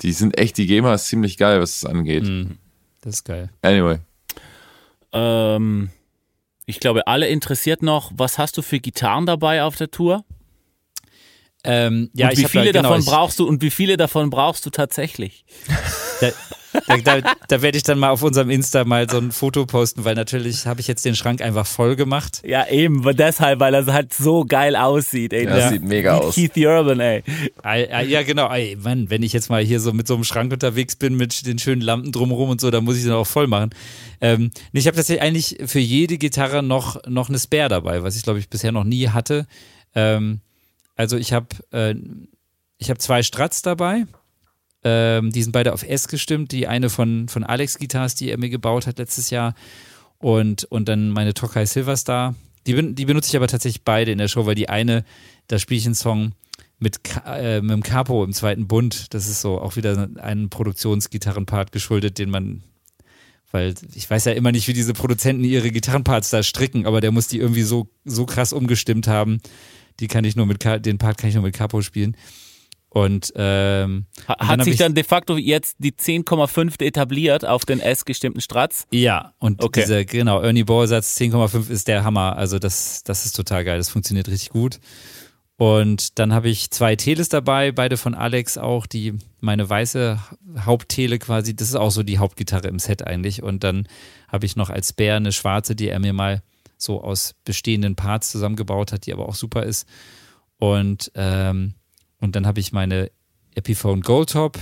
[0.02, 2.24] Die sind echt, die GEMA ist ziemlich geil, was es angeht.
[2.24, 2.58] Mhm.
[3.02, 3.50] Das ist geil.
[3.62, 3.98] Anyway.
[5.12, 5.90] Ähm,
[6.70, 10.24] ich glaube, alle interessiert noch, was hast du für Gitarren dabei auf der Tour?
[11.64, 14.66] Ähm, ja, und wie viele da, genau, davon brauchst du und wie viele davon brauchst
[14.66, 15.46] du tatsächlich?
[16.88, 20.06] Da, da, da, werde ich dann mal auf unserem Insta mal so ein Foto posten,
[20.06, 22.42] weil natürlich habe ich jetzt den Schrank einfach voll gemacht.
[22.46, 25.34] Ja, eben, deshalb, weil er halt so geil aussieht.
[25.34, 25.46] Ey.
[25.46, 26.36] Ja, das sieht mega aus.
[26.36, 27.24] Keith Urban, ey.
[28.08, 28.50] Ja, genau.
[28.50, 31.46] Ey, Mann, wenn ich jetzt mal hier so mit so einem Schrank unterwegs bin, mit
[31.46, 33.72] den schönen Lampen drumherum und so, dann muss ich den auch voll machen.
[34.22, 38.24] Ähm, ich habe tatsächlich eigentlich für jede Gitarre noch, noch eine Spare dabei, was ich
[38.24, 39.48] glaube ich bisher noch nie hatte.
[39.96, 40.42] Ähm,
[40.96, 41.96] also ich habe äh,
[42.78, 44.06] ich habe zwei Strats dabei.
[44.84, 46.52] Ähm, die sind beide auf S gestimmt.
[46.52, 49.56] Die eine von, von Alex Guitars, die er mir gebaut hat letztes Jahr.
[50.18, 52.36] Und, und dann meine Tokai Silverstar.
[52.68, 55.06] Die, die benutze ich aber tatsächlich beide in der Show, weil die eine,
[55.48, 56.34] da spiele ich einen Song,
[56.80, 59.14] mit, äh, mit dem Capo im zweiten Bund.
[59.14, 62.64] Das ist so auch wieder ein Produktionsgitarrenpart geschuldet, den man,
[63.52, 67.12] weil ich weiß ja immer nicht, wie diese Produzenten ihre Gitarrenparts da stricken, aber der
[67.12, 69.42] muss die irgendwie so, so krass umgestimmt haben.
[70.00, 72.16] Die kann ich nur mit, den Part kann ich nur mit Capo spielen.
[72.92, 78.04] Und ähm, hat und sich dann de facto jetzt die 10,5 etabliert auf den S
[78.04, 78.88] gestimmten Strats?
[78.92, 79.82] Ja, und okay.
[79.82, 82.36] dieser, genau, Ernie Ball-Satz 10,5 ist der Hammer.
[82.36, 83.78] Also das, das ist total geil.
[83.78, 84.80] Das funktioniert richtig gut.
[85.60, 90.18] Und dann habe ich zwei Teles dabei, beide von Alex auch, die meine weiße
[90.60, 93.44] Haupttele quasi, das ist auch so die Hauptgitarre im Set eigentlich.
[93.44, 93.86] Und dann
[94.30, 96.42] habe ich noch als Bär eine schwarze, die er mir mal
[96.78, 99.86] so aus bestehenden Parts zusammengebaut hat, die aber auch super ist.
[100.60, 101.74] Und, ähm,
[102.20, 103.12] und dann habe ich meine
[103.56, 104.60] Epiphone Goldtop,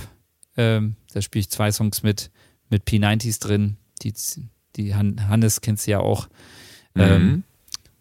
[0.56, 2.30] ähm, da spiele ich zwei Songs mit,
[2.68, 3.76] mit P90s drin.
[4.02, 4.12] Die,
[4.76, 6.28] die Hannes kennst du ja auch.
[6.94, 7.02] Mhm.
[7.02, 7.44] Ähm,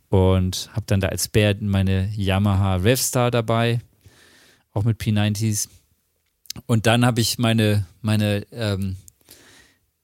[0.10, 3.80] und habe dann da als Bär meine Yamaha Revstar dabei,
[4.74, 5.68] auch mit P90s.
[6.66, 8.96] Und dann habe ich meine, meine ähm,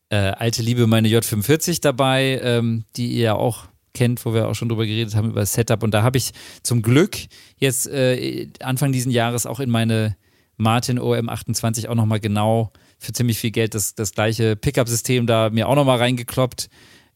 [0.09, 4.55] äh, alte Liebe, meine J45 dabei, ähm, die ihr ja auch kennt, wo wir auch
[4.55, 5.83] schon drüber geredet haben, über Setup.
[5.83, 6.31] Und da habe ich
[6.63, 7.17] zum Glück
[7.57, 10.15] jetzt äh, Anfang diesen Jahres auch in meine
[10.57, 15.67] Martin OM28 auch nochmal genau für ziemlich viel Geld das, das gleiche Pickup-System da mir
[15.67, 16.69] auch nochmal reingekloppt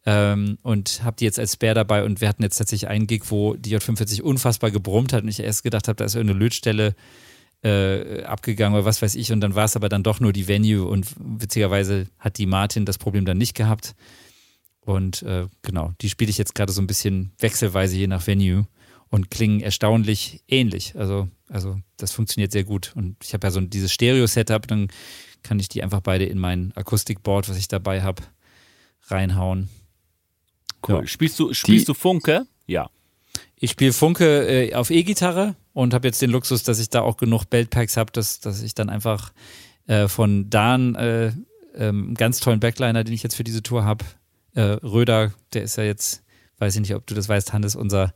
[0.05, 2.03] ähm, und habe die jetzt als Spare dabei.
[2.03, 5.23] Und wir hatten jetzt tatsächlich einen Gig, wo die J45 unfassbar gebrummt hat.
[5.23, 6.95] Und ich erst gedacht habe, da ist irgendeine Lötstelle
[7.63, 9.31] äh, abgegangen oder was weiß ich.
[9.31, 10.87] Und dann war es aber dann doch nur die Venue.
[10.87, 13.95] Und witzigerweise hat die Martin das Problem dann nicht gehabt
[14.87, 18.67] und äh, genau, die spiele ich jetzt gerade so ein bisschen wechselweise je nach Venue
[19.09, 20.93] und klingen erstaunlich ähnlich.
[20.95, 22.93] Also, also das funktioniert sehr gut.
[22.95, 24.87] Und ich habe ja so dieses Stereo-Setup, dann
[25.43, 28.23] kann ich die einfach beide in mein Akustikboard, was ich dabei habe,
[29.07, 29.67] reinhauen.
[30.87, 31.01] Cool.
[31.01, 31.07] Ja.
[31.07, 32.47] Spielst du, spielst Die, du Funke?
[32.65, 32.89] Ja.
[33.57, 37.17] Ich spiele Funke äh, auf E-Gitarre und habe jetzt den Luxus, dass ich da auch
[37.17, 39.33] genug Beltpacks habe, dass, dass ich dann einfach
[39.87, 41.33] äh, von Dan, äh,
[41.75, 44.05] ähm, ganz tollen Backliner, den ich jetzt für diese Tour habe,
[44.57, 46.23] äh, Röder, der ist ja jetzt,
[46.57, 48.13] weiß ich nicht, ob du das weißt, Hannes, unser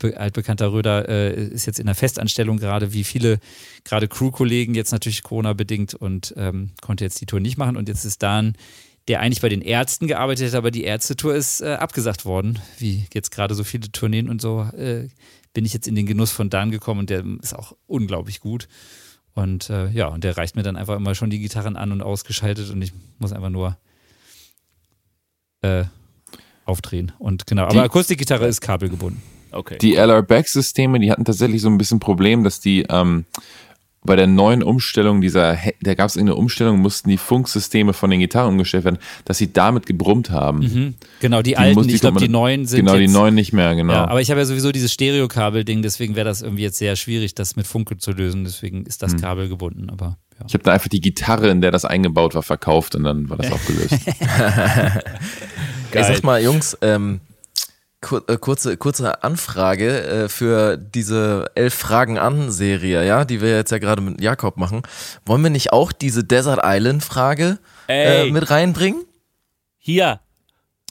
[0.00, 3.40] altbekannter Röder äh, ist jetzt in der Festanstellung gerade, wie viele
[3.84, 7.76] gerade Crew-Kollegen, jetzt natürlich Corona-bedingt und ähm, konnte jetzt die Tour nicht machen.
[7.76, 8.54] Und jetzt ist Dan
[9.08, 12.58] der eigentlich bei den Ärzten gearbeitet hat, aber die Ärztetour ist äh, abgesagt worden.
[12.78, 15.08] Wie jetzt gerade so viele Tourneen und so, äh,
[15.54, 18.68] bin ich jetzt in den Genuss von Dan gekommen und der ist auch unglaublich gut.
[19.32, 22.02] Und äh, ja, und der reicht mir dann einfach immer schon die Gitarren an und
[22.02, 23.78] ausgeschaltet und ich muss einfach nur
[25.62, 25.84] äh,
[26.64, 27.12] aufdrehen.
[27.18, 29.22] Und genau, aber Akustikgitarre ist kabelgebunden.
[29.50, 29.78] Okay.
[29.78, 33.24] Die LR Back-Systeme, die hatten tatsächlich so ein bisschen Problem, dass die ähm,
[34.04, 38.20] bei der neuen Umstellung dieser, da gab es irgendeine Umstellung, mussten die Funksysteme von den
[38.20, 40.58] Gitarren umgestellt werden, dass sie damit gebrummt haben.
[40.60, 40.94] Mhm.
[41.20, 42.80] Genau, die, die alten, ich glaube, die neuen sind.
[42.80, 43.92] Genau, jetzt, die neuen nicht mehr, genau.
[43.92, 47.34] Ja, aber ich habe ja sowieso dieses Stereokabel-Ding, deswegen wäre das irgendwie jetzt sehr schwierig,
[47.34, 48.44] das mit Funke zu lösen.
[48.44, 49.20] Deswegen ist das mhm.
[49.20, 50.16] Kabel gebunden, aber.
[50.38, 50.44] Ja.
[50.46, 53.36] Ich habe da einfach die Gitarre, in der das eingebaut war, verkauft und dann war
[53.36, 53.98] das auch gelöst.
[54.06, 55.02] Geil.
[55.90, 57.20] Ich sag mal, Jungs, ähm,
[58.00, 63.72] äh, kurze, kurze Anfrage äh, für diese elf Fragen an Serie, ja, die wir jetzt
[63.72, 64.82] ja gerade mit Jakob machen.
[65.26, 67.58] Wollen wir nicht auch diese Desert Island Frage
[67.88, 69.04] äh, mit reinbringen?
[69.78, 70.20] Hier.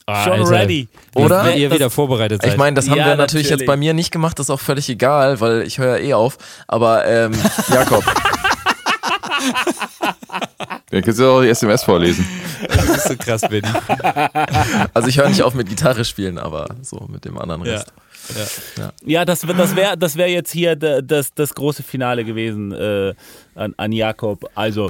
[0.05, 0.51] Ah, Schon Alter.
[0.51, 0.89] ready.
[1.15, 1.45] Oder?
[1.45, 2.51] Wenn ihr wieder vorbereitet seid.
[2.51, 4.49] Ich meine, das haben ja, wir natürlich, natürlich, jetzt bei mir nicht gemacht, das ist
[4.49, 6.37] auch völlig egal, weil ich höre ja eh auf.
[6.67, 7.33] Aber ähm,
[7.69, 8.03] Jakob.
[10.89, 12.25] Dann kannst du auch die SMS vorlesen.
[12.67, 13.67] Das ist so krass, Benny.
[14.93, 17.91] Also ich höre nicht auf mit Gitarre spielen, aber so mit dem anderen Rest.
[18.35, 18.45] Ja,
[18.83, 18.91] ja.
[19.05, 23.13] ja das, das wäre das wär jetzt hier das, das große Finale gewesen äh,
[23.55, 24.49] an, an Jakob.
[24.55, 24.89] Also.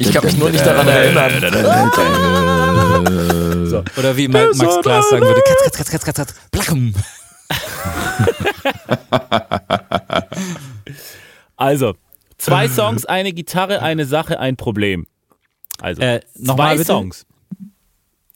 [0.00, 1.32] Ich kann mich nur nicht daran erinnern.
[3.66, 3.84] so.
[3.98, 6.94] Oder wie Max Klaas sagen würde: Katz, Katz, Katz, Katz, Katz, Katz, Blackum.
[11.56, 11.94] also,
[12.42, 15.06] Zwei Songs, eine Gitarre, eine Sache, ein Problem.
[15.80, 17.24] Also äh, zwei Songs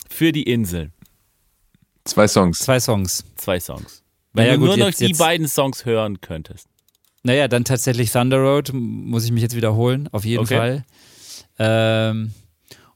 [0.08, 0.92] für die Insel.
[2.04, 2.60] Zwei Songs.
[2.60, 3.24] Zwei Songs.
[3.34, 4.04] Zwei Songs.
[4.32, 6.68] Wenn naja, du gut, nur noch die jetzt, beiden Songs hören könntest.
[7.24, 10.56] Naja, dann tatsächlich Thunder Road, muss ich mich jetzt wiederholen, auf jeden okay.
[10.56, 10.84] Fall.
[11.58, 12.32] Ähm,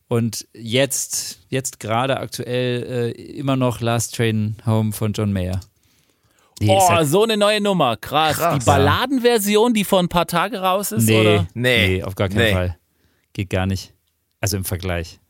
[0.06, 5.60] und jetzt, jetzt gerade aktuell äh, immer noch Last Train Home von John Mayer.
[6.60, 7.96] Nee, oh, halt so eine neue Nummer.
[7.96, 8.36] Krass.
[8.36, 11.46] Krass die Balladenversion, die vor ein paar Tagen raus ist, nee, oder?
[11.54, 12.52] Nee, nee auf gar keinen nee.
[12.52, 12.76] Fall.
[13.32, 13.94] Geht gar nicht.
[14.40, 15.20] Also im Vergleich.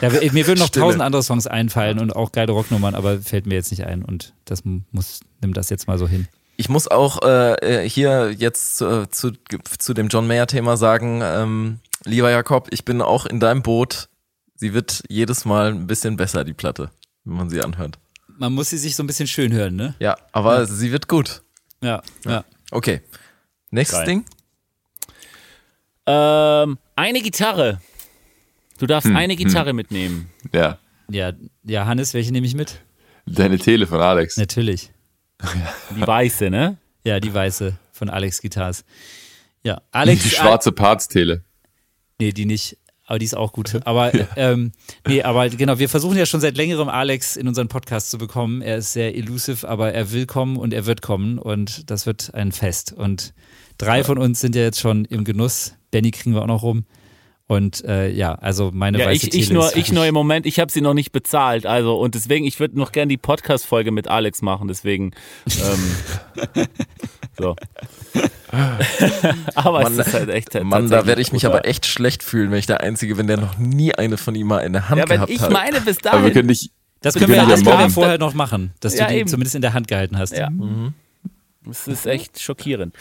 [0.00, 3.54] Ja, mir würden noch tausend andere Songs einfallen und auch geile Rocknummern, aber fällt mir
[3.54, 6.28] jetzt nicht ein und das muss, nimm das jetzt mal so hin.
[6.56, 9.32] Ich muss auch äh, hier jetzt zu, zu,
[9.78, 14.08] zu dem John Mayer-Thema sagen, ähm, lieber Jakob, ich bin auch in deinem Boot.
[14.54, 16.90] Sie wird jedes Mal ein bisschen besser, die Platte,
[17.24, 17.98] wenn man sie anhört.
[18.38, 19.94] Man muss sie sich so ein bisschen schön hören, ne?
[19.98, 20.64] Ja, aber ja.
[20.64, 21.42] sie wird gut.
[21.82, 22.44] Ja, ja.
[22.70, 23.02] Okay.
[23.70, 24.06] Nächstes Geil.
[24.06, 24.24] Ding.
[26.06, 27.80] Ähm, eine Gitarre.
[28.78, 29.38] Du darfst hm, eine hm.
[29.38, 29.76] Gitarre hm.
[29.76, 30.30] mitnehmen.
[30.54, 30.78] Ja.
[31.10, 31.32] Ja,
[31.64, 32.80] ja, Hannes, welche nehme ich mit?
[33.26, 34.36] Deine Tele von Alex.
[34.36, 34.90] Natürlich.
[35.96, 36.78] Die weiße, ne?
[37.04, 38.84] Ja, die weiße von Alex Guitars.
[39.62, 40.24] Ja, Alex.
[40.24, 41.44] Die schwarze Parts-Tele.
[42.18, 42.76] Nee, die nicht.
[43.08, 43.74] Aber die ist auch gut.
[43.86, 44.72] Aber ähm,
[45.06, 48.60] nee, aber genau, wir versuchen ja schon seit längerem Alex in unseren Podcast zu bekommen.
[48.60, 52.34] Er ist sehr elusive, aber er will kommen und er wird kommen und das wird
[52.34, 52.92] ein Fest.
[52.92, 53.32] Und
[53.78, 55.74] drei von uns sind ja jetzt schon im Genuss.
[55.90, 56.84] Benny kriegen wir auch noch rum.
[57.48, 60.60] Und äh, ja, also meine ja, weiße ich, ich nur, ich nur im Moment, ich
[60.60, 64.06] habe sie noch nicht bezahlt, also und deswegen, ich würde noch gerne die Podcast-Folge mit
[64.06, 65.12] Alex machen, deswegen.
[65.46, 66.66] Ähm,
[67.38, 67.56] so.
[69.54, 70.62] aber Mann, es ist halt echt.
[70.62, 73.38] Mann, da werde ich mich aber echt schlecht fühlen, wenn ich der Einzige bin, der
[73.38, 75.48] noch nie eine von ihm mal in der Hand ja, gehabt ich hat.
[75.48, 76.18] Ich meine bis dahin.
[76.18, 76.70] Aber wir können nicht.
[77.00, 79.28] Das können wir, das können wir vorher noch machen, dass ja, du die eben.
[79.28, 80.36] zumindest in der Hand gehalten hast.
[80.36, 80.50] Ja.
[80.50, 80.92] Mhm.
[81.64, 82.94] Das ist echt schockierend.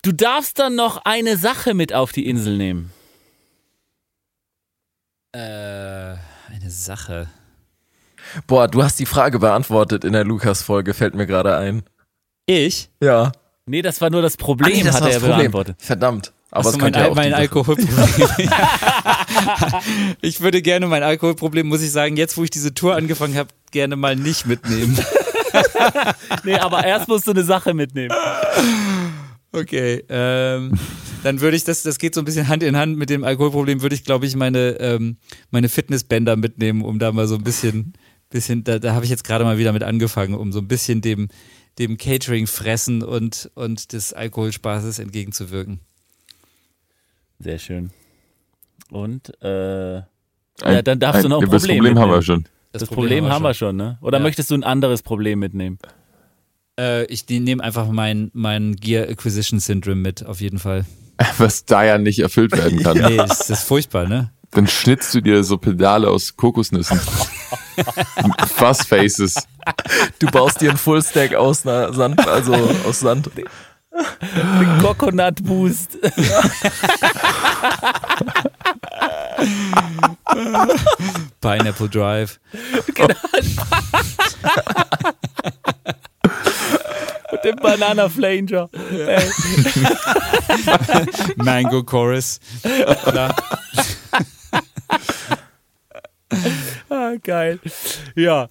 [0.00, 2.92] Du darfst dann noch eine Sache mit auf die Insel nehmen.
[5.36, 6.16] Äh,
[6.50, 7.28] eine Sache.
[8.46, 11.82] Boah, du hast die Frage beantwortet in der Lukas-Folge, fällt mir gerade ein.
[12.46, 12.88] Ich?
[13.02, 13.32] Ja.
[13.66, 15.36] Nee, das war nur das Problem, ah, nee, das hat er Problem.
[15.36, 15.76] beantwortet.
[15.78, 16.32] Verdammt.
[16.50, 17.88] Aber es mein, ja mein Alkoholproblem.
[20.22, 23.50] ich würde gerne mein Alkoholproblem, muss ich sagen, jetzt wo ich diese Tour angefangen habe,
[23.72, 24.98] gerne mal nicht mitnehmen.
[26.44, 28.14] nee, aber erst musst du eine Sache mitnehmen.
[29.52, 30.78] Okay, ähm,
[31.22, 33.82] dann würde ich das, das geht so ein bisschen Hand in Hand mit dem Alkoholproblem,
[33.82, 35.16] würde ich, glaube ich, meine, ähm,
[35.50, 37.94] meine Fitnessbänder mitnehmen, um da mal so ein bisschen,
[38.30, 41.00] bisschen, da, da habe ich jetzt gerade mal wieder mit angefangen, um so ein bisschen
[41.00, 41.28] dem,
[41.78, 45.80] dem Catering-Fressen und, und des Alkoholspaßes entgegenzuwirken.
[47.38, 47.90] Sehr schön.
[48.90, 50.04] Und äh, ein,
[50.62, 51.52] ja, dann darfst ein, du noch ein Problem.
[51.52, 51.98] Das Problem mitnehmen.
[52.00, 52.44] haben wir schon.
[52.72, 53.98] Das, das Problem, Problem, haben wir schon, ne?
[54.00, 54.22] Oder ja.
[54.22, 55.78] möchtest du ein anderes Problem mitnehmen?
[56.78, 60.84] Äh, ich nehme einfach mein, mein Gear Acquisition Syndrome mit, auf jeden Fall.
[61.38, 62.98] Was da ja nicht erfüllt werden kann.
[62.98, 64.30] nee, das ist furchtbar, ne?
[64.50, 67.00] Dann schnitzt du dir so Pedale aus Kokosnüssen.
[68.54, 69.46] Fassfaces.
[70.18, 72.54] Du baust dir einen Fullstack aus Sand, also
[72.86, 73.30] aus Sand.
[73.36, 73.44] Den
[74.80, 75.98] Coconut Boost.
[81.40, 82.38] Pineapple Drive.
[82.94, 83.14] Genau.
[87.30, 88.70] Und den Banana Flanger.
[91.36, 92.40] Mango Chorus.
[96.88, 97.58] Ah, geil.
[98.14, 98.48] Ja.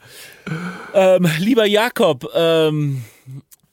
[0.93, 3.03] Ähm, lieber Jakob, ähm,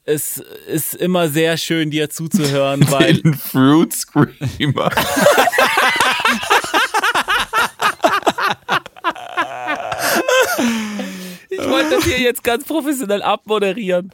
[0.04, 3.14] es ist immer sehr schön, dir zuzuhören, weil.
[3.14, 4.90] Den Fruit Screamer.
[11.52, 14.10] Ich wollte das hier jetzt ganz professionell abmoderieren.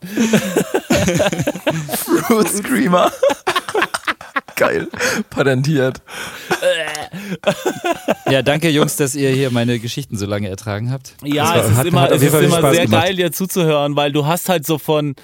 [1.97, 3.12] Fruit Screamer.
[4.56, 4.89] Geil.
[5.31, 6.02] Patentiert.
[8.28, 11.15] Ja, danke Jungs, dass ihr hier meine Geschichten so lange ertragen habt.
[11.23, 13.05] Ja, war, es ist hat, immer, hat es ist immer sehr gemacht.
[13.05, 15.15] geil, dir zuzuhören, weil du hast halt so von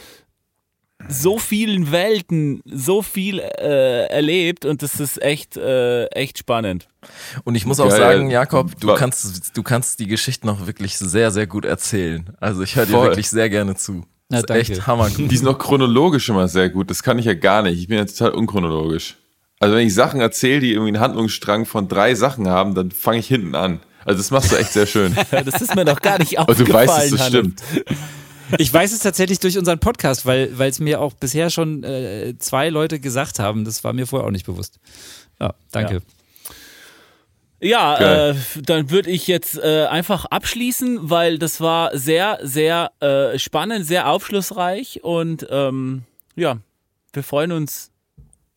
[1.08, 6.88] so vielen Welten so viel äh, erlebt und das ist echt, äh, echt spannend.
[7.44, 10.96] Und ich muss auch ja, sagen, Jakob, du kannst, du kannst die Geschichten auch wirklich
[10.96, 12.34] sehr, sehr gut erzählen.
[12.40, 14.04] Also ich höre dir wirklich sehr gerne zu.
[14.28, 15.30] Das ist echt hammergut.
[15.30, 16.90] Die sind auch chronologisch immer sehr gut.
[16.90, 17.78] Das kann ich ja gar nicht.
[17.78, 19.16] Ich bin ja total unchronologisch.
[19.60, 23.18] Also wenn ich Sachen erzähle, die irgendwie einen Handlungsstrang von drei Sachen haben, dann fange
[23.18, 23.80] ich hinten an.
[24.04, 25.16] Also das machst du echt sehr schön.
[25.30, 26.66] das ist mir doch gar nicht aufgefallen.
[26.66, 27.62] Und du weißt, dass das stimmt.
[28.58, 32.68] Ich weiß es tatsächlich durch unseren Podcast, weil es mir auch bisher schon äh, zwei
[32.68, 33.64] Leute gesagt haben.
[33.64, 34.78] Das war mir vorher auch nicht bewusst.
[35.40, 35.94] Ja, danke.
[35.94, 36.00] Ja.
[37.60, 43.38] Ja, äh, dann würde ich jetzt äh, einfach abschließen, weil das war sehr, sehr äh,
[43.38, 46.02] spannend, sehr aufschlussreich und ähm,
[46.36, 46.58] ja,
[47.14, 47.90] wir freuen uns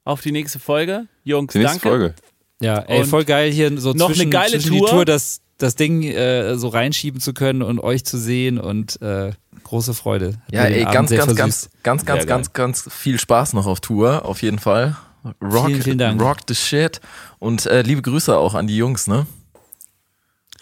[0.03, 1.07] auf die nächste Folge.
[1.23, 1.88] Jungs, die nächste danke.
[1.88, 2.15] Folge.
[2.59, 4.88] Ja, ey, voll geil hier so noch zwischen, eine geile zwischen Tour.
[4.88, 9.01] die Tour das, das Ding äh, so reinschieben zu können und euch zu sehen und
[9.01, 9.31] äh,
[9.68, 10.39] große Freude.
[10.52, 14.41] Ja, ey, ganz, ganz, ganz, ganz, ganz, ganz, ganz viel Spaß noch auf Tour, auf
[14.41, 14.95] jeden Fall.
[15.41, 16.22] Rock, vielen, vielen Dank.
[16.22, 17.02] Rock the shit.
[17.39, 19.27] Und äh, liebe Grüße auch an die Jungs, ne?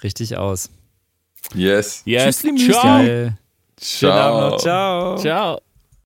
[0.03, 0.69] Richtig aus.
[1.53, 2.01] Yes.
[2.05, 2.39] Yes.
[2.41, 2.75] Tschüss.
[2.75, 3.33] Ciao.
[3.77, 4.57] Ciao.
[4.57, 5.17] Ciao.
[5.17, 5.64] Ciao.